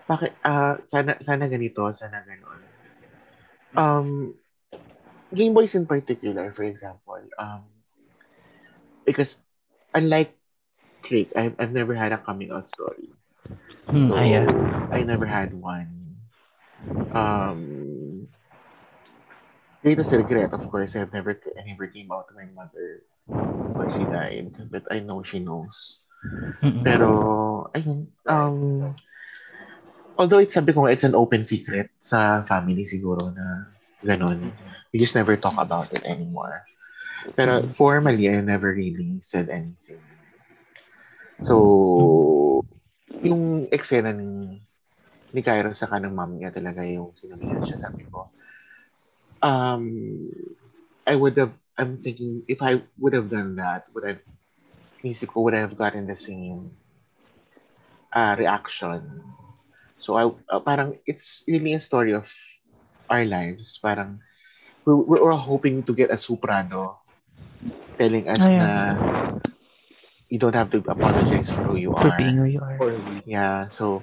[0.06, 2.60] bakit, ah, sana, sana ganito, sana ganun.
[3.72, 4.08] Um,
[5.32, 7.64] Game Boys in particular, for example, um,
[9.08, 9.40] because
[9.96, 10.36] unlike
[11.00, 13.10] Craig, I've, I've never had a coming out story.
[13.88, 14.46] Hmm, So.
[14.92, 16.20] I never had one.
[17.12, 17.91] Um,
[19.82, 23.02] greatest regret, of course, I've never, I never came out to my mother
[23.74, 26.06] when she died, but I know she knows.
[26.86, 28.94] Pero, ayun, um,
[30.16, 33.74] although it's sabi ko, it's an open secret sa family siguro na
[34.06, 34.54] ganun.
[34.94, 36.62] We just never talk about it anymore.
[37.34, 40.02] Pero formally, I never really said anything.
[41.42, 42.62] So,
[43.22, 44.62] yung eksena ni,
[45.34, 48.30] ni Cairo sa kanang mom niya talaga yung sinumihan siya, sabi ko.
[49.42, 50.30] Um,
[51.06, 54.18] I would have, I'm thinking, if I would have done that, would I,
[55.04, 56.72] isip ko, would I have gotten the same
[58.12, 59.22] uh, reaction?
[59.98, 62.30] So, I, uh, parang, it's really a story of
[63.10, 63.78] our lives.
[63.82, 64.20] Parang,
[64.86, 67.00] we, we're all hoping to get a soprano
[67.98, 68.58] telling us yeah.
[68.58, 68.70] na
[70.28, 72.18] you don't have to apologize for who you For are.
[72.18, 72.78] being who you are.
[73.26, 74.02] Yeah, so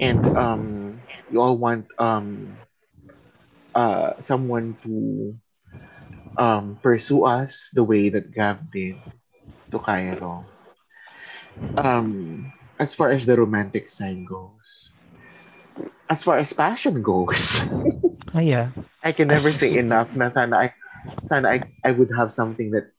[0.00, 2.61] and um you all want um
[3.74, 5.36] uh someone to
[6.38, 8.96] um pursue us the way that Gav did
[9.70, 10.46] to Cairo.
[11.76, 14.92] Um as far as the romantic side goes,
[16.08, 17.60] as far as passion goes,
[18.34, 18.70] Ah, yeah.
[19.02, 20.74] I can never say enough na sana I
[21.24, 22.90] sana I, I would have something that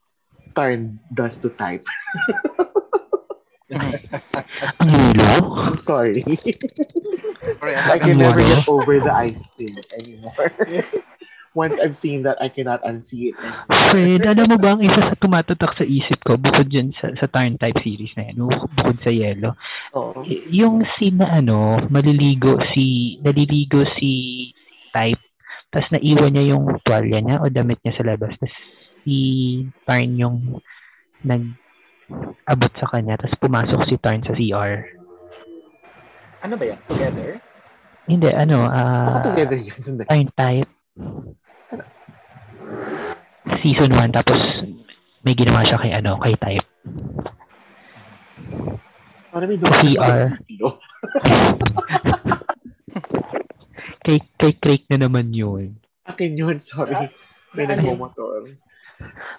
[0.56, 1.86] Tarn does to type.
[4.82, 5.32] Ang hilo.
[5.70, 6.14] I'm sorry.
[6.20, 10.52] Sorry, I can never get over the ice thing anymore.
[11.54, 13.38] Once I've seen that, I cannot unsee it.
[13.94, 17.30] Fred, alam mo ba ang isa sa tumatatak sa isip ko bukod dyan sa, sa
[17.30, 19.54] Tarn type series na yan, bu- bukod sa Yellow,
[19.94, 20.26] Oo.
[20.26, 24.50] y- yung scene na ano, maliligo si, naliligo si
[24.90, 25.22] Type,
[25.70, 28.58] tapos naiwan niya yung tuwalya niya o damit niya sa labas, tapos
[29.06, 29.18] si
[29.86, 30.58] Tarn yung
[31.22, 31.54] nag
[32.48, 34.74] abot sa kanya, tapos pumasok si Tarn sa CR.
[36.44, 36.80] Ano ba yan?
[36.88, 37.40] Together?
[38.04, 39.80] Hindi, ano, Baka ah, together yun.
[40.04, 40.72] Tarn type.
[43.64, 44.40] Season 1, tapos
[45.24, 46.68] may ginawa siya kay ano, kay type.
[49.32, 50.20] Parang may dumaan CR.
[54.04, 55.80] Kay, kay Craig na naman yun.
[56.04, 57.08] Akin yun, sorry.
[57.56, 58.52] May Ano nagmumotor.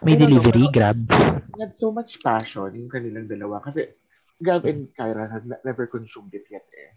[0.03, 0.99] May know, delivery, pero- grab.
[1.09, 3.63] They had so much passion yung kanilang dalawa.
[3.63, 3.89] Kasi
[4.43, 6.93] Gav and Kyra had never consumed it yet eh.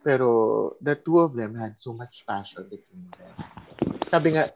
[0.00, 3.34] Pero the two of them had so much passion between them.
[4.08, 4.54] Sabi nga,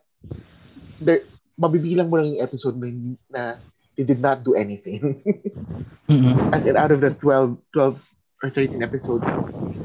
[1.58, 3.58] mabibilang mo lang yung episode na, hindi- na
[3.98, 5.20] they did not do anything.
[6.08, 6.54] Mm-mm.
[6.54, 8.00] As in, out of the 12, 12
[8.42, 9.28] or 13 episodes,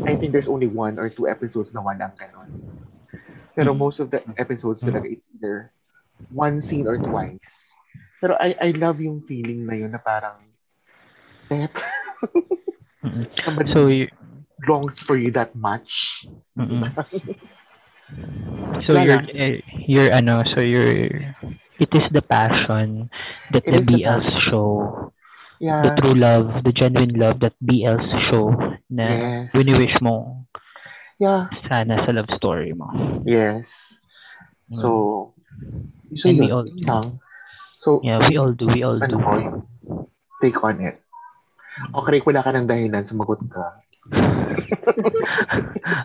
[0.06, 2.48] I think there's only one or two episodes na walang ganon.
[3.58, 3.82] Pero Mm.
[3.82, 5.74] most of the episodes talaga, it's either
[6.30, 7.74] one scene or twice.
[8.22, 10.42] Pero I, I love yung feeling na yun na parang,
[11.50, 11.72] that
[13.46, 14.10] somebody So, y-
[14.68, 16.26] longs for you that much.
[18.88, 21.06] so you're, eh, you're ano, so you're,
[21.80, 23.10] it is the passion
[23.52, 24.42] that It the the BLs passion.
[24.50, 25.12] show,
[25.62, 28.50] the true love, the genuine love that BLs show
[28.90, 29.54] na Yes.
[29.54, 30.46] wini-wish mo
[31.20, 31.50] Yeah.
[31.70, 32.90] sana sa love story mo.
[33.26, 33.98] Yes.
[34.74, 35.34] So,
[36.14, 37.20] so And we all- lang.
[37.78, 39.22] So, Yeah, we all do, we all ano do.
[39.22, 39.58] ko, yung
[40.42, 40.98] take on it.
[41.94, 43.86] Okay, wala ka ng dahilan, sumagot ka.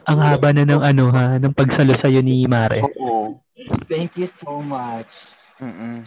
[0.04, 2.84] Ang haba na ng ano ha, ng pagsalo sa'yo ni Mare.
[2.84, 3.40] Oo.
[3.88, 5.08] Thank you so much.
[5.62, 6.04] Mm-mm.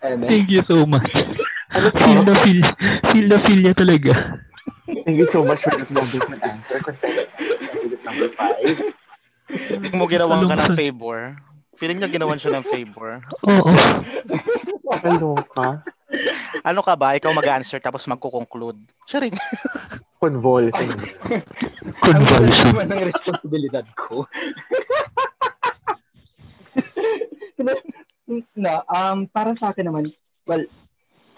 [0.00, 1.10] Thank you so much.
[1.68, 1.90] Ano?
[1.92, 2.60] Feel na feel,
[3.12, 4.12] feel na feel niya talaga.
[5.04, 6.80] Thank you so much for that wonderful answer.
[6.86, 8.78] Candidate number five.
[9.48, 10.78] Feeling mo ginawan ka ng Ano?
[10.78, 11.36] favor.
[11.78, 13.22] Feeling niya ginawan siya ng favor.
[13.46, 13.70] Oo.
[14.98, 15.86] Kaloka.
[16.66, 17.14] Ano ka ba?
[17.14, 18.82] Ikaw mag-answer tapos magko-conclude.
[19.06, 19.34] Siya rin.
[20.22, 20.90] Convulsing.
[20.90, 22.74] ang Convulsion.
[22.74, 24.26] naman ng responsibilidad ko.
[28.58, 30.10] na, um, para sa akin naman,
[30.50, 30.66] well,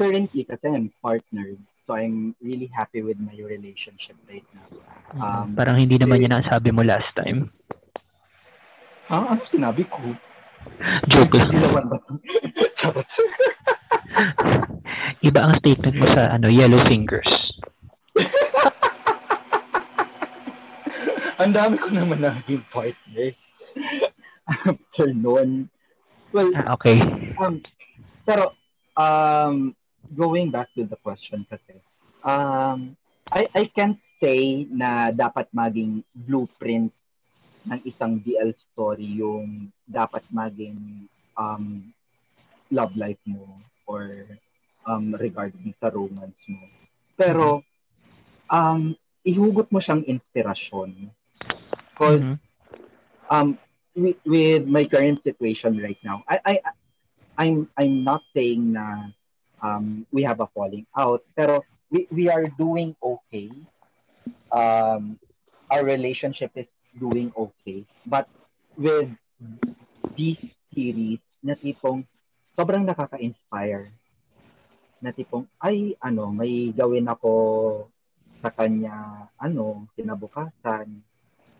[0.00, 1.60] currently kasi I'm partnered.
[1.84, 4.68] So I'm really happy with my relationship right now.
[5.18, 7.50] Um, Parang hindi naman yan ang sabi mo last time.
[9.10, 10.14] ah, ano sinabi ko?
[11.08, 11.50] Joke lang.
[15.26, 17.28] Iba ang statement mo sa ano, yellow fingers.
[21.40, 23.32] Ang dami ko naman naging partner.
[24.44, 25.70] After noon,
[26.36, 27.00] well, Ah, okay.
[27.40, 27.64] Um,
[28.28, 28.52] pero,
[28.98, 29.72] um,
[30.12, 31.80] going back to the question kasi,
[32.26, 32.92] um,
[33.32, 36.92] I, I can't say na dapat maging blueprint
[37.64, 41.90] ng isang DL story yung dapat maging um,
[42.70, 44.24] love life mo or
[44.86, 46.62] um, regarding sa romance mo.
[47.18, 47.62] Pero,
[48.50, 48.94] um,
[49.26, 51.10] ihugot mo siyang inspirasyon.
[51.94, 52.40] Because Mhm.
[53.30, 53.58] um,
[53.96, 56.60] with, with my current situation right now, I, I,
[57.38, 59.10] I'm, I'm not saying na
[59.62, 63.50] um, we have a falling out, pero we, we are doing okay.
[64.52, 65.18] Um,
[65.70, 66.66] our relationship is
[66.98, 67.84] doing okay.
[68.06, 68.28] But
[68.76, 69.08] with
[70.70, 72.04] series, na tipong
[72.52, 73.90] sobrang nakaka-inspire.
[75.00, 77.32] Na tipong, ay, ano, may gawin ako
[78.44, 81.00] sa kanya, ano, kinabukasan.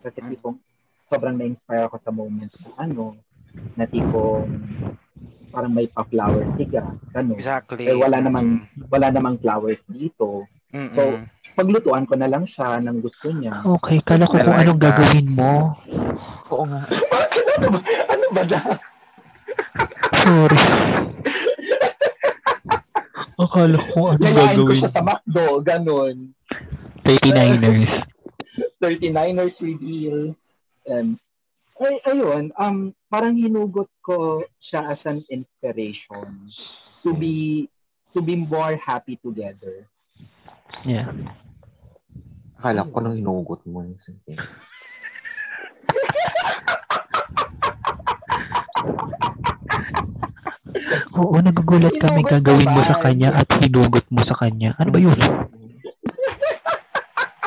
[0.04, 0.60] Kasi tipong,
[1.08, 3.16] sobrang na-inspire ako sa moment na ano,
[3.74, 4.48] na tipong,
[5.50, 7.40] parang may pa-flower siga, gano'n.
[7.40, 7.90] Exactly.
[7.90, 10.46] Eh, wala namang, wala namang flowers dito.
[10.70, 10.94] Mm-mm.
[10.94, 11.02] So,
[11.60, 13.60] paglutuan ko na lang siya ng gusto niya.
[13.60, 15.76] Okay, kala ko kung anong gagawin mo.
[16.48, 16.88] Oo nga.
[17.60, 17.80] ano ba?
[18.08, 18.60] Ano ba na?
[20.24, 20.60] Sorry.
[23.36, 24.80] Akala ko kung anong Yayain ko gagawin.
[24.80, 26.16] siya sa McDo, ganun.
[27.04, 27.92] 39ers.
[28.80, 30.32] 39ers reveal.
[30.88, 31.20] And,
[31.76, 36.48] ay, ayun, um, parang hinugot ko siya as an inspiration
[37.04, 37.68] to be
[38.16, 39.84] to be more happy together.
[40.88, 41.12] Yeah.
[42.60, 44.36] Akala ko nang hinugot mo yung sige.
[51.16, 54.76] Oo, nagugulat kami Hinugot gagawin mo sa kanya at hinugot mo sa kanya.
[54.76, 55.16] Ano ba yun?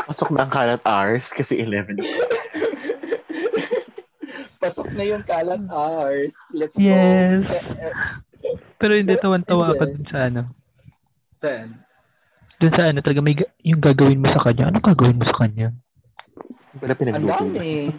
[0.10, 2.32] Pasok na ang kalat hours kasi 11 o'clock.
[4.66, 6.34] Pasok na yung kalat hours.
[6.50, 7.46] Let's Yes.
[7.46, 7.54] go.
[7.54, 7.94] Eh, eh,
[8.78, 10.42] Pero hindi tawan-tawa ako dun sa ano.
[11.38, 11.83] Sen.
[12.64, 14.72] Dun sa ano talaga may ga- yung gagawin mo sa kanya.
[14.72, 15.68] Ano gagawin mo sa kanya?
[16.80, 17.28] Wala Ang pinagluto.
[17.28, 17.92] dami.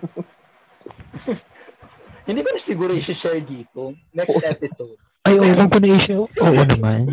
[2.24, 3.92] Hindi ko na siguro i-share dito.
[4.16, 4.96] Next episode.
[5.28, 6.24] Ay, oo, wag ko na i-share.
[6.24, 7.12] Oo naman.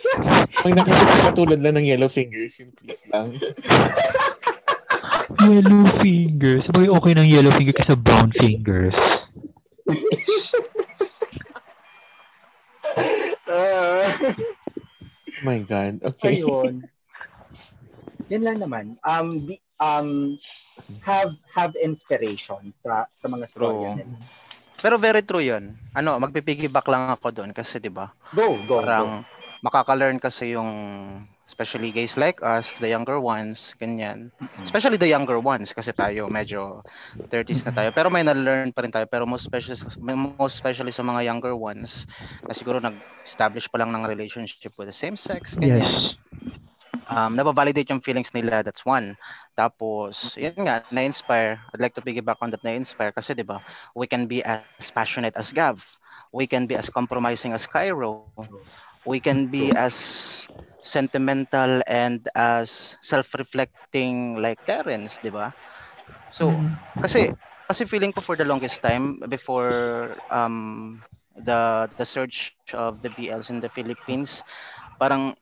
[0.64, 3.34] Ang nakasip katulad lang ng yellow fingers, yung please lang.
[5.42, 6.62] Yellow fingers.
[6.68, 8.94] Sabagay okay ng yellow finger kaysa brown fingers.
[13.48, 14.14] Ah.
[15.42, 16.02] My God.
[16.16, 16.40] Okay.
[16.40, 16.86] Ayun.
[18.30, 18.96] Yan lang naman.
[19.02, 20.38] Um, di, um,
[21.02, 23.92] have have inspiration sa sa mga storya.
[24.82, 25.78] Pero very true yun.
[25.94, 28.10] Ano, magpipiggyback lang ako doon kasi 'di ba?
[28.34, 28.82] Go, go, go.
[28.82, 29.22] Parang
[29.62, 30.70] makaka-learn kasi yung
[31.52, 34.32] especially guys like us, the younger ones, ganyan.
[34.64, 36.80] Especially the younger ones kasi tayo medyo
[37.28, 37.92] 30s na tayo.
[37.92, 39.04] Pero may na-learn pa rin tayo.
[39.08, 39.76] Pero most especially,
[40.32, 42.08] most especially sa mga younger ones
[42.48, 45.60] na siguro nag-establish pa lang ng relationship with the same sex, Yes.
[45.60, 46.08] ganyan.
[47.12, 49.16] Um, nababalidate yung feelings nila, that's one.
[49.58, 51.60] Tapos, yun nga, na-inspire.
[51.74, 53.12] I'd like to piggyback on that, na-inspire.
[53.12, 53.60] Kasi, di ba,
[53.94, 55.76] we can be as passionate as Gav.
[56.32, 58.32] We can be as compromising as Cairo.
[59.04, 59.96] We can be as
[60.82, 65.52] sentimental and as self-reflecting like Terrence, di ba?
[66.30, 66.76] So, Mm.
[67.00, 67.32] kasi
[67.68, 71.00] kasi feeling ko for the longest time before um
[71.34, 74.42] the the surge of the BLs in the Philippines,
[74.98, 75.34] parang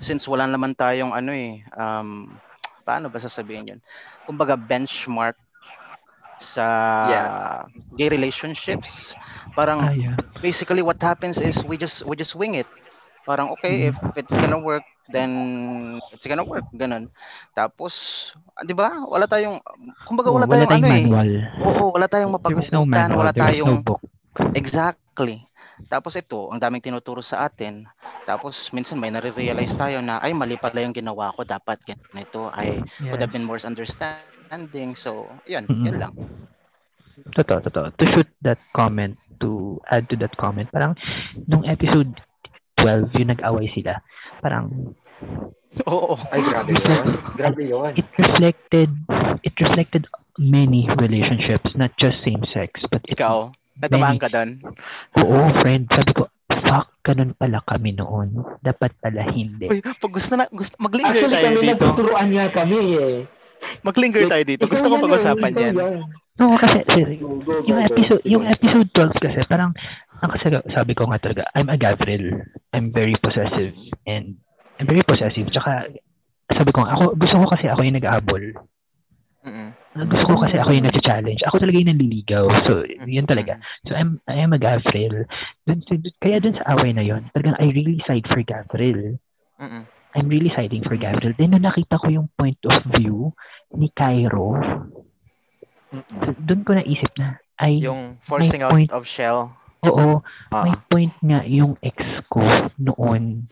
[0.00, 2.38] since wala naman tayong ano eh um
[2.84, 3.80] paano ba sasabihin 'yun?
[4.26, 5.36] Kumbaga benchmark
[6.40, 6.66] sa
[7.96, 9.14] gay relationships.
[9.54, 10.16] Parang Ah, yeah.
[10.40, 12.68] basically what happens is we just we just wing it.
[13.30, 15.30] Parang okay if it's gonna work then
[16.14, 17.06] it's gonna work ganun.
[17.54, 17.94] Tapos
[18.58, 19.06] ah, 'di ba?
[19.06, 19.62] Wala tayong
[20.06, 21.06] kumbaga Oo, wala tayong ano eh.
[21.10, 21.30] manual.
[21.62, 22.34] Oo, wala tayong
[22.70, 23.18] no mapagkukutan, manual.
[23.18, 24.02] wala no tayong book.
[24.54, 25.46] exactly.
[25.90, 27.86] Tapos ito, ang daming tinuturo sa atin.
[28.26, 32.50] Tapos minsan may nare-realize tayo na ay mali pala yung ginawa ko, dapat ganito.
[32.54, 33.26] I could Yeah.
[33.26, 34.94] have been more understanding.
[34.94, 35.86] So, 'yun, Mhm.
[35.86, 36.14] 'yun lang.
[37.36, 37.86] Totoo, totoo.
[37.94, 40.94] To shoot that comment, to add to that comment, parang
[41.46, 42.10] nung episode
[42.80, 44.00] 12, yung nag-away sila,
[44.38, 44.96] parang
[45.86, 46.18] Oo.
[46.28, 47.04] Ay, grabe yun.
[47.36, 47.92] Grabe yun.
[47.94, 48.90] it reflected,
[49.40, 50.04] it reflected
[50.36, 54.58] many relationships, not just same sex, but it, Ikaw, natamaan ka doon.
[55.20, 56.26] oo, friend, sabi ko,
[56.66, 58.34] fuck, ganun pala kami noon.
[58.60, 59.68] Dapat pala hindi.
[59.68, 61.70] Uy, pag gusto na, gusto, mag-linger Actually, tayo kami dito.
[61.70, 63.14] nagtuturuan niya kami eh.
[63.80, 64.64] Mag-linger tayo dito.
[64.66, 65.74] Gusto ko pag-usapan yan.
[66.40, 67.86] Oo, kasi, seriously, Go, go, go, yung go.
[67.86, 69.70] episode, yung episode 12 kasi, parang,
[70.20, 72.44] ang kasi sabi ko nga talaga, I'm a Gavril.
[72.72, 73.72] I'm very possessive
[74.04, 74.36] and
[74.76, 75.48] I'm very possessive.
[75.48, 75.88] Tsaka,
[76.52, 78.44] sabi ko nga, ako, gusto ko kasi ako yung nag-aabol.
[79.40, 79.68] Mm-mm.
[80.12, 81.40] Gusto ko kasi ako yung nag-challenge.
[81.48, 82.44] Ako talaga yung nanliligaw.
[82.68, 83.56] So, yun talaga.
[83.88, 85.24] So, I'm, I am a Gavril.
[85.64, 89.16] Dun, dun- kaya dun sa away na yun, talagang I really side for Gavril.
[89.56, 89.84] Mm-mm.
[90.10, 91.32] I'm really siding for Gavril.
[91.38, 93.30] Then, nung nakita ko yung point of view
[93.72, 94.58] ni Cairo,
[95.94, 98.90] so, dun ko naisip na, ay, Yung forcing out point.
[98.90, 99.54] of shell.
[99.84, 100.20] Oo,
[100.50, 100.64] Ah.
[100.64, 101.96] may point nga yung ex
[102.28, 102.42] ko
[102.76, 103.46] noon.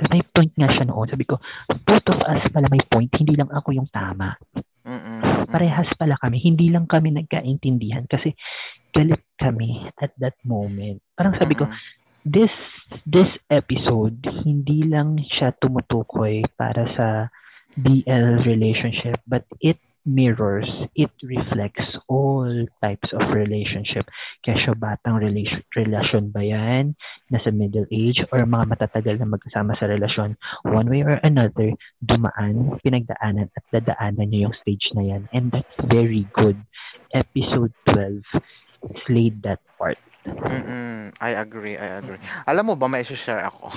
[0.00, 1.06] May point nga siya noon.
[1.10, 1.36] Sabi ko,
[1.84, 4.32] both of us pala may point, hindi lang ako yung tama.
[4.80, 5.44] Mm-mm.
[5.52, 6.40] Parehas pala kami.
[6.40, 8.32] Hindi lang kami nagkaintindihan kasi
[8.90, 11.04] galit kami at that moment.
[11.12, 11.98] Parang sabi ko, Mm-mm.
[12.24, 12.52] this
[13.08, 17.08] this episode hindi lang siya tumutukoy para sa
[17.80, 22.48] BL relationship but it mirrors it reflects all
[22.80, 24.08] types of relationship
[24.40, 26.96] kaya siya batang relation, relasyon ba yan
[27.28, 32.80] nasa middle age or mga matatagal na magkasama sa relasyon one way or another dumaan
[32.80, 36.56] pinagdaanan at dadaanan niyo yung stage na yan and that's very good
[37.12, 38.24] episode 12
[39.04, 41.16] slayed that part Mm-mm.
[41.16, 42.20] I agree, I agree.
[42.44, 43.72] Alam mo ba, may share ako.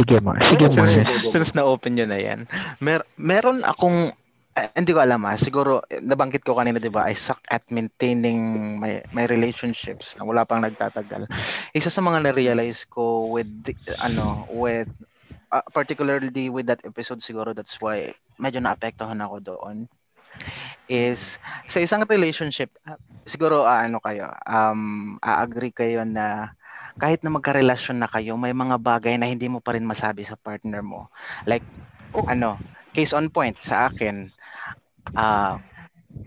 [0.00, 2.44] sige mo sige mo since, since na-open nyo na yan.
[2.84, 4.12] Mer meron akong,
[4.66, 7.64] eh, hindi ko alam ah, siguro, eh, nabanggit ko kanina, di ba, I suck at
[7.72, 11.26] maintaining my, my relationships na wala pang nagtatagal.
[11.72, 13.48] Isa sa mga na-realize ko with,
[14.00, 14.90] ano, with,
[15.50, 19.88] uh, particularly with that episode siguro, that's why medyo naapektuhan ako doon
[20.86, 26.54] is sa isang relationship ah, siguro ah, ano kayo um a-agree kayo na
[26.98, 30.36] kahit na magkarelasyon na kayo may mga bagay na hindi mo pa rin masabi sa
[30.36, 31.08] partner mo.
[31.46, 31.64] Like
[32.26, 32.58] ano
[32.90, 34.34] case on point sa akin
[35.14, 35.58] ah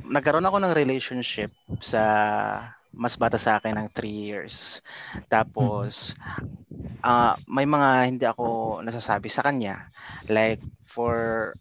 [0.08, 1.52] nagkaroon ako ng relationship
[1.84, 2.04] sa
[2.94, 4.80] mas bata sa akin ng 3 years.
[5.28, 6.14] Tapos
[7.02, 9.90] ah may mga hindi ako nasasabi sa kanya.
[10.30, 11.52] Like for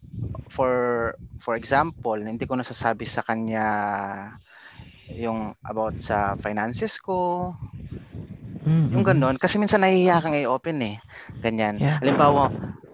[0.53, 0.71] for
[1.41, 3.67] for example hindi ko nasasabi sa kanya
[5.09, 7.51] yung about sa finances ko.
[8.63, 10.95] Mm, yung ganon kasi minsan nahihiya kang i-open eh.
[11.43, 11.81] Ganyan.
[11.81, 11.99] Yeah.
[11.99, 12.47] halimbawa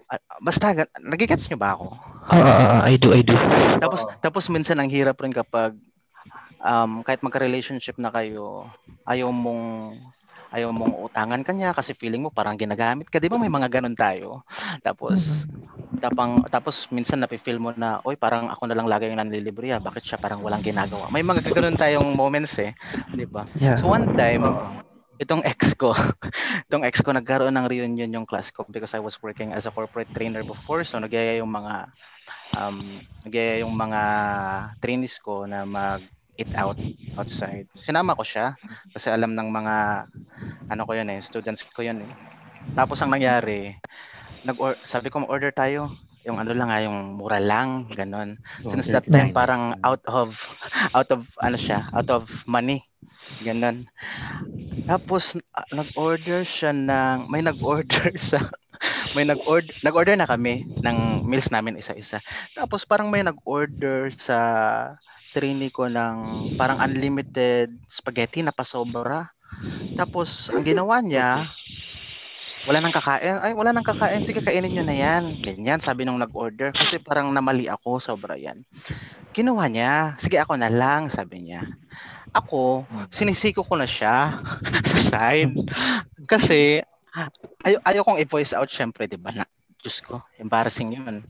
[0.10, 3.36] ah, basta nagigets nyo ba ako Oo, oo, oo, I do, I do.
[3.82, 4.14] tapos Oo.
[4.22, 5.74] tapos minsan ang hirap rin kapag
[6.62, 8.70] um, kahit magka-relationship na kayo
[9.10, 9.64] ayaw mong
[10.54, 13.18] ayaw mong utangan kanya kasi feeling mo parang ginagamit ka.
[13.22, 14.42] 'Di ba may mga ganun tayo?
[14.86, 15.46] Tapos
[16.00, 19.82] tapang tapos minsan napi-feel mo na, "Oy, parang ako na lang lagi yung nanlilibre, ah.
[19.84, 22.74] Bakit siya parang walang ginagawa?" May mga ganun tayong moments eh,
[23.14, 23.46] 'di ba?
[23.58, 23.78] Yeah.
[23.82, 24.42] So one time.
[25.20, 25.92] Itong ex ko,
[26.72, 29.74] itong ex ko nagkaroon ng reunion yung class ko because I was working as a
[29.76, 30.88] corporate trainer before.
[30.88, 31.92] So nagyaya yung mga
[32.56, 34.02] um nagyaya yung mga
[34.80, 36.02] trainees ko na mag
[36.40, 36.80] eat out
[37.20, 37.68] outside.
[37.76, 38.56] Sinama ko siya
[38.96, 39.76] kasi alam ng mga
[40.72, 42.12] ano ko yun eh, students ko yun eh.
[42.72, 43.76] Tapos ang nangyari,
[44.48, 44.56] nag
[44.88, 45.92] sabi ko order tayo
[46.30, 48.38] yung ano lang ah, yung mura lang, ganon.
[48.70, 50.38] Since that time parang out of
[50.94, 52.86] out of ano siya, out of money.
[53.42, 53.90] Ganon.
[54.86, 58.38] Tapos ah, nag-order siya ng may nag-order sa
[59.18, 62.22] may nag-order nag-order na kami ng meals namin isa-isa.
[62.54, 64.38] Tapos parang may nag-order sa
[65.34, 66.16] trainee ko ng
[66.58, 69.30] parang unlimited spaghetti na pasobra.
[69.98, 71.50] Tapos ang ginawa niya,
[72.70, 73.42] wala nang kakain.
[73.42, 74.22] Ay, wala nang kakain.
[74.22, 75.42] Sige, kainin nyo na yan.
[75.42, 76.70] Ganyan, sabi nung nag-order.
[76.70, 78.62] Kasi parang namali ako, sobra yan.
[79.34, 80.14] Kinuha niya.
[80.22, 81.66] Sige, ako na lang, sabi niya.
[82.30, 84.38] Ako, sinisiko ko na siya
[84.94, 85.58] sa side.
[86.30, 86.86] Kasi,
[87.66, 89.34] ayo ayaw kong i-voice out syempre, di ba?
[89.34, 89.50] Na,
[89.82, 91.26] Diyos ko, embarrassing yun.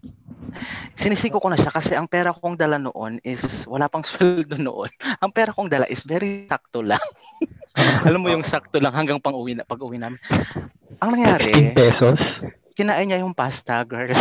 [0.99, 4.90] Sinisiko ko na siya kasi ang pera kong dala noon is wala pang sweldo noon.
[5.24, 7.03] Ang pera kong dala is very sakto lang.
[8.10, 10.18] Alam mo yung sakto lang hanggang pang uwi na pag uwi namin.
[10.99, 12.19] Ang 15 nangyari, pesos.
[12.76, 14.11] kinain niya yung pasta, girl.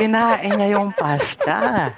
[0.00, 1.92] kinain niya yung pasta.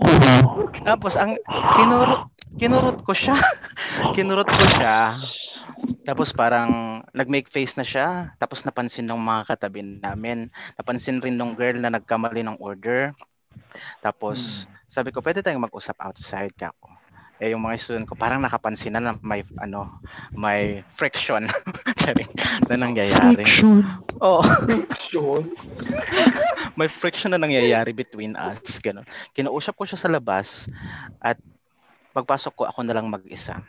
[0.00, 0.36] Oo.
[0.84, 1.36] Tapos ang
[1.76, 3.36] kinurot kinurot ko siya.
[4.16, 5.20] kinurot ko siya.
[6.08, 8.32] Tapos parang nag-make face na siya.
[8.40, 10.48] Tapos napansin ng mga katabi namin.
[10.80, 13.12] Napansin rin nung girl na nagkamali ng order.
[14.00, 16.88] Tapos sabi ko, pwede tayong mag-usap outside ka ko.
[17.40, 19.88] Eh yung mga student ko parang nakapansin na na may ano,
[20.36, 21.48] may friction
[22.68, 23.48] na nangyayari.
[23.48, 23.80] Friction.
[24.20, 24.44] Oo,
[25.16, 25.56] Yun.
[26.78, 28.60] may friction na nangyayari between us.
[28.84, 29.08] Ganun.
[29.32, 30.68] Kinausap ko siya sa labas
[31.24, 31.40] at
[32.12, 33.64] pagpasok ko ako na lang mag-isa.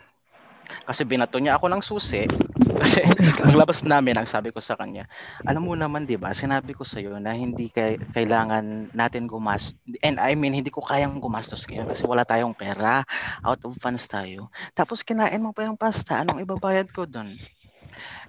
[0.85, 2.25] Kasi binato niya ako ng susi.
[2.81, 3.05] Kasi
[3.45, 5.05] ang labas namin, ang sabi ko sa kanya,
[5.45, 9.77] alam mo naman 'di ba, sinabi ko sa iyo na hindi kay, kailangan natin gumastos.
[10.01, 13.05] And I mean, hindi ko kayang gumastos ngayon kasi wala tayong pera.
[13.45, 14.49] Out of funds tayo.
[14.73, 17.37] Tapos kinain mo pa yung pasta, anong ibabayad ko doon?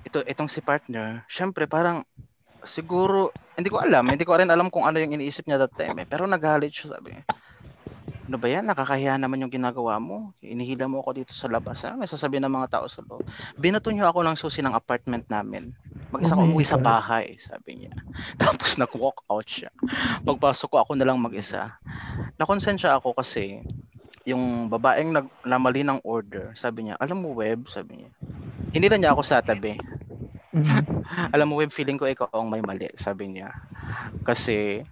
[0.04, 2.04] Ito itong si partner, syempre parang
[2.64, 4.06] siguro, hindi ko alam.
[4.08, 6.06] Hindi ko rin alam kung ano yung iniisip niya that time eh.
[6.08, 7.24] Pero nagalit siya, sabi niya.
[8.22, 8.70] Ano ba yan?
[8.70, 10.30] Nakakahiya naman yung ginagawa mo.
[10.38, 11.82] Inihila mo ako dito sa labas.
[11.82, 11.98] Ha?
[11.98, 13.26] May sasabihin ng mga tao sa loob.
[13.58, 15.74] Binato niyo ako ng susi ng apartment namin.
[16.14, 17.92] Mag-isa ko umuwi sa bahay, sabi niya.
[18.42, 19.74] Tapos nag-walk out siya.
[20.22, 21.74] Pagpasok ko, ako na lang mag-isa.
[22.38, 23.58] Nakonsensya ako kasi
[24.22, 28.10] yung babaeng nag namali ng order, sabi niya, alam mo web, sabi niya.
[28.70, 29.74] Hinila niya ako sa tabi.
[30.52, 30.84] Mhm.
[31.34, 33.52] Alam mo, web, feeling ko ikaw ang may mali, sabi niya.
[34.24, 34.84] Kasi,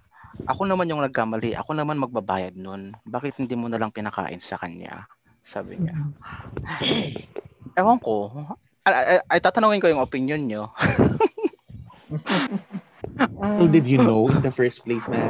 [0.47, 2.95] ako naman yung nagkamali, ako naman magbabayad nun.
[3.05, 5.07] Bakit hindi mo na lang pinakain sa kanya?
[5.41, 5.95] Sabi niya.
[7.79, 8.29] Ewan ko.
[8.83, 10.63] Ay, ay, ay tatanungin ko yung opinion nyo.
[13.41, 15.29] Well, did you know in the first place na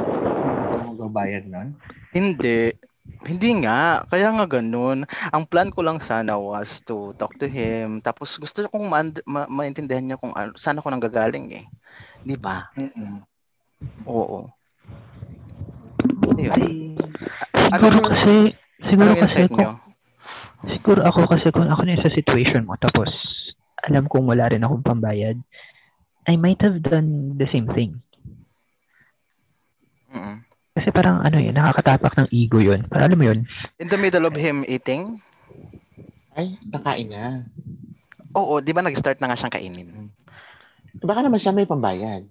[0.84, 1.76] magbabayad nun?
[2.12, 2.72] hindi.
[3.22, 4.04] Hindi nga.
[4.06, 5.08] Kaya nga ganun.
[5.32, 8.04] Ang plan ko lang sana was to talk to him.
[8.04, 11.64] Tapos gusto kong ma- ma- maintindihan niya kung ano, saan ako nang gagaling eh.
[12.22, 12.68] Di ba?
[12.76, 13.22] Mm-mm.
[14.06, 14.50] Oo.
[16.34, 16.52] Ayun.
[16.52, 16.66] Ay,
[17.72, 18.34] Ano, Siguro kasi,
[18.84, 19.70] siguro anong kasi kung, nyo?
[20.68, 23.08] siguro ako kasi kung ako na sa situation mo, tapos
[23.82, 25.36] alam kong wala rin akong pambayad,
[26.22, 27.98] I might have done the same thing.
[30.12, 30.44] Mm-mm.
[30.72, 32.84] Kasi parang ano yun, nakakatapak ng ego yun.
[32.88, 33.40] Parang alam mo yun,
[33.76, 35.20] In the middle of him eating,
[36.32, 37.44] Ay, nakain na.
[38.32, 39.88] oo, di ba nag-start na nga siyang kainin?
[41.00, 42.24] Baka naman siya may pambayad.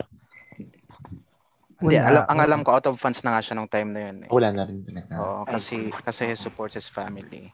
[1.81, 2.07] Hindi, Wala.
[2.13, 4.17] alam, ang alam ko, out of funds na nga siya nung time na yun.
[4.25, 4.29] Eh.
[4.29, 5.17] Wala na rin talaga.
[5.17, 7.49] Oo, kasi, kasi he supports his family.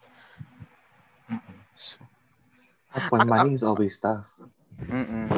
[1.80, 2.04] So,
[2.92, 4.28] As for money is always tough.
[4.78, 5.32] mm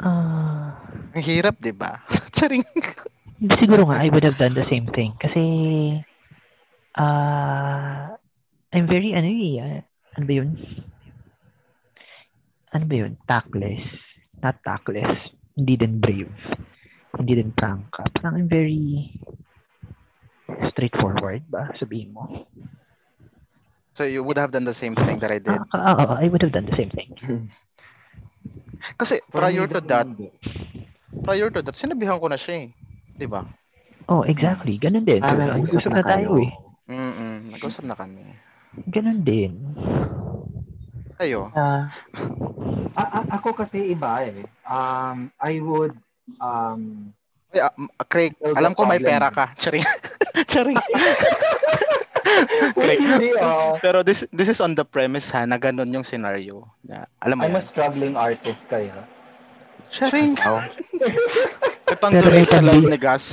[0.00, 0.72] ah,
[1.12, 2.00] Ang hirap, di ba?
[2.36, 2.64] Charing.
[3.60, 5.12] siguro nga, I would have done the same thing.
[5.20, 5.42] Kasi,
[6.96, 8.16] ah,
[8.72, 9.80] I'm very, ano eh, ah,
[10.16, 10.50] ano ba yun?
[12.72, 13.12] Ano ba yun?
[13.28, 13.84] Tactless.
[14.40, 15.12] Not tactless.
[15.60, 16.32] Hindi din brave.
[17.16, 18.06] Hindi din prangka.
[18.14, 19.10] Parang I'm very
[20.70, 21.70] straightforward ba?
[21.76, 22.46] Sabihin mo.
[23.94, 25.50] So you would have done the same thing that I did.
[25.50, 27.10] Ah, ah, ah, I would have done the same thing.
[29.00, 30.08] Kasi prior to that,
[31.26, 32.68] prior to that, sinabihan ko na siya eh.
[33.12, 33.44] Di ba?
[34.08, 34.78] Oh, exactly.
[34.80, 35.20] Ganun din.
[35.20, 36.40] Ah, nag-usap na na tayo kayo.
[36.40, 36.50] eh.
[36.90, 37.36] Mm-mm.
[37.54, 38.24] Nag-usap na kami.
[38.88, 39.52] Ganun din.
[41.20, 41.52] Ayo.
[41.52, 41.92] Ah,
[42.96, 44.40] a- a- ako kasi iba eh.
[44.64, 45.92] Um, I would
[46.38, 47.10] um,
[47.50, 49.50] Ay, ah, m- Craig, alam ko may pera ka.
[49.58, 49.82] Charing.
[50.54, 50.78] Charing.
[52.78, 53.02] Craig.
[53.02, 53.74] hindi ah.
[53.82, 56.62] Pero this this is on the premise ha, na ganun yung scenario.
[56.86, 57.70] Na, alam mo I'm a yan.
[57.74, 59.02] struggling artist kaya.
[59.90, 60.38] Charing.
[60.46, 60.62] wow.
[61.90, 63.24] May pang Pero may donate sa live ni Gas.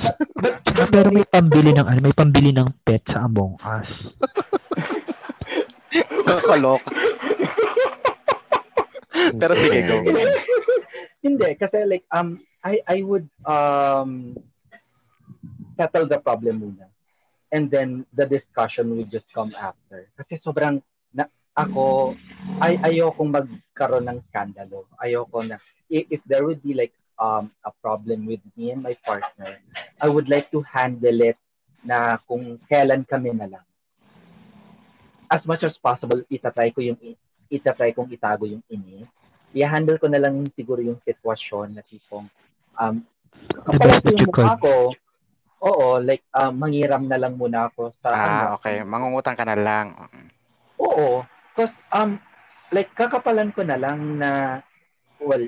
[0.94, 3.90] Pero may pambili ng ano, may pambili ng pet sa Among Us.
[6.26, 6.82] Kakalok.
[9.38, 10.02] Pero sige, go.
[11.28, 14.32] Hindi, kasi like, um, I, I would um,
[15.76, 16.88] settle the problem muna.
[17.52, 20.08] And then the discussion will just come after.
[20.16, 20.80] Kasi sobrang,
[21.12, 22.16] na, ako,
[22.64, 24.88] ay, ayokong magkaroon ng skandalo.
[25.04, 25.60] Ayoko na,
[25.92, 29.60] if, if there would be like um, a problem with me and my partner,
[30.00, 31.36] I would like to handle it
[31.84, 33.66] na kung kailan kami na lang.
[35.28, 36.96] As much as possible, itatry ko yung
[37.52, 39.04] itatry kong itago yung ini
[39.52, 42.28] i-handle ko na lang siguro yung sitwasyon na tipong
[42.76, 42.96] um,
[43.64, 44.92] kapag yung mukha ko,
[45.58, 48.82] oo, like, um, mangiram na lang muna ako sa, Ah, ano, okay.
[48.82, 49.94] Mangungutang ka na lang.
[50.78, 51.22] oo,
[51.52, 52.18] because, um,
[52.70, 54.60] like, kakapalan ko na lang na,
[55.18, 55.42] well,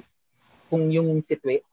[0.70, 1.66] kung yung situa-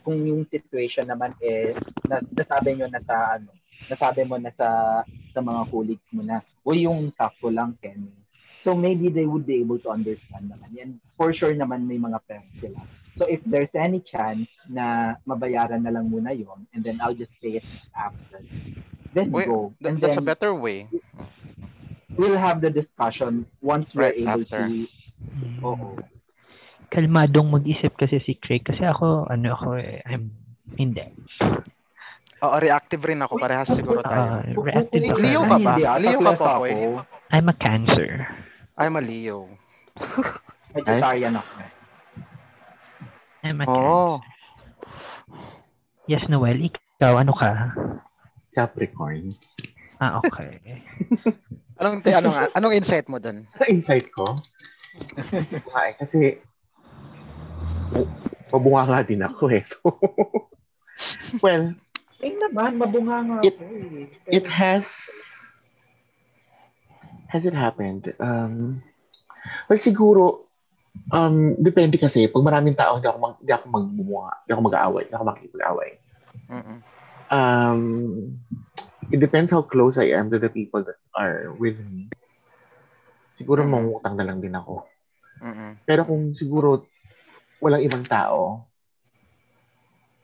[0.00, 1.76] kung yung situation naman eh,
[2.08, 3.52] na, nasabi nyo na sa, ano,
[3.88, 5.00] nasabi mo na sa,
[5.32, 8.00] sa mga colleagues mo na, uy, yung sakto lang, Ken.
[8.60, 10.76] So maybe they would be able to understand naman.
[10.76, 12.80] And for sure naman may mga parents sila.
[13.16, 17.32] So if there's any chance na mabayaran na lang muna yon and then I'll just
[17.40, 18.40] pay it after,
[19.12, 19.72] then Uy, go.
[19.80, 20.88] Th- And that's a then better way.
[22.16, 24.68] we'll have the discussion once we're Right able after.
[24.68, 24.86] to,
[25.64, 25.96] oo.
[26.90, 28.64] Kalmadong mag-isip kasi si Craig.
[28.66, 30.32] Kasi ako, ano ako eh, I'm,
[30.76, 31.00] hindi.
[32.40, 33.36] Oo, reactive rin ako.
[33.36, 34.64] Parehas siguro Ah, tayo.
[34.64, 35.20] reactive Li- ako.
[35.20, 35.74] Leo ka ba?
[36.00, 36.76] Leo ka pa, ako.
[37.30, 38.26] I'm a cancer.
[38.80, 39.44] I'm a Leo.
[40.72, 41.52] Vegetarian ako.
[43.44, 43.84] I'm a cancer.
[43.84, 44.24] Oh.
[46.08, 46.64] Yes, Noel.
[46.64, 47.76] Ikaw, ano ka?
[48.56, 49.36] Capricorn.
[50.00, 50.80] Ah, okay.
[51.80, 53.44] Anong, te- anong, anong insight mo dun?
[53.56, 54.36] Ang insight ko,
[55.32, 55.56] kasi,
[55.96, 56.18] kasi
[57.88, 58.08] bu-
[58.52, 59.64] mabunga nga din ako eh.
[59.64, 59.96] So,
[61.44, 61.72] well,
[62.20, 64.12] Eh naman, mabunga nga It- ako eh.
[64.28, 64.88] it has
[67.30, 68.10] has it happened?
[68.18, 68.82] Um,
[69.70, 70.50] well, siguro
[71.10, 72.26] Um, depende kasi.
[72.30, 74.30] Pag maraming tao, hindi ako, mag, hindi ako magmumuha.
[74.42, 75.02] Hindi ako mag-aaway.
[75.06, 75.90] Hindi ako makikipag-away.
[76.50, 76.78] Mm-mm.
[77.30, 77.80] Um,
[79.10, 82.10] it depends how close I am to the people that are with me.
[83.38, 84.86] Siguro mangungutang na lang din ako.
[85.40, 85.78] Mm-mm.
[85.86, 86.86] Pero kung siguro
[87.62, 88.69] walang ibang tao,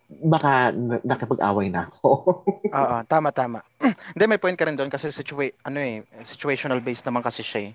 [0.06, 2.08] baka na- nakipag-away na ako.
[2.78, 3.60] Oo, tama tama.
[4.14, 7.70] Hindi may point ka rin doon kasi situa- ano eh, situational based naman kasi siya
[7.70, 7.72] eh.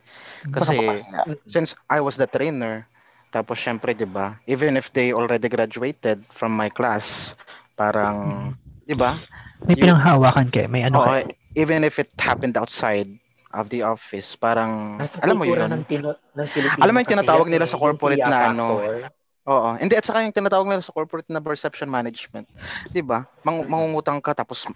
[0.49, 2.88] Kasi Baka- since I was the trainer,
[3.32, 7.36] tapos syempre 'di ba, even if they already graduated from my class,
[7.76, 8.52] parang
[8.88, 9.20] 'di ba?
[9.68, 10.68] May You- pinanghawakan kayo.
[10.68, 11.32] May ano Oo, kayo.
[11.53, 13.08] even if it happened outside
[13.52, 15.68] of the office, parang alam mo 'yun.
[15.68, 19.20] Ng, ng Pilipino Alam mo yung tinatawag nila eh, sa corporate na ano, factor.
[19.49, 19.73] Oo.
[19.81, 22.45] Hindi, at saka yung tinatawag nila sa corporate na perception management.
[22.93, 23.26] 'Di ba?
[23.41, 24.69] Mang mangungutang ka tapos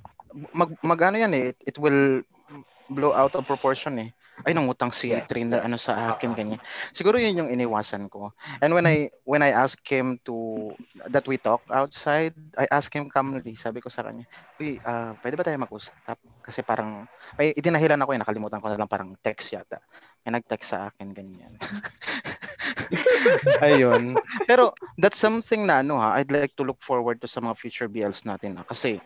[0.54, 2.26] mag, mag ano yan eh, it, it will
[2.90, 4.10] blow out of proportion eh.
[4.46, 5.26] Ay, nangutang si Yeah.
[5.26, 6.62] trainer ano sa akin ganyan.
[6.94, 8.34] Siguro yun yung iniwasan ko.
[8.62, 10.74] And when I when I asked him to
[11.10, 13.58] that we talk outside, I asked him calmly.
[13.58, 14.26] Sabi ko sa kanya,
[14.62, 17.10] "Uy, ah, pwede ba tayo mag-usap?" Kasi parang
[17.42, 19.82] may itinahilan ako eh, nakalimutan ko na lang parang text yata.
[20.22, 21.58] May nag-text sa akin ganyan.
[23.66, 24.16] Ayun.
[24.46, 27.90] Pero that's something na ano ha, I'd like to look forward to sa mga future
[27.90, 28.64] BLs natin ha.
[28.66, 29.00] Kasi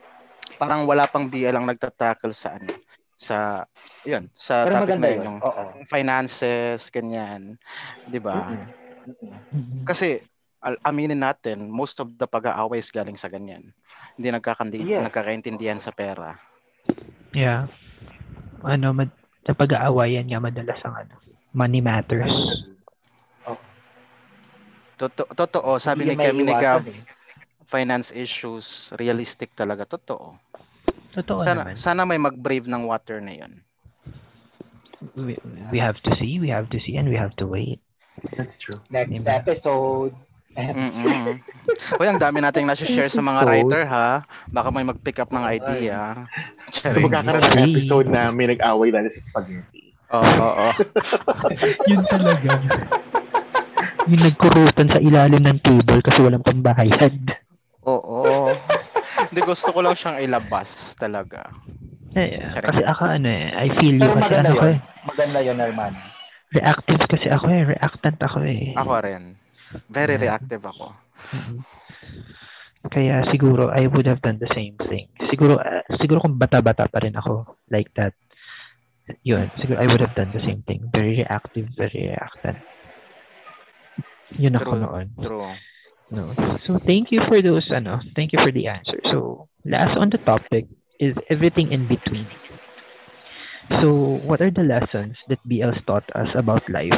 [0.57, 2.73] parang wala pang BL ang nagtatackle sa ano
[3.19, 3.67] sa
[4.07, 5.23] yun sa Pero topic na yun.
[5.27, 5.63] yun Oo.
[5.91, 7.59] finances ganyan
[8.07, 8.55] 'di ba
[9.83, 10.23] kasi
[10.63, 13.75] al- aminin natin most of the pag-aaway is galing sa ganyan
[14.15, 15.03] hindi nagkakandi Yes.
[15.03, 16.39] nagkakaintindihan sa pera
[17.35, 17.69] Yeah.
[18.65, 19.13] Ano, mad
[19.45, 21.15] sa pag-aawayan nga madalas ang ano,
[21.53, 22.31] money matters.
[24.99, 26.99] Totoo, totoo sabi ni Kemi ni Gab eh.
[27.71, 30.35] finance issues realistic talaga totoo
[31.15, 31.79] Totoo sana naman.
[31.79, 33.63] sana may mag-brave ng water na yun
[35.15, 35.39] We,
[35.71, 37.79] we have to see, we have to see, and we have to wait.
[38.35, 38.83] That's true.
[38.91, 39.31] Next Diba?
[39.31, 40.11] episode.
[40.59, 41.39] Mm-mm.
[41.95, 44.27] Uy, ang dami nating nasi-share sa mga writer ha.
[44.51, 46.27] Baka may mag-pick up ng idea.
[46.91, 49.95] So magkakaroon ng episode na may nag-away dahil sa spaghetti.
[50.11, 50.71] Oo, oo, oo.
[51.89, 52.51] Yun talaga.
[54.09, 57.15] Yung nagkurutan sa ilalim ng table kasi walang pambayad.
[57.83, 58.53] Oo.
[59.29, 61.49] Hindi gusto ko lang siyang ilabas talaga.
[62.13, 64.73] Eh, kasi ako ano eh, I feel you Pero kasi maganda ano ko yun.
[64.73, 64.79] eh.
[65.05, 65.93] Maganda yun, Herman.
[66.49, 68.73] Reactive kasi ako eh, reactant ako eh.
[68.73, 69.23] Ako rin.
[69.85, 70.23] Very Mm.
[70.25, 70.85] reactive ako.
[71.29, 71.57] Mhm.
[72.89, 75.05] Kaya siguro I would have done the same thing.
[75.29, 78.15] Siguro ah, siguro kung bata-bata pa rin ako like that.
[79.21, 80.87] Yun, siguro I would have done the same thing.
[80.89, 82.57] Very reactive, very reactant.
[84.37, 84.81] Yun ako True.
[84.83, 85.05] noon.
[85.17, 85.49] True.
[86.09, 86.23] No.
[86.65, 88.97] So thank you for those ano, thank you for the answer.
[89.09, 90.65] So last on the topic
[90.97, 92.25] is everything in between.
[93.81, 96.97] So what are the lessons that BLs taught us about life?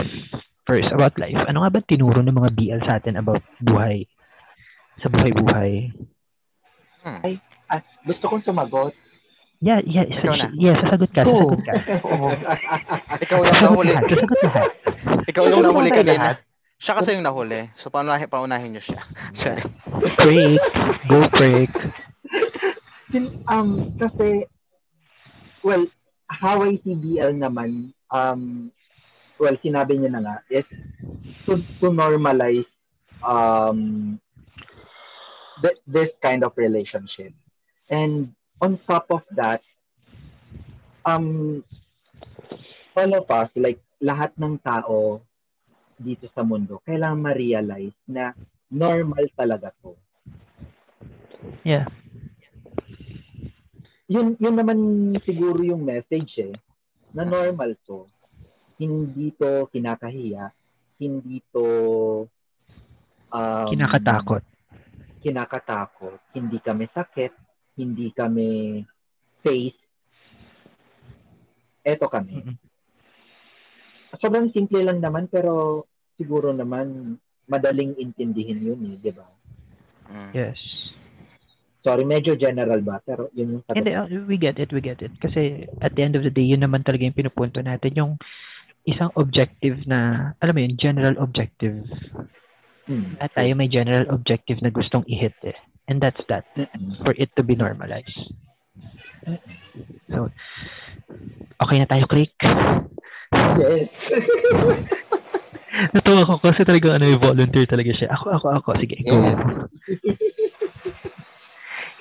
[0.63, 1.35] First, about life.
[1.49, 4.07] Ano nga ba tinuro ng mga BL sa atin about buhay?
[5.03, 5.91] Sa buhay-buhay.
[7.01, 7.35] Hmm.
[7.67, 8.93] Ah, gusto kong sumagot.
[9.59, 10.05] Yeah, yeah.
[10.05, 10.47] Ikaw na.
[10.55, 11.53] Yeah, sasagot ka, Go.
[11.53, 11.73] sasagot ka.
[12.07, 12.27] Oo.
[13.19, 13.93] Ikaw yung Sasagot nahuli.
[13.93, 14.69] sasagot lahat.
[15.27, 16.13] Ikaw yung Sasagot nahuli kanina.
[16.17, 16.37] lahat.
[16.81, 17.69] Siya kasi yung nahuli.
[17.77, 19.01] So paunahin, paunahin niyo siya.
[19.37, 19.61] Sorry.
[20.17, 20.57] Break.
[21.05, 21.69] Go break.
[23.45, 24.49] Um, kasi,
[25.61, 25.85] well,
[26.25, 28.73] how I see BL naman, um,
[29.37, 30.65] well, sinabi niya na nga, is
[31.45, 32.65] to, to normalize
[33.21, 34.17] um,
[35.61, 37.29] th- this kind of relationship.
[37.93, 39.61] And on top of that,
[41.05, 41.61] um,
[42.97, 45.21] all of us, like lahat ng tao
[46.01, 48.33] dito sa mundo, kailangan ma-realize na
[48.67, 49.93] normal talaga to.
[51.61, 51.85] Yeah.
[54.05, 54.79] yun yun naman
[55.23, 56.51] siguro yung message eh
[57.15, 58.11] na normal to
[58.75, 60.51] hindi to kinakahiya
[60.99, 61.65] hindi to
[63.31, 64.43] um, Kinakatakot.
[65.23, 67.31] kinakatakot hindi kami sakit
[67.79, 68.83] hindi kami
[69.39, 69.79] face
[71.81, 72.57] eto kami Mm-mm.
[74.19, 75.87] sobrang simple lang naman pero
[76.21, 77.17] siguro naman
[77.49, 79.25] madaling intindihin yun eh di ba
[80.11, 80.35] Mm.
[80.35, 80.59] Yes.
[81.79, 84.99] sorry medyo general ba pero yun yung sagot Hindi, uh, we get it, we get
[84.99, 85.15] it.
[85.23, 87.95] Kasi at the end of the day, yun naman talaga yung pinupunto natin.
[87.95, 88.11] Yung
[88.83, 91.87] isang objective na, alam mo yun, general objective.
[92.91, 93.15] Hmm.
[93.23, 95.55] At tayo may general objective na gustong i-hit eh.
[95.87, 96.43] And that's that,
[97.07, 98.11] for it to be normalized.
[100.11, 100.27] So,
[101.63, 102.35] okay na tayo, Click.
[103.31, 103.87] yes
[105.95, 108.11] Natuwa ko kasi talaga ano, volunteer talaga siya.
[108.11, 108.69] Ako, ako, ako.
[108.77, 109.15] Sige, go.
[109.15, 109.57] Yes.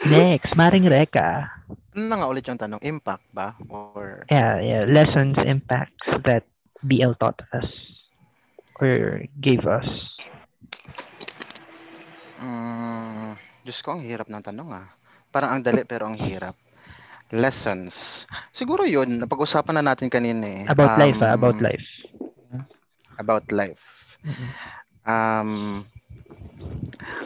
[0.00, 1.44] Next, Maring Reka.
[1.92, 2.80] Ano na nga ulit yung tanong?
[2.80, 3.52] Impact ba?
[3.68, 4.82] Or Yeah, yeah.
[4.88, 6.48] Lessons, impacts that
[6.82, 7.68] BL taught us.
[8.80, 9.84] or gave us?
[12.40, 14.88] Mm, Diyos ko, ang hirap ng tanong ah.
[15.28, 16.56] Parang ang dali pero ang hirap.
[17.28, 18.24] Lessons.
[18.50, 20.62] Siguro yun, napag-usapan na natin kanina eh.
[20.64, 21.86] About life, ah, about Um, life.
[23.18, 24.18] About life.
[24.24, 24.54] Mhm.
[25.06, 25.86] Um,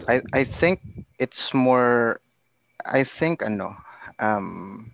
[0.08, 0.80] I I think
[1.18, 2.20] it's more
[2.84, 3.76] I think ano
[4.18, 4.90] um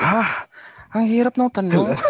[0.00, 0.46] Ha,
[0.94, 1.92] ang hirap ng tanong.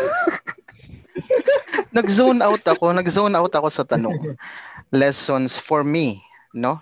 [1.96, 4.36] nag-zone out ako, nag-zone out ako sa tanong.
[4.92, 6.22] Lessons for me,
[6.54, 6.80] no?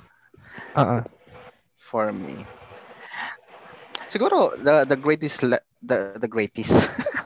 [0.77, 1.03] Uh-uh.
[1.79, 2.47] For me.
[4.09, 6.73] Siguro the the greatest le- the the greatest.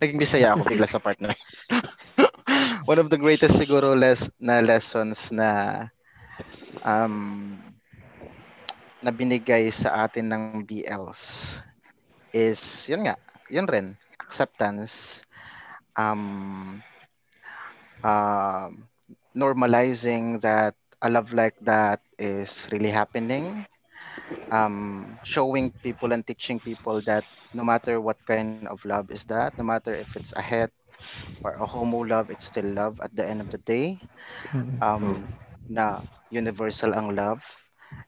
[0.00, 1.18] Naging bisaya ako bigla sa part.
[2.90, 5.88] One of the greatest siguro les na lessons na
[6.84, 7.58] um
[9.02, 11.22] na binigay sa atin ng BLs
[12.32, 13.16] is yun nga,
[13.50, 15.22] yun rin, acceptance
[15.98, 16.80] um
[18.04, 18.88] um
[19.34, 23.66] normalizing that a love like that is really happening
[24.50, 27.24] um showing people and teaching people that
[27.54, 30.72] no matter what kind of love is that no matter if it's a het
[31.42, 34.00] or a homo love it's still love at the end of the day
[34.52, 34.82] Mhm.
[34.82, 35.28] um
[35.68, 37.42] na universal ang love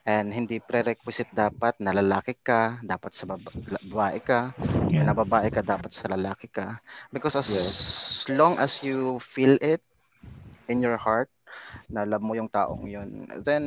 [0.06, 4.52] and hindi prerequisite dapat na lalaki ka dapat sa babae ka
[4.88, 5.06] Yeah.
[5.06, 6.78] na babae ka dapat sa lalaki ka
[7.12, 8.26] because as Yes.
[8.30, 9.82] long as you feel it
[10.68, 11.28] in your heart
[11.90, 13.62] na love mo yung taong yun then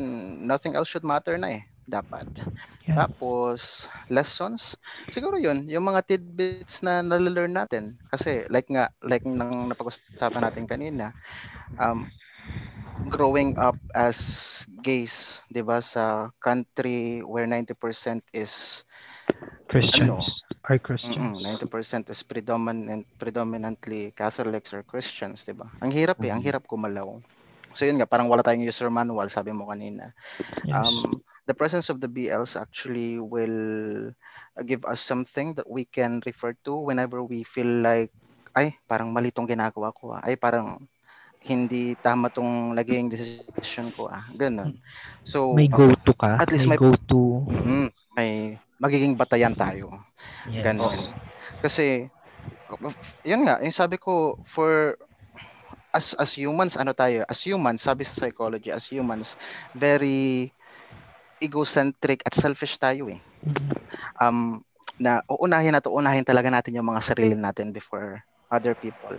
[0.48, 2.28] nothing else should matter na eh dapat
[2.88, 3.06] Yeah.
[3.08, 4.76] tapos lessons
[5.12, 10.66] siguro yun yung mga tidbits na nalalearn natin kasi like nga like nang napag-usapan natin
[10.66, 11.14] kanina
[11.80, 12.08] um
[13.08, 14.18] growing up as
[14.82, 18.84] gays 'di ba sa country where 90% is
[19.68, 20.18] Christians.
[20.18, 20.26] ano?
[20.70, 21.38] Are Christians.
[21.38, 25.70] Mm, 90% is predominant predominantly Catholics or Christians, 'di ba?
[25.84, 26.44] Ang hirap eh, ang Mhm.
[26.44, 27.22] hirap kumalaw.
[27.76, 30.12] So yun nga, parang wala tayong user manual, sabi mo kanina.
[30.64, 30.88] Yes.
[30.88, 36.22] Um the presence of the BLs actually will uh, give us something that we can
[36.28, 38.12] refer to whenever we feel like
[38.58, 40.22] ay, parang mali tong ginagawa ko ah.
[40.26, 40.82] Ay, parang
[41.46, 44.26] hindi tama tong naging decision ko ah.
[44.34, 44.78] Ganun.
[45.24, 46.42] So, may go-to ka.
[46.42, 47.22] at least may may- go-to.
[47.46, 47.88] mm,
[48.18, 48.32] may
[48.82, 49.94] magiging batayan tayo.
[50.50, 50.64] Yes.
[50.66, 51.14] Ganon.
[51.62, 52.10] Kasi,
[53.26, 54.98] yun nga, yung sabi ko, for
[55.94, 59.36] as as humans, ano tayo, as humans, sabi sa psychology, as humans,
[59.78, 60.52] very
[61.42, 63.22] egocentric at selfish tayo eh.
[63.46, 63.74] Mhm.
[64.22, 64.62] Um,
[64.98, 69.18] na uunahin at uunahin talaga natin yung mga sarili natin before other people.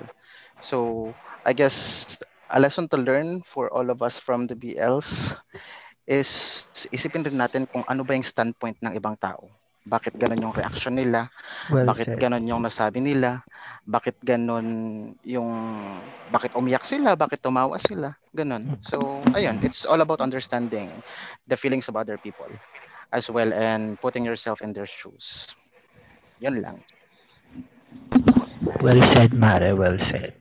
[0.60, 1.14] So,
[1.46, 2.18] I guess
[2.50, 5.34] a lesson to learn for all of us from the BLs
[6.08, 6.30] is
[6.90, 9.57] isipin rin natin kung ano ba yung standpoint ng ibang tao.
[9.88, 11.32] Bakit ganun yung reaction nila?
[11.72, 12.20] Well bakit said.
[12.20, 13.40] ganon yung nasabi nila?
[13.88, 14.66] Bakit ganon
[15.24, 15.50] yung
[16.28, 17.16] bakit umiyak sila?
[17.16, 18.12] Bakit tumawa sila?
[18.36, 18.76] Ganon.
[18.84, 20.92] So, ayun, it's all about understanding
[21.48, 22.52] the feelings of other people
[23.12, 25.56] as well and putting yourself in their shoes.
[26.44, 26.84] Yun lang.
[28.84, 29.74] Well said, Mare.
[29.74, 30.36] Well said.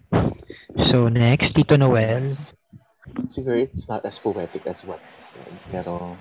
[0.91, 2.37] So next, Tito Noel.
[3.31, 5.53] Siguro it's not as poetic as what I said.
[5.71, 6.17] Pero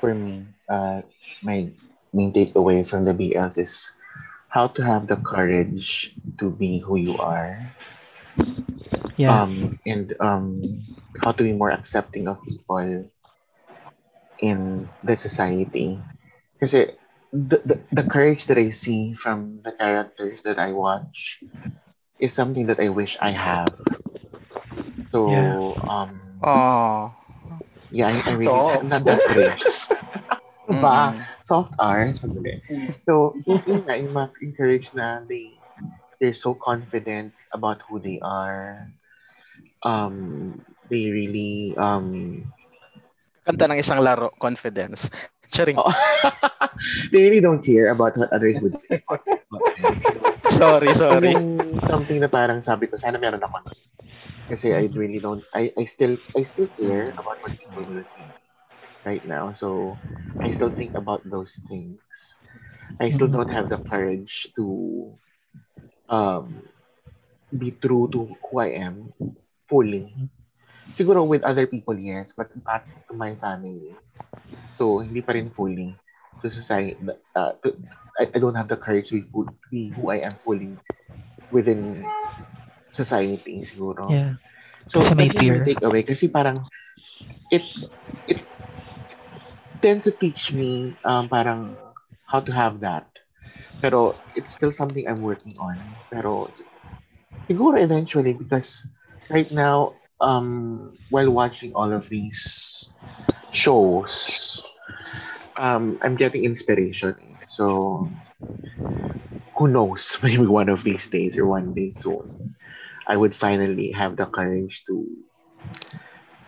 [0.00, 1.02] for me, uh,
[1.42, 1.68] my
[2.12, 3.92] main takeaway from the BLs is
[4.48, 7.58] how to have the courage to be who you are.
[9.16, 9.42] Yeah.
[9.42, 10.82] Um, and um,
[11.22, 13.08] how to be more accepting of people
[14.38, 15.98] in the society.
[16.54, 16.72] Because
[17.32, 21.42] the, the, the courage that I see from the characters that I watch
[22.18, 23.72] is something that I wish I have.
[25.12, 25.56] So, Yeah.
[25.88, 27.14] um, Oh.
[27.90, 28.80] yeah, I, I really, Oh.
[28.80, 29.88] I'm not that courageous.
[30.68, 31.14] Ba?
[31.14, 31.18] Mm.
[31.42, 32.62] Soft R, sandali.
[33.02, 35.58] So, yun nga, yung mga encourage na they,
[36.20, 38.86] they're so confident about who they are.
[39.82, 42.46] Um, they really, um,
[43.42, 45.10] Kanta ng isang laro, confidence.
[45.50, 45.74] Charing.
[45.74, 45.90] Oh.
[47.12, 49.02] they really don't care about what others would say.
[50.52, 51.32] Sorry, sorry.
[51.32, 53.72] Yung something na parang sabi ko, sana meron ako.
[54.46, 58.22] Kasi I really don't, I, I still, I still care about what people will say
[59.04, 59.52] right now.
[59.52, 59.96] So,
[60.42, 62.36] I still think about those things.
[63.00, 65.14] I still don't have the courage to
[66.08, 66.62] um,
[67.50, 69.12] be true to who I am
[69.66, 70.14] fully.
[70.94, 73.96] Siguro with other people, yes, but not to my family.
[74.78, 75.94] So, hindi pa rin fully
[76.42, 76.98] to society.
[77.34, 77.74] Uh, to,
[78.18, 80.76] I, I don't have the courage to be, full, be who I am fully
[81.50, 82.04] within
[82.92, 84.10] society, siguro.
[84.10, 84.34] yeah.
[84.90, 85.56] So, Kasi may fear.
[85.56, 86.02] my takeaway.
[86.04, 86.56] Kasi parang,
[87.48, 87.64] it
[89.82, 91.76] tends to teach me um, parang
[92.30, 93.06] how to have that.
[93.82, 95.96] Pero, it's still something I'm working on.
[96.10, 96.48] Pero,
[97.50, 98.86] Siguro eventually because
[99.30, 102.88] right now, um, while watching all of these
[103.52, 104.62] shows,
[105.56, 107.16] um, I'm getting inspiration.
[107.48, 108.12] So,
[109.56, 110.18] who knows?
[110.22, 112.54] Maybe one of these days or one day soon,
[113.08, 115.06] I would finally have the courage to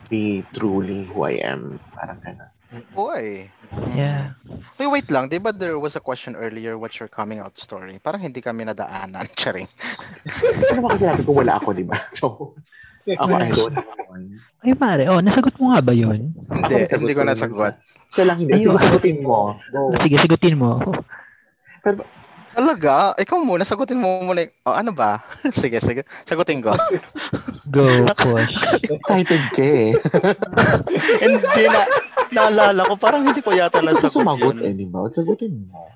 [0.08, 1.80] be truly who I am.
[1.96, 2.50] Parang ganun.
[2.98, 3.46] Uy.
[3.94, 4.34] Yeah.
[4.78, 5.30] Wait, wait lang.
[5.30, 8.00] Di ba there was a question earlier, what's your coming out story?
[8.02, 9.30] Parang hindi kami nadaanan.
[9.38, 9.70] Charing.
[10.74, 11.98] Ano ba kasi sabi ko wala ako, di ba?
[12.18, 12.56] So,
[13.04, 13.76] ako I don't.
[14.64, 15.04] Ay, pare.
[15.12, 16.32] Oh, nasagot mo nga ba yun?
[16.48, 17.76] Hindi, hindi ko nasagot.
[18.16, 18.24] siya.
[18.24, 18.56] Lang hindi.
[18.56, 18.74] Ayun.
[18.74, 19.60] Sige, sagutin mo.
[19.68, 19.92] Go.
[20.00, 20.70] Sige, sagutin mo.
[22.54, 23.12] Talaga?
[23.18, 24.46] Ikaw muna, sagutin mo muna.
[24.64, 25.20] Oh, ano ba?
[25.52, 26.06] sige, sige.
[26.24, 26.72] Sagutin ko.
[27.68, 27.84] Go,
[28.22, 28.48] push.
[28.80, 29.90] Excited ka eh.
[31.24, 31.82] hindi na,
[32.30, 34.66] naalala ko, parang hindi ko yata Hindi ko nasagot sumagot yun.
[34.66, 35.06] eh, di ba?
[35.10, 35.90] Sagutin mo.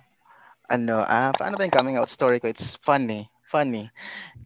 [0.68, 2.51] Ano, ah, paano ba yung coming out story ko?
[2.51, 3.30] It's funny.
[3.48, 3.89] Funny.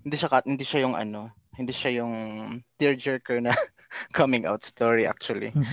[0.06, 2.12] Hindi siya, ka- hindi siya yung ano, hindi siya yung
[2.78, 3.50] tearjerker na
[4.14, 5.50] coming out story actually.
[5.50, 5.66] Mhm.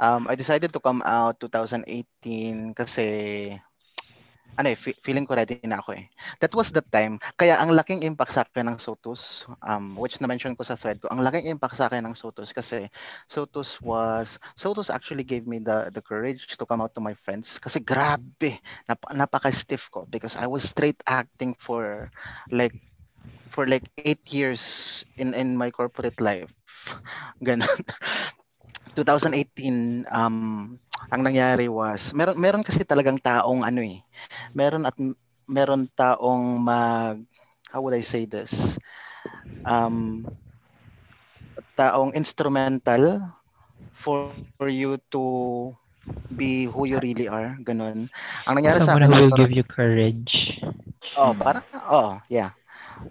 [0.00, 3.06] Um, I decided to come out 2018 kasi
[4.60, 6.04] ano eh, fe- feeling ko ready na ako eh.
[6.44, 7.16] That was the time.
[7.40, 11.08] Kaya ang laking impact sa akin ng Sotus, um, which na-mention ko sa thread ko,
[11.08, 12.92] ang laking impact sa akin ng Sotus kasi
[13.24, 17.56] Sotus was, Sotus actually gave me the the courage to come out to my friends
[17.56, 22.12] kasi grabe, nap, napaka-stiff ko because I was straight acting for
[22.52, 22.76] like
[23.50, 26.52] for like eight years in in my corporate life.
[27.46, 27.80] Ganon.
[28.94, 30.76] 2018 um
[31.10, 34.00] ang nangyari was meron meron kasi talagang taong ano eh
[34.54, 34.96] meron at
[35.48, 37.18] meron taong mag
[37.70, 38.78] how would I say this
[39.66, 40.26] um
[41.76, 43.20] taong instrumental
[43.92, 45.22] for, for you to
[46.30, 48.08] be who you really are ganun
[48.46, 50.32] ang nangyari sa Someone akin who will give you courage.
[51.18, 52.54] Oh, parang, oh, yeah.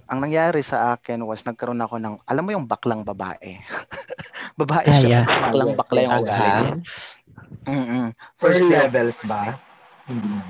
[0.10, 3.62] Ang nangyari sa akin was nagkaroon ako ng, alam mo yung baklang babae.
[4.60, 5.10] babae Ah, siya.
[5.10, 5.24] yeah.
[5.26, 6.70] Baklang bakla yung ugali.
[7.68, 8.06] Mm-mm.
[8.42, 9.58] First day, levels ba?
[10.10, 10.42] Hindi.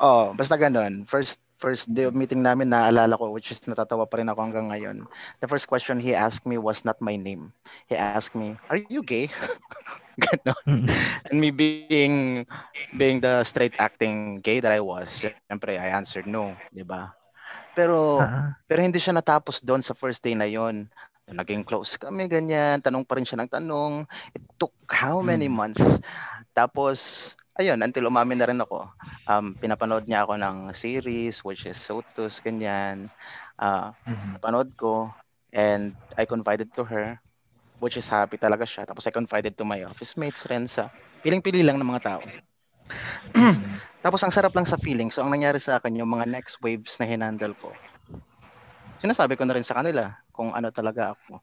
[0.00, 1.04] oh, basta ganun.
[1.08, 4.66] First first day of meeting namin, naalala ko, which is natatawa pa rin ako hanggang
[4.68, 5.06] ngayon.
[5.40, 7.54] The first question he asked me was not my name.
[7.86, 9.30] He asked me, are you gay?
[10.22, 10.66] Ganon.
[10.66, 10.88] Mhm.
[11.30, 12.16] And me being
[12.92, 17.14] being the straight acting gay that I was, syempre I answered no, 'di ba?
[17.76, 20.88] Pero Ah, pero hindi siya natapos doon sa first day na yon.
[21.28, 24.04] Naging close kami ganyan, tanong pa rin siya ng tanong.
[24.36, 25.56] It took how many Mm.
[25.56, 25.82] months?
[26.56, 28.88] Tapos ayun, until umamin na rin ako.
[29.28, 33.08] Um, pinapanood niya ako ng series which is Sotus ganyan.
[33.60, 34.40] Ah, Mhm.
[34.42, 35.12] panood ko
[35.54, 37.20] and I confided to her
[37.82, 38.86] which is happy talaga siya.
[38.88, 40.90] Tapos I confided to my office mates rin sa
[41.22, 42.22] piling-pili lang ng mga tao.
[44.04, 45.14] Tapos ang sarap lang sa feeling.
[45.14, 47.70] So ang nangyari sa akin, yung mga next waves na hinandle ko,
[48.98, 51.38] sinasabi ko na rin sa kanila kung ano talaga ako.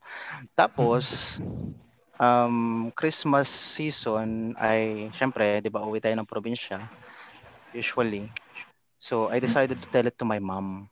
[0.56, 1.38] Tapos,
[2.20, 6.84] um, Christmas season ay, syempre, di ba, uwi tayo ng probinsya,
[7.72, 8.28] usually.
[9.00, 10.92] So, I decided to tell it to my mom.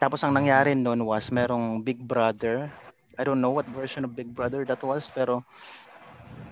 [0.00, 2.72] Tapos ang nangyari noon was merong Big Brother.
[3.20, 5.44] I don't know what version of Big Brother that was, pero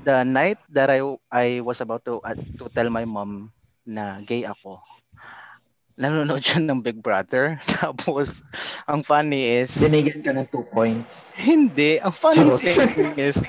[0.03, 1.01] the night that I
[1.31, 3.51] I was about to uh, to tell my mom
[3.85, 4.81] na gay ako,
[5.97, 7.59] nanonood siya ng Big Brother.
[7.81, 8.41] Tapos,
[8.87, 11.09] ang funny is, Binigyan ka ng two points.
[11.35, 11.99] hindi.
[11.99, 12.79] Ang funny thing
[13.17, 13.41] is,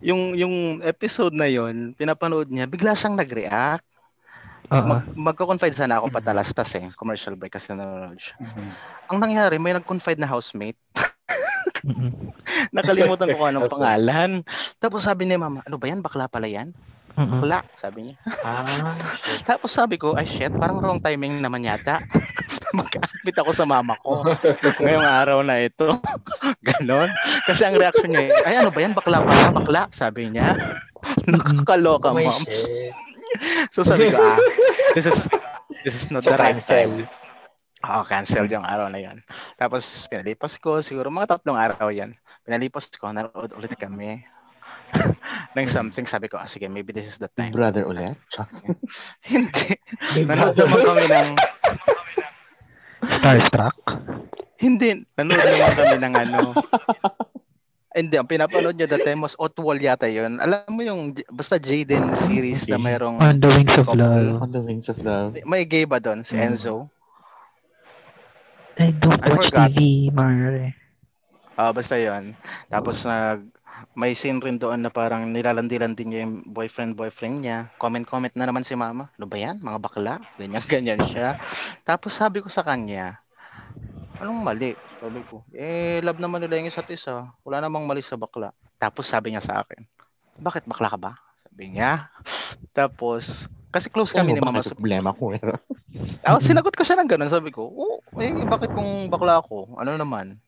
[0.00, 3.84] yung yung episode na yon pinapanood niya, bigla siyang nag-react.
[4.72, 4.80] oo.
[4.88, 6.88] Mag, magko-confide sana ako patalastas eh.
[6.96, 8.36] Commercial break kasi nanonood siya.
[8.40, 8.68] Mhm.
[9.12, 10.78] Ang nangyari, may nag-confide na housemate.
[12.76, 14.30] Nakalimutan ko kung anong pangalan.
[14.78, 16.00] Tapos sabi ni mama, ano ba yan?
[16.00, 16.72] Bakla pala yan?
[17.12, 17.44] Mhm.
[17.44, 18.16] Bakla, sabi niya.
[18.40, 18.96] Ah,
[19.48, 22.00] Tapos sabi ko, ay shit, parang wrong timing naman yata.
[22.78, 24.24] Mag-admit ako sa mama ko
[24.80, 25.92] ngayong araw na ito.
[26.64, 27.12] Ganon.
[27.44, 28.96] Kasi ang reaction niya, ay ano ba yan?
[28.96, 30.56] Bakla pala, bakla, sabi niya.
[31.28, 32.48] Nakakaloka, oh ma'am.
[33.68, 34.40] So sabi ko, ah,
[34.96, 35.28] this is
[35.84, 37.08] this is not the right time.
[37.82, 39.18] Oo, cancel yung araw na yan.
[39.56, 42.14] Tapos, pinalipas ko, siguro mga tatlong araw yan.
[42.42, 44.22] Pinalipas ko, narood ulit kami.
[45.56, 47.52] ng something, sabi ko, ah, sige, maybe this is the Big time.
[47.52, 48.14] brother ulit?
[49.26, 49.74] Hindi.
[50.28, 51.28] Nanood naman kami ng,
[53.02, 53.74] Starstruck.
[54.56, 56.40] hindi, nanood naman kami ng ano.
[57.92, 60.38] Hindi, ang pinapanood niya that time was Otwal yata yun.
[60.38, 62.86] Alam mo yung, basta Jaden series na Okay.
[62.86, 63.98] mayroong, On the Wings of couple.
[63.98, 64.38] Love.
[64.38, 65.34] on the wings of love.
[65.44, 66.46] may gay ba doon, si Mm.
[68.78, 69.70] I don't I watch forgot.
[69.72, 70.76] TV, Mare.
[71.56, 72.32] Ah, basta yon.
[72.72, 73.44] Tapos nag
[73.92, 77.58] may scene rin doon na parang nilalandi-landi niya yung boyfriend-boyfriend niya.
[77.76, 79.12] Comment-comment na naman si mama.
[79.18, 79.60] Ano ba yan?
[79.60, 80.14] Mga bakla?
[80.40, 81.36] Ganyan, ganyan siya.
[81.84, 83.20] Tapos sabi ko sa kanya,
[84.16, 84.72] anong mali?
[85.02, 87.28] Sabi ko, eh, love naman nila yung isa't isa.
[87.44, 88.54] Wala namang mali sa bakla.
[88.80, 89.84] Tapos sabi niya sa akin,
[90.40, 91.12] bakit bakla ka ba?
[91.44, 92.08] Sabi niya.
[92.72, 94.76] Tapos, kasi close kami Ano ni Mama ang Sophia.
[94.76, 95.32] problema ko?
[95.32, 95.40] eh?
[96.22, 97.32] Ah, sinagot ko siya ng ganun.
[97.32, 99.74] Sabi ko, oh, eh, bakit kung bakla ako?
[99.76, 100.38] Ano naman?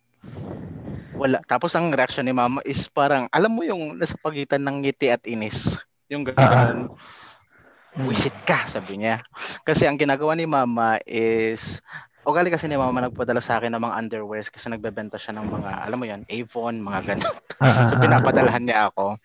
[1.15, 1.43] Wala.
[1.47, 5.23] Tapos ang reaction ni Mama is parang, alam mo yung nasa pagitan ng ngiti at
[5.27, 5.79] inis.
[6.11, 6.95] Yung ganun.
[8.07, 9.23] Wisit ka, sabi niya.
[9.63, 11.79] Kasi ang ginagawa ni Mama is,
[12.27, 15.71] ugali kasi ni Mama nagpadala sa akin ng mga underwears kasi nagbebenta siya ng mga,
[15.87, 17.35] alam mo yan, Avon, mga ganun.
[17.63, 18.03] Ah, ah, So ah.
[18.03, 19.19] pinapadalahan niya ako.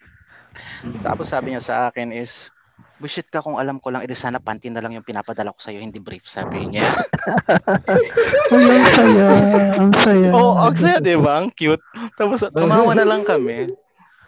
[1.01, 2.53] Tapos sabi niya sa akin is,
[2.99, 5.79] Bullshit ka kung alam ko lang, edi sana panty na lang yung pinapadala ko sa'yo,
[5.79, 6.91] hindi brief, sabi niya.
[8.51, 9.27] Uy, ang saya.
[9.79, 10.29] Ang saya.
[10.35, 11.39] Oo, oh, ang saya, di ba?
[11.39, 11.79] Ang cute.
[12.19, 13.71] Tapos tumawa na lang kami.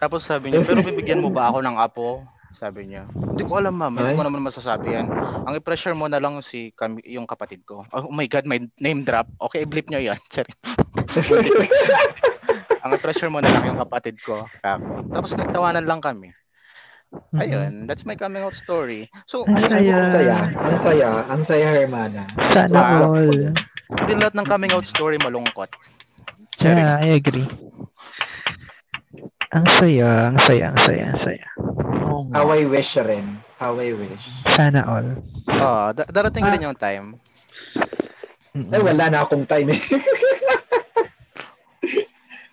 [0.00, 2.24] Tapos sabi niya, pero bibigyan mo ba ako ng apo?
[2.56, 3.04] Sabi niya.
[3.12, 3.92] Hindi ko alam, ma'am.
[3.92, 5.12] Hindi ko naman masasabi yan.
[5.48, 7.84] Ang i-pressure mo na lang si kami, yung kapatid ko.
[7.92, 9.28] Oh my God, may name drop.
[9.52, 10.20] Okay, blip niyo yan.
[12.82, 14.48] Ang i-pressure mo na lang yung kapatid ko.
[15.12, 16.32] Tapos nagtawanan lang kami.
[17.12, 17.38] Mm-mm.
[17.38, 19.04] Ayun, that's my coming out story.
[19.26, 19.96] So, Ang mo, Ang saya.
[20.48, 21.08] Ang saya.
[21.28, 22.22] Ang saya, Hermana.
[22.48, 23.12] Sana Wow.
[23.12, 23.52] all.
[23.92, 25.68] hindi lahat ng coming out story malungkot.
[26.56, 26.80] Charing.
[26.80, 27.44] Yeah, I agree.
[29.50, 31.46] Ang saya, ang saya, ang saya, ang saya.
[32.08, 32.34] Oo nga.
[32.34, 33.36] How I wish rin.
[33.56, 34.24] How I wish.
[34.50, 35.08] Sana all.
[35.52, 36.50] Oh, da- darating Ah.
[36.50, 37.20] rin yung time.
[38.52, 38.68] Mm-mm.
[38.68, 39.82] Ay, wala na akong time eh.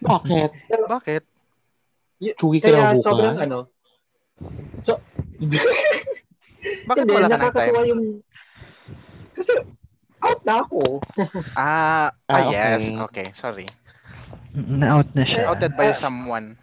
[0.01, 0.51] Bakit?
[0.85, 1.23] Bakit?
[2.35, 3.45] Chugi ka Kaya na sobrang bukas?
[3.45, 3.59] ano.
[4.83, 4.99] So,
[6.89, 7.75] Bakit hindi, wala ka ng time?
[7.87, 8.03] yung...
[9.33, 9.51] Kasi
[10.19, 10.79] out na ako.
[11.55, 12.91] Ah, ah, Ah, yes.
[12.91, 12.99] okay.
[12.99, 13.67] Okay, sorry.
[14.51, 15.47] Mm, Na-out na siya.
[15.47, 15.97] Outed by Ah.
[15.97, 16.57] someone.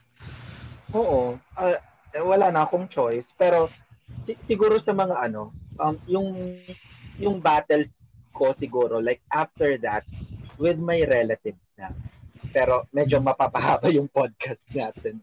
[0.93, 1.39] Oo.
[1.57, 1.79] Eh,
[2.21, 3.27] wala na akong choice.
[3.37, 3.71] Pero
[4.25, 6.29] si- siguro sa mga ano, um, yung
[7.17, 7.89] yung battles
[8.33, 10.05] ko siguro, like after that,
[10.59, 11.93] with my relatives na.
[12.57, 15.21] Pero medyo mapapahaba yung podcast natin.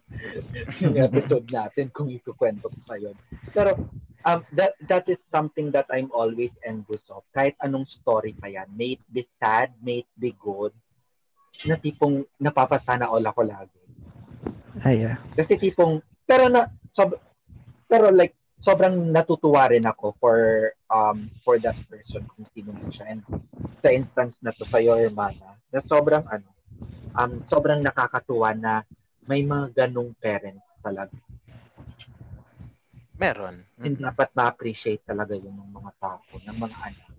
[0.86, 3.18] yung episode natin kung ikukwento ko pa yun.
[3.50, 3.74] Pero
[4.22, 7.26] um, that, that is something that I'm always envious of.
[7.34, 8.70] Kahit anong story pa yan.
[8.78, 10.78] May it be sad, may it be good,
[11.66, 13.82] na tipong napapasana all ako lagi.
[14.86, 15.18] Ay, ah.
[15.34, 17.18] Kasi tipong, pero na, sob,
[17.90, 20.38] pero like, sobrang natutuwa rin ako for,
[20.94, 23.10] um, for that person kung sino man siya.
[23.10, 23.22] And
[23.82, 26.53] sa instance na to, sa your hermana, na sobrang, ano,
[27.18, 28.74] um, sobrang nakakatuwa na
[29.30, 31.16] may mga ganong parents talaga.
[33.18, 33.64] Meron.
[33.84, 34.04] And Mm.
[34.04, 37.10] dapat ma-appreciate talaga yun ng mga tao, ng mga anak.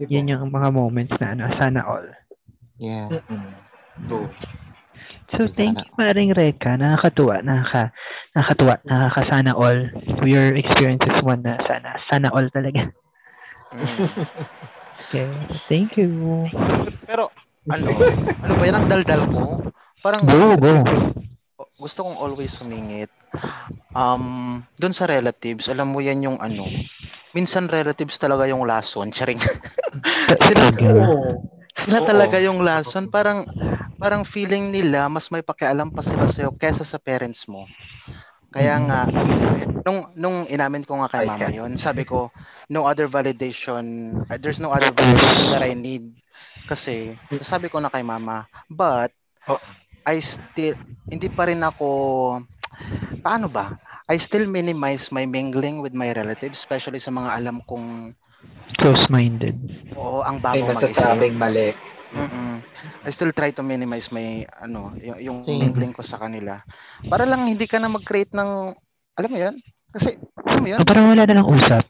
[0.00, 0.10] Diba?
[0.16, 2.08] Yan yung mga moments na ano, sana all.
[2.80, 3.12] Yeah.
[3.12, 3.52] Mm-mm.
[4.08, 4.32] So,
[5.30, 6.74] So, thank you, Maring Reka.
[6.74, 7.94] Nakakatuwa, nakaka,
[8.34, 9.86] nakakatuwa, nakakasana all.
[10.26, 12.90] Your experience is one na sana, sana all talaga.
[13.70, 13.94] Mm.
[15.10, 15.26] Okay,
[15.66, 16.46] thank you.
[17.02, 17.34] Pero,
[17.66, 17.90] ano,
[18.46, 19.58] ano ba yan ang daldal ko?
[20.06, 20.86] Parang, Go, go.
[21.82, 23.10] gusto kong always sumingit.
[23.90, 26.62] Um, doon sa relatives, alam mo yan yung ano,
[27.34, 29.10] minsan relatives talaga yung lason.
[29.10, 29.42] Charing.
[30.46, 30.62] sila,
[31.74, 33.10] sila talaga yung lason.
[33.10, 33.50] Parang,
[33.98, 37.66] parang feeling nila, mas may pakialam pa sila sa'yo kesa sa parents mo.
[38.50, 39.00] Kaya nga,
[39.82, 42.34] nung, nung inamin ko nga kay mama yon sabi ko,
[42.66, 43.84] no other validation,
[44.26, 46.10] uh, there's no other validation that I need.
[46.66, 49.10] Kasi, sabi ko na kay mama, but,
[49.48, 49.56] Oh.
[50.04, 50.76] I still,
[51.08, 51.88] hindi pa rin ako,
[53.20, 53.74] paano ba?
[54.04, 58.14] I still minimize my mingling with my relatives, especially sa mga alam kong,
[58.78, 59.56] Close-minded.
[59.92, 60.96] oo, ang May bago mag-isip.
[60.96, 61.74] masasabing mali.
[62.10, 62.58] Mm-mm.
[63.06, 65.62] I still try to minimize my ano, yung, yung Same.
[65.62, 66.58] mingling ko sa kanila.
[67.06, 68.74] Para lang hindi ka na mag-create ng
[69.14, 69.54] alam mo 'yun?
[69.94, 70.78] Kasi alam mo 'yun?
[70.82, 71.84] Oh, parang wala na lang usap.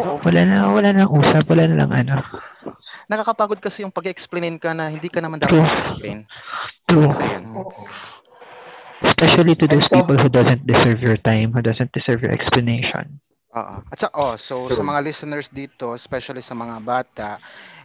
[0.00, 0.18] Oo.
[0.24, 1.44] Wala na, wala na usap.
[1.52, 2.16] Wala na lang ano.
[3.04, 5.76] Nakakapagod kasi yung pag-explainin ka na hindi ka naman dapat True.
[5.84, 6.18] explain.
[6.88, 7.12] True.
[7.12, 7.44] So 'yun.
[9.04, 13.20] Especially to those people who doesn't deserve your time, who doesn't deserve your explanation.
[13.54, 13.74] Oo.
[13.86, 14.88] At sa oh, so sa True.
[14.90, 17.38] mga listeners dito, especially sa mga bata,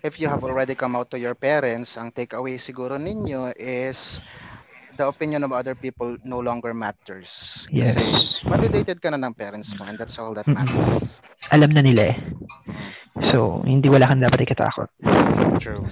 [0.04, 4.24] if you have already come out to your parents, ang takeaway siguro ninyo is
[5.00, 7.64] the opinion of other people no longer matters.
[7.72, 7.96] Yes.
[7.96, 8.04] Kasi
[8.44, 10.60] validated ka na ng parents mo and that's all that Mm-mm.
[10.60, 11.24] matters.
[11.56, 12.18] Alam na nila eh.
[13.32, 14.88] So, hindi wala kang dapat ikatakot.
[15.60, 15.84] True.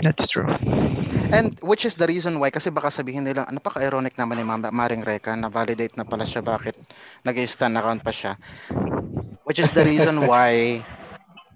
[0.00, 0.46] That's true.
[1.34, 4.44] And which is the reason why, kasi baka sabihin nila, ano pa ka-ironic naman ni
[4.46, 6.78] Mama Maring Reka na validate na pala siya, bakit
[7.26, 8.32] nag stan account pa siya.
[9.42, 10.80] Which is the reason why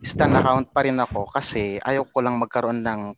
[0.00, 3.12] stan account pa rin ako kasi ayaw ko lang magkaroon ng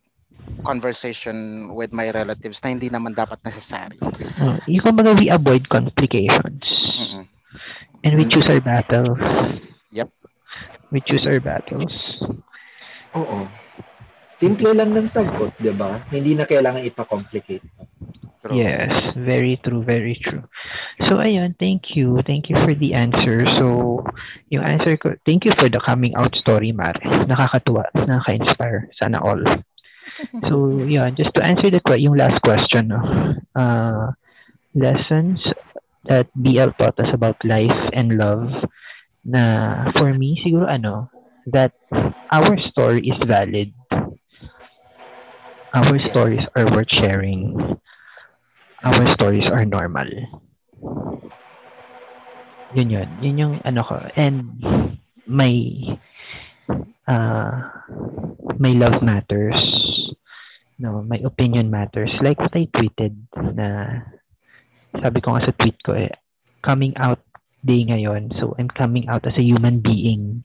[0.63, 3.99] conversation with my relatives na hindi naman dapat necessary.
[4.39, 6.63] Uh, yung kumbaga, we avoid complications.
[6.99, 7.23] Mm-mm.
[8.03, 9.19] And we choose our battles.
[9.95, 10.11] Yep.
[10.91, 11.91] We choose our battles.
[13.15, 13.47] Oo.
[14.43, 16.03] Simple lang ng sagot, di ba?
[16.11, 17.63] Hindi na kailangan ipa-complicate.
[18.43, 18.59] True.
[18.59, 20.43] Yes, very true, very true.
[21.07, 22.19] So ayun, thank you.
[22.27, 23.47] Thank you for the answer.
[23.55, 24.03] So,
[24.51, 26.99] yung answer ko, thank you for the coming out story, Mare.
[27.23, 28.91] Nakakatuwa, nakaka-inspire.
[28.99, 29.39] Sana all.
[30.47, 32.99] So, yeah, just to answer the yung last question, no.
[33.55, 34.11] Uh,
[34.75, 35.39] lessons
[36.05, 38.47] that BL taught us about life and love
[39.25, 41.09] na for me, siguro ano,
[41.47, 41.73] that
[42.31, 43.71] our story is valid.
[45.73, 47.57] Our stories are worth sharing.
[48.83, 50.11] Our stories are normal.
[52.75, 53.09] Yun yun.
[53.23, 53.95] Yun yung ano ko.
[54.19, 54.59] And
[55.23, 55.87] may
[57.07, 57.51] uh,
[58.59, 59.59] may love matters.
[60.79, 62.11] No, my opinion matters.
[62.19, 63.15] Like what I tweeted
[63.55, 64.03] na
[64.99, 66.11] sabi ko nga sa tweet ko eh,
[66.59, 67.23] coming out
[67.63, 68.35] day ngayon.
[68.41, 70.43] So I'm coming out as a human being.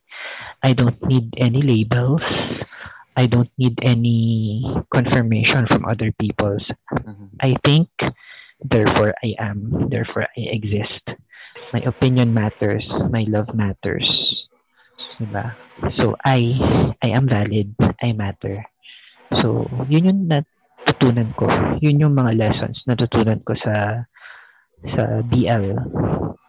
[0.62, 2.23] I don't need any labels.
[3.19, 4.62] I don't need any
[4.95, 6.62] confirmation from other people's.
[6.95, 7.35] Mhm.
[7.43, 7.90] I think,
[8.62, 11.03] therefore I am, therefore I exist.
[11.74, 14.07] My opinion matters, my love matters.
[15.19, 15.51] Diba?
[15.99, 16.55] So I,
[17.03, 18.62] I am valid, I matter.
[19.43, 21.51] So, yun yung natutunan ko.
[21.82, 24.07] Yun yung mga lessons natutunan ko sa
[24.95, 25.74] sa BL.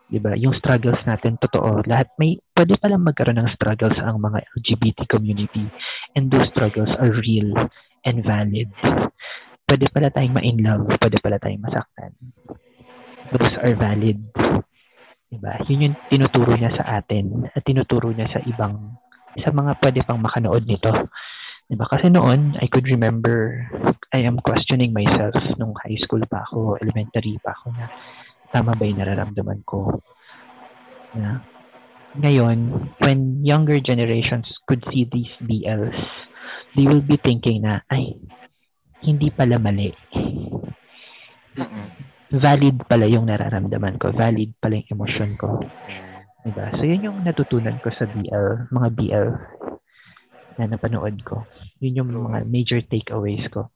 [0.10, 0.34] Diba?
[0.42, 1.86] Yung struggles natin, totoo.
[1.86, 5.70] Lahat may, pwede palang magkaroon ng struggles ang mga LGBT community.
[6.18, 7.54] And those struggles are real
[8.10, 8.74] and valid.
[9.70, 12.18] Pwede pala tayong ma-in love, pwede pala tayong masaktan.
[13.30, 14.18] Those are valid.
[15.30, 15.62] Diba?
[15.70, 18.98] Yun yung tinuturo niya sa atin at tinuturo niya sa ibang,
[19.38, 20.90] sa mga pwede pang makanood nito.
[21.70, 21.86] Diba?
[21.86, 23.62] Kasi noon, I could remember,
[24.10, 27.86] I am questioning myself nung high school pa ako, elementary pa ako na
[28.50, 30.02] tama ba yung nararamdaman ko?
[31.18, 31.42] Na,
[32.18, 35.98] ngayon, when younger generations could see these BLs,
[36.74, 38.18] they will be thinking na, ay,
[39.06, 39.94] hindi pala mali.
[42.30, 44.14] Valid pala yung nararamdaman ko.
[44.14, 45.62] Valid pala yung emosyon ko.
[46.46, 46.72] Diba?
[46.78, 49.30] So, yun yung natutunan ko sa BL, mga BL
[50.60, 51.48] na napanood ko.
[51.80, 53.72] Yun yung mga major takeaways ko.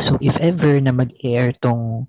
[0.00, 2.04] So, if ever na mag-air tong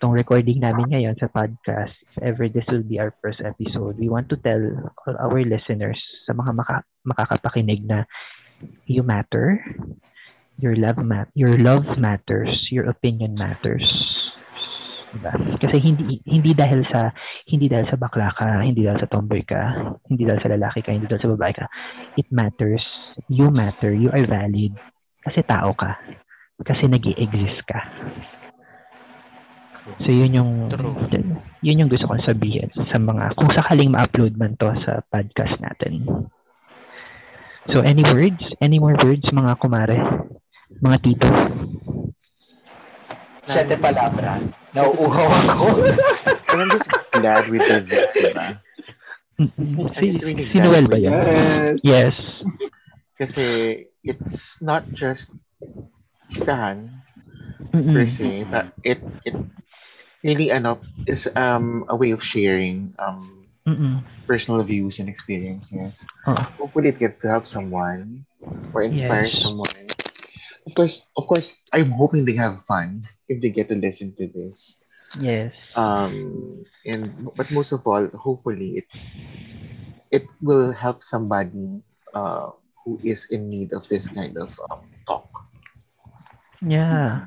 [0.00, 4.08] tong recording namin ngayon sa podcast, if ever this will be our first episode, we
[4.08, 4.60] want to tell
[5.04, 8.08] all our listeners sa mga maka, makakapakinig na
[8.88, 9.60] you matter,
[10.56, 13.84] your love mat your love matters, your opinion matters.
[15.12, 15.32] Diba?
[15.60, 17.12] Kasi hindi hindi dahil sa
[17.44, 20.96] hindi dahil sa bakla ka, hindi dahil sa tomboy ka, hindi dahil sa lalaki ka,
[20.96, 21.66] hindi dahil sa babae ka.
[22.16, 22.80] It matters.
[23.28, 23.92] You matter.
[23.92, 24.72] You are valid.
[25.20, 26.00] Kasi tao ka.
[26.64, 27.80] Kasi nag exist ka.
[30.04, 30.94] So yun yung True.
[31.60, 36.06] yun yung gusto kong sabihin sa mga kung sakaling ma-upload man to sa podcast natin.
[37.74, 38.40] So any words?
[38.62, 39.98] Any more words mga kumare?
[40.80, 41.28] Mga tito?
[43.50, 44.38] Sete palabra.
[44.70, 45.66] Nauuhaw ako.
[46.54, 48.62] I'm just glad we did this, diba?
[49.40, 49.90] Mm-mm.
[49.96, 51.80] I'm Si, really si Noel ba did yes.
[51.82, 52.14] Yes.
[53.16, 53.44] Kasi
[54.04, 55.32] it's not just
[56.30, 56.88] chikahan
[57.72, 57.94] Mm-mm.
[57.96, 59.36] per se, but it it
[60.22, 64.04] really ano is um a way of sharing um Mm-mm.
[64.26, 66.06] personal views and experiences.
[66.28, 66.38] Oo.
[66.58, 68.24] Hopefully it gets to help someone
[68.72, 69.68] or inspire someone.
[70.66, 74.28] Of course, of course, I'm hoping they have fun if they get to listen to
[74.28, 74.80] this.
[75.18, 75.50] Yes.
[75.74, 78.86] Um, and but most of all, hopefully it
[80.10, 81.82] it will help somebody
[82.14, 82.50] uh,
[82.84, 85.30] who is in need of this kind of um, talk.
[86.62, 87.26] Yeah.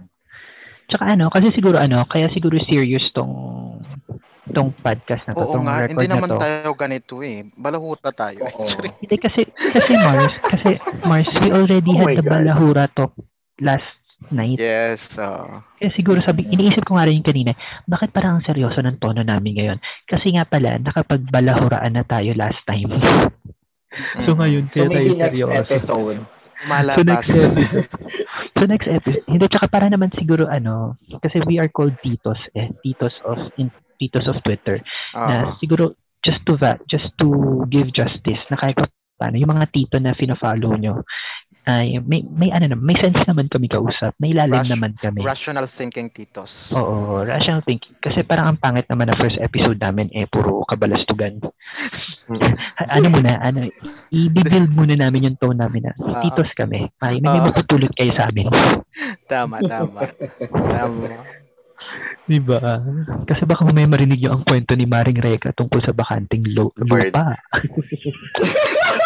[0.93, 3.33] Tsaka ano, kasi siguro ano, kaya siguro serious tong
[4.53, 6.37] tong podcast na to, Oo tong nga, record hindi na naman to.
[6.37, 7.47] tayo ganito eh.
[7.57, 8.45] Balahura tayo.
[8.45, 8.69] Oo.
[9.01, 10.69] Hindi kasi kasi Mars, kasi
[11.01, 12.29] Mars, we already Oh had the God.
[12.29, 13.17] Balahura talk
[13.57, 13.89] last
[14.29, 14.59] night.
[14.59, 15.17] yes.
[15.17, 17.51] uh, Kaya siguro sabi, iniisip ko nga rin yung kanina,
[17.83, 19.79] bakit parang ang seryoso ng tono namin ngayon?
[20.05, 22.87] Kasi nga pala, nakapagbalahuraan na tayo last time.
[24.23, 25.55] so mm, ngayon, So kaya tayo maybe next seryoso.
[25.71, 26.19] episode.
[26.67, 26.97] Malakas.
[26.97, 27.87] So next episode.
[28.57, 29.25] so next episode.
[29.27, 32.71] Hindi, tsaka para naman siguro ano, kasi we are called titos eh.
[32.81, 33.69] Titos of, in,
[33.99, 34.79] titos of Twitter.
[35.15, 35.27] Oo.
[35.27, 37.27] na siguro just to that, just to
[37.67, 38.87] give justice na kahit pa
[39.19, 41.05] paano, yung mga tito na fina-follow nyo,
[41.63, 45.21] ay may, may ano naman, may sense naman kami kausap, may lalim Ras- naman kami.
[45.21, 46.73] Rational thinking titos.
[46.73, 47.95] Oo, rational thinking.
[47.97, 51.39] Kasi parang ang pangit naman na first episode namin eh, puro kabalastugan.
[52.89, 53.67] Ano muna, ano,
[54.09, 56.21] i-build muna namin yung tone namin na Ah.
[56.21, 56.87] titos kami.
[56.97, 57.45] Ay, may, may Ah.
[57.47, 58.47] mapupulot kayo sa amin.
[59.31, 60.07] Tama, tama.
[60.51, 61.07] tama.
[62.23, 62.79] Diba?
[63.27, 67.35] Kasi baka may marinig yung ang kwento ni Maring Reka tungkol sa bakanting lo- lupa.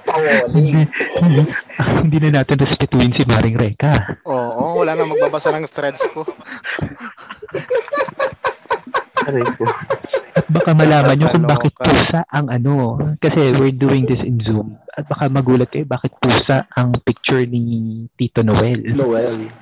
[0.00, 0.88] Kawali.
[2.02, 4.22] Hindi na natin respetuhin si Maring Reka.
[4.26, 6.24] Oo, wala na magbabasa ng threads ko.
[9.28, 9.64] Aray ko.
[10.32, 12.96] At baka malaman nyo kung bakit pusa ang ano.
[13.20, 14.80] Kasi we're doing this in Zoom.
[14.96, 18.96] At baka magulat kayo bakit pusa ang picture ni Tito Noel.
[18.96, 19.52] Noel.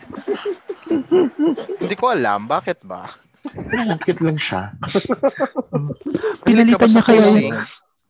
[1.80, 3.10] Hindi ko alam, bakit ba?
[4.04, 4.74] Cute lang siya.
[6.44, 7.40] Pinalitan niya yung,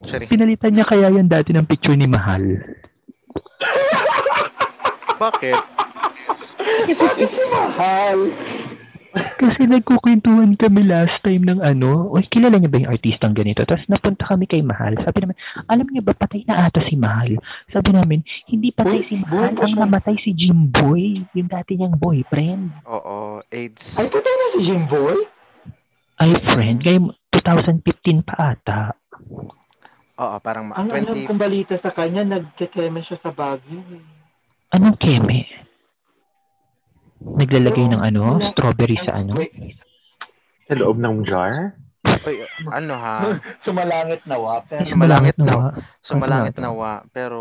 [0.00, 0.24] Sorry.
[0.24, 2.56] pinalitan niya kaya yan dati ng picture ni Mahal.
[5.20, 5.60] Bakit?
[6.88, 8.32] Kasi si, Mahal.
[9.12, 13.66] Kasi nagkukwentuhan kami last time ng ano, oy, kilala niya ba yung artistang ganito?
[13.66, 14.96] Tapos napunta kami kay Mahal.
[15.04, 15.36] Sabi naman,
[15.68, 17.36] alam niya ba patay na ata si Mahal?
[17.68, 22.70] Sabi namin, hindi patay si Mahal, ang namatay si Jimboy, yung dati niyang boyfriend.
[22.88, 23.98] Oo, AIDS.
[23.98, 25.18] Ay, totoo na si Jimboy?
[26.22, 27.04] Ay, friend, ngayon
[27.34, 28.80] 2015 pa ata.
[30.20, 31.26] Oo, parang ma- Ang alam 20...
[31.26, 33.80] kong balita sa kanya, nagkekeme siya sa Baguio.
[33.90, 34.04] eh.
[34.70, 35.48] Anong keme?
[37.20, 38.52] Naglalagay Oo, ng ano, wala.
[38.52, 39.32] strawberry sa ano?
[39.34, 39.52] Wait,
[40.64, 41.76] sa loob ng jar.
[42.22, 43.16] Uy, ano ha?
[43.66, 44.64] sumalangit nawa.
[44.64, 45.72] Pero Sumalangit na.
[46.00, 46.64] Sumalangit Ano?
[46.64, 46.90] nawa.
[47.12, 47.40] Pero,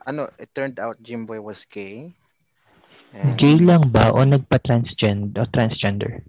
[0.00, 2.14] ano, it turned out Jimboy was gay.
[3.10, 6.22] And Gay lang ba o nagpa-transgender o transgender?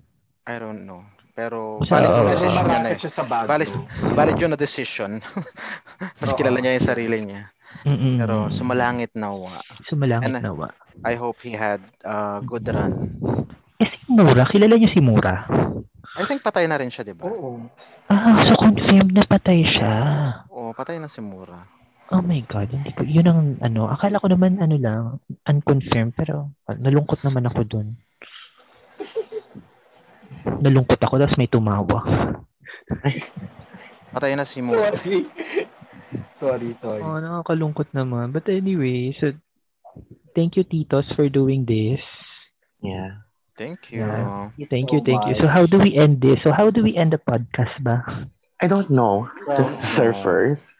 [0.45, 1.01] I don't know.
[1.35, 3.49] Pero, valid yung decision niya na malapit siya sa Baguio.
[3.51, 3.69] Valid,
[4.15, 5.11] valid yun na decision.
[6.23, 6.37] Mas Oo.
[6.39, 7.51] kilala niya yung sarili niya.
[7.83, 8.15] Mm-mm.
[8.23, 9.59] Pero, sumalangit nawa.
[9.85, 10.39] Sumalangit Ano?
[10.39, 10.67] nawa.
[11.03, 13.19] I hope he had a good run.
[13.77, 15.43] Eh, si Mura, kilala niyo si Mura?
[16.15, 17.27] I think patay na rin siya, di ba?
[17.27, 17.67] Oo.
[18.07, 19.91] Ah, so confirmed na patay siya.
[20.47, 21.67] Oo, patay na si Mura.
[22.15, 25.03] Oh my God, hindi ko, yun ang ano, akala ko naman ano lang,
[25.43, 27.99] unconfirmed, pero ah, nalungkot naman ako dun.
[30.45, 31.99] Nalungkot ako, tapos may tumawa.
[34.15, 34.93] Patay na si Mura.
[34.95, 35.25] Sorry.
[36.39, 37.01] sorry, sorry.
[37.03, 38.31] Oh, nakakalungkot naman.
[38.31, 39.33] But anyway, so,
[40.37, 41.99] thank you, Titos, for doing this.
[42.79, 43.25] Yeah.
[43.57, 44.03] Thank you.
[44.03, 44.51] Yeah.
[44.67, 45.35] Thank you, Oh thank you.
[45.35, 45.41] my.
[45.41, 46.39] So, how do we end this?
[46.43, 48.03] So, how do we end the podcast ba?
[48.61, 49.31] I don't know.
[49.51, 50.74] Since the surfers.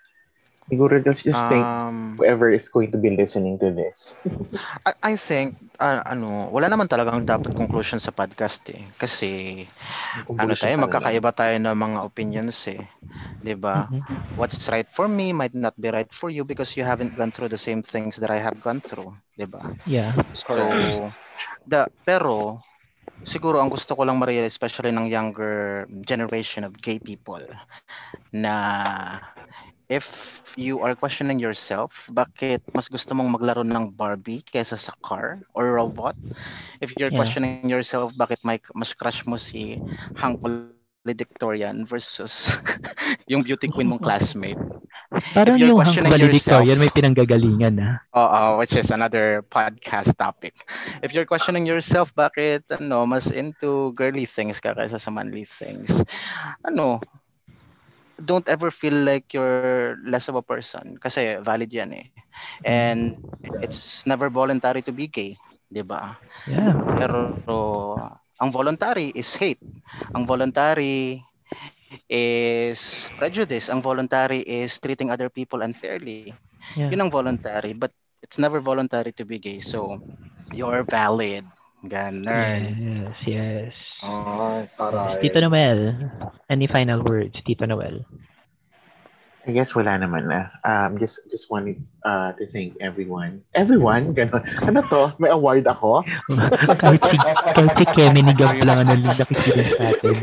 [0.70, 4.20] Siguro let's just think Um, whoever is going to be listening to this.
[4.86, 8.86] I, I think, ah, ano, wala naman talagang dapat conclusion sa podcast eh.
[9.02, 9.64] Kasi,
[10.38, 12.86] ano tayo, magkakaiba tayo ng mga opinions eh.
[13.44, 13.90] 'Di ba?
[13.90, 14.06] Mhm.
[14.38, 17.50] What's right for me might not be right for you because you haven't gone through
[17.52, 19.16] the same things that I have gone through.
[19.38, 19.74] 'di ba?
[19.86, 20.14] Yeah.
[20.36, 21.12] So,
[21.68, 22.62] the, pero,
[23.26, 27.44] siguro ang gusto ko lang ma-realize, especially ng younger generation of gay people,
[28.34, 28.56] na
[29.90, 30.06] if
[30.56, 35.76] you are questioning yourself, bakit mas gusto mong maglaro ng Barbie kaysa sa car or
[35.78, 36.16] robot?
[36.82, 37.18] If you're Yeah.
[37.18, 39.80] questioning yourself, bakit may, mas crush mo si
[40.18, 42.02] Hank valedictorian versus
[42.84, 44.60] yung beauty queen mong classmate?
[45.34, 47.96] Parang yung Hank valedictorian yourself- may pinanggagalingan ah.
[48.16, 50.56] Oo, which is another podcast topic.
[51.04, 56.00] If you're questioning yourself, bakit ano, mas into girly things ka kaysa sa manly things?
[56.64, 57.00] Ano,
[58.22, 62.08] don't ever feel like you're less of a person kasi valid yan eh.
[62.64, 63.20] And
[63.64, 65.40] it's never voluntary to be gay,
[65.72, 66.20] 'di ba?
[66.48, 66.76] Yeah.
[67.00, 67.40] Pero
[68.40, 69.62] ang voluntary is hate.
[70.12, 71.24] Ang voluntary
[72.12, 73.72] is prejudice.
[73.72, 76.36] Ang voluntary is treating other people unfairly.
[76.76, 76.92] Yeah.
[76.92, 79.60] Yun ang voluntary, but it's never voluntary to be gay.
[79.60, 80.02] So,
[80.52, 81.46] you're valid.
[81.86, 82.26] Ganon.
[82.26, 83.74] Yes, yes.
[84.02, 85.22] Ay, taray.
[85.22, 85.80] Tito Noel,
[86.50, 88.06] any final words, Tito Noel?
[89.46, 90.50] I guess wala naman na.
[90.66, 93.46] Um, just just wanted uh, to thank everyone.
[93.54, 94.10] Everyone?
[94.18, 94.42] Ganon.
[94.66, 95.14] Ano to?
[95.22, 96.02] May award ako?
[96.82, 97.18] kahit si,
[97.54, 100.16] kahit si Kemi ni Gab lang ang nakikinig sa atin.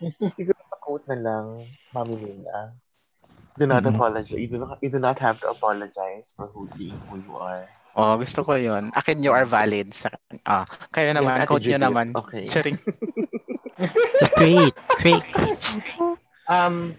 [0.38, 2.72] Siguro sa quote na lang, Mami Linda.
[3.58, 3.94] Do not Mhm.
[3.94, 4.38] apologize.
[4.38, 7.68] You do not, you do not have to apologize for who being who you are.
[7.96, 8.94] Oh, gusto ko yun.
[8.94, 9.92] Akin you are valid.
[9.94, 10.08] Sa,
[10.46, 10.64] ah,
[10.94, 11.82] kayo naman, Yes, Ate Judith.
[11.82, 12.06] naman.
[12.14, 12.46] Okay.
[12.46, 12.78] Charing.
[14.38, 15.24] Great, great.
[16.48, 16.94] Um,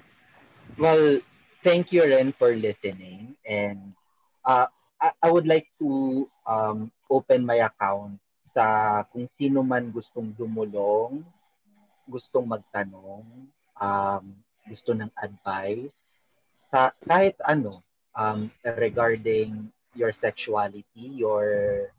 [0.78, 1.20] well,
[1.64, 3.36] thank you, Ren, for listening.
[3.46, 3.94] And
[4.46, 4.68] uh,
[5.00, 8.20] I, I would like to um, open my account
[8.54, 11.24] sa kung sino man gustong dumulong,
[12.10, 13.24] gustong magtanong,
[13.80, 14.24] um,
[14.68, 15.92] gusto ng advice,
[16.72, 17.84] sa kahit ano,
[18.16, 21.92] um, regarding your sexuality, your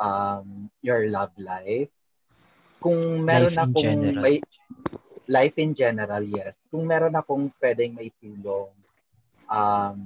[0.00, 1.92] um, your love life.
[2.80, 4.24] Kung meron Life akong general.
[4.24, 4.40] may
[5.28, 6.56] life in general, yes.
[6.72, 8.72] Kung meron akong pwedeng may tulong,
[9.52, 10.00] um,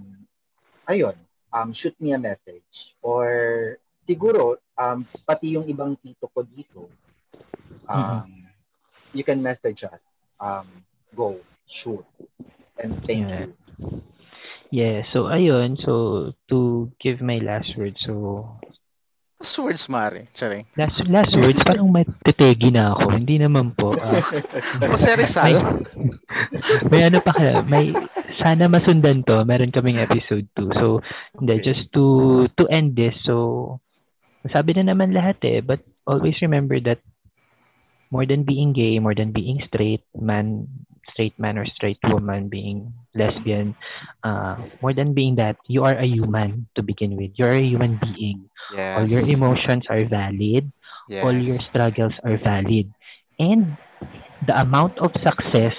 [0.91, 1.15] ayun,
[1.55, 2.67] um, shoot me a message.
[3.01, 3.79] Or
[4.11, 6.91] siguro, um, pati yung ibang tito ko dito,
[7.89, 8.43] um,
[9.15, 10.03] you can message us.
[10.43, 10.67] Um,
[11.15, 11.39] go,
[11.83, 12.05] shoot.
[12.83, 13.47] And thank Yeah.
[13.47, 13.55] you.
[14.71, 18.47] Yeah, so ayun, so to give my last word, so
[19.39, 20.25] Last words, Mari.
[20.33, 20.65] Charing.
[20.79, 23.13] last last words, parang matitegi na ako.
[23.13, 23.93] Hindi naman po.
[23.93, 24.25] ah.
[24.89, 25.85] Jose Rizal.
[26.89, 27.93] may ano pa kaya, may
[28.41, 29.45] sana masundan to.
[29.45, 30.81] Meron kaming episode 2.
[30.81, 30.87] So,
[31.37, 31.67] hindi, Okay.
[31.67, 32.05] just to
[32.57, 33.13] to end this.
[33.29, 33.79] So,
[34.49, 37.05] sabi na naman lahat eh, but always remember that
[38.15, 40.71] more than being gay, more than being straight man,
[41.11, 43.75] straight man or straight woman, being lesbian,
[44.23, 47.35] uh, more than being that, you are a human to begin with.
[47.35, 48.47] You're a human being.
[48.71, 48.95] Yes.
[48.95, 50.71] All your emotions are valid.
[51.09, 51.25] yes.
[51.25, 52.93] all your struggles are valid.
[53.39, 53.77] And
[54.47, 55.75] the amount of success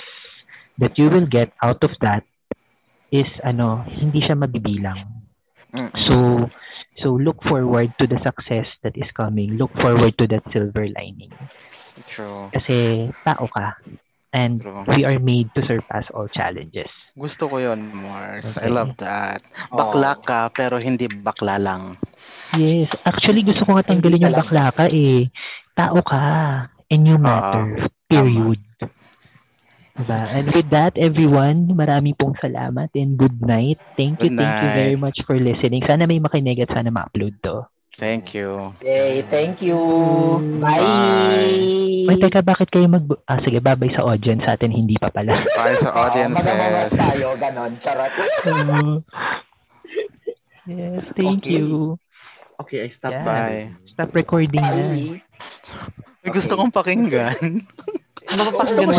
[0.77, 2.23] that you will get out of that
[3.11, 5.23] is ano, hindi siya mabibilang.
[6.07, 6.47] So
[7.03, 9.59] so look forward to the success that is coming.
[9.59, 11.31] Look forward to that silver lining.
[12.03, 12.51] True.
[12.51, 13.79] Kasi tao ka.
[14.35, 14.83] And True.
[14.91, 16.91] we are made to surpass all challenges.
[17.15, 18.59] Gusto ko yon Mars.
[18.59, 18.75] I Okay.
[18.75, 19.39] love that.
[19.71, 21.95] Bakla ka, pero hindi bakla lang.
[22.51, 22.91] Yes.
[23.07, 25.31] Actually, gusto ko nga tanggalin yung bakla ka eh.
[25.71, 26.23] Tao ka.
[26.91, 27.87] And you matter.
[28.11, 28.59] Period.
[29.95, 30.19] Diba?
[30.27, 33.79] And with that, everyone, marami pong salamat and good night.
[33.95, 34.79] Thank you, Good thank you night.
[34.83, 35.87] very much for listening.
[35.87, 37.63] Sana may makinig at sana ma-upload to.
[37.95, 38.75] Thank you.
[38.83, 39.79] Yay, thank you.
[40.59, 40.83] Bye.
[40.83, 42.11] Bye.
[42.11, 43.07] Ay, teka, bakit kayo mag...
[43.23, 45.47] Ah, sige, babay sa audience sa atin, hindi pa pala.
[45.55, 46.99] Bye sa magabawas audiences.
[46.99, 47.71] tayo, ganon.
[47.79, 48.11] Charot.
[50.67, 51.55] yes, thank Okay.
[51.55, 51.95] you.
[52.59, 53.15] Okay, I stopped.
[53.15, 53.27] Yeah.
[53.27, 53.71] Bye.
[53.95, 54.75] Stop recording na.
[54.75, 55.23] Bye.
[56.23, 57.63] May gusto kong pakinggan.
[58.25, 58.95] Mapapakinggan Gusto ko mo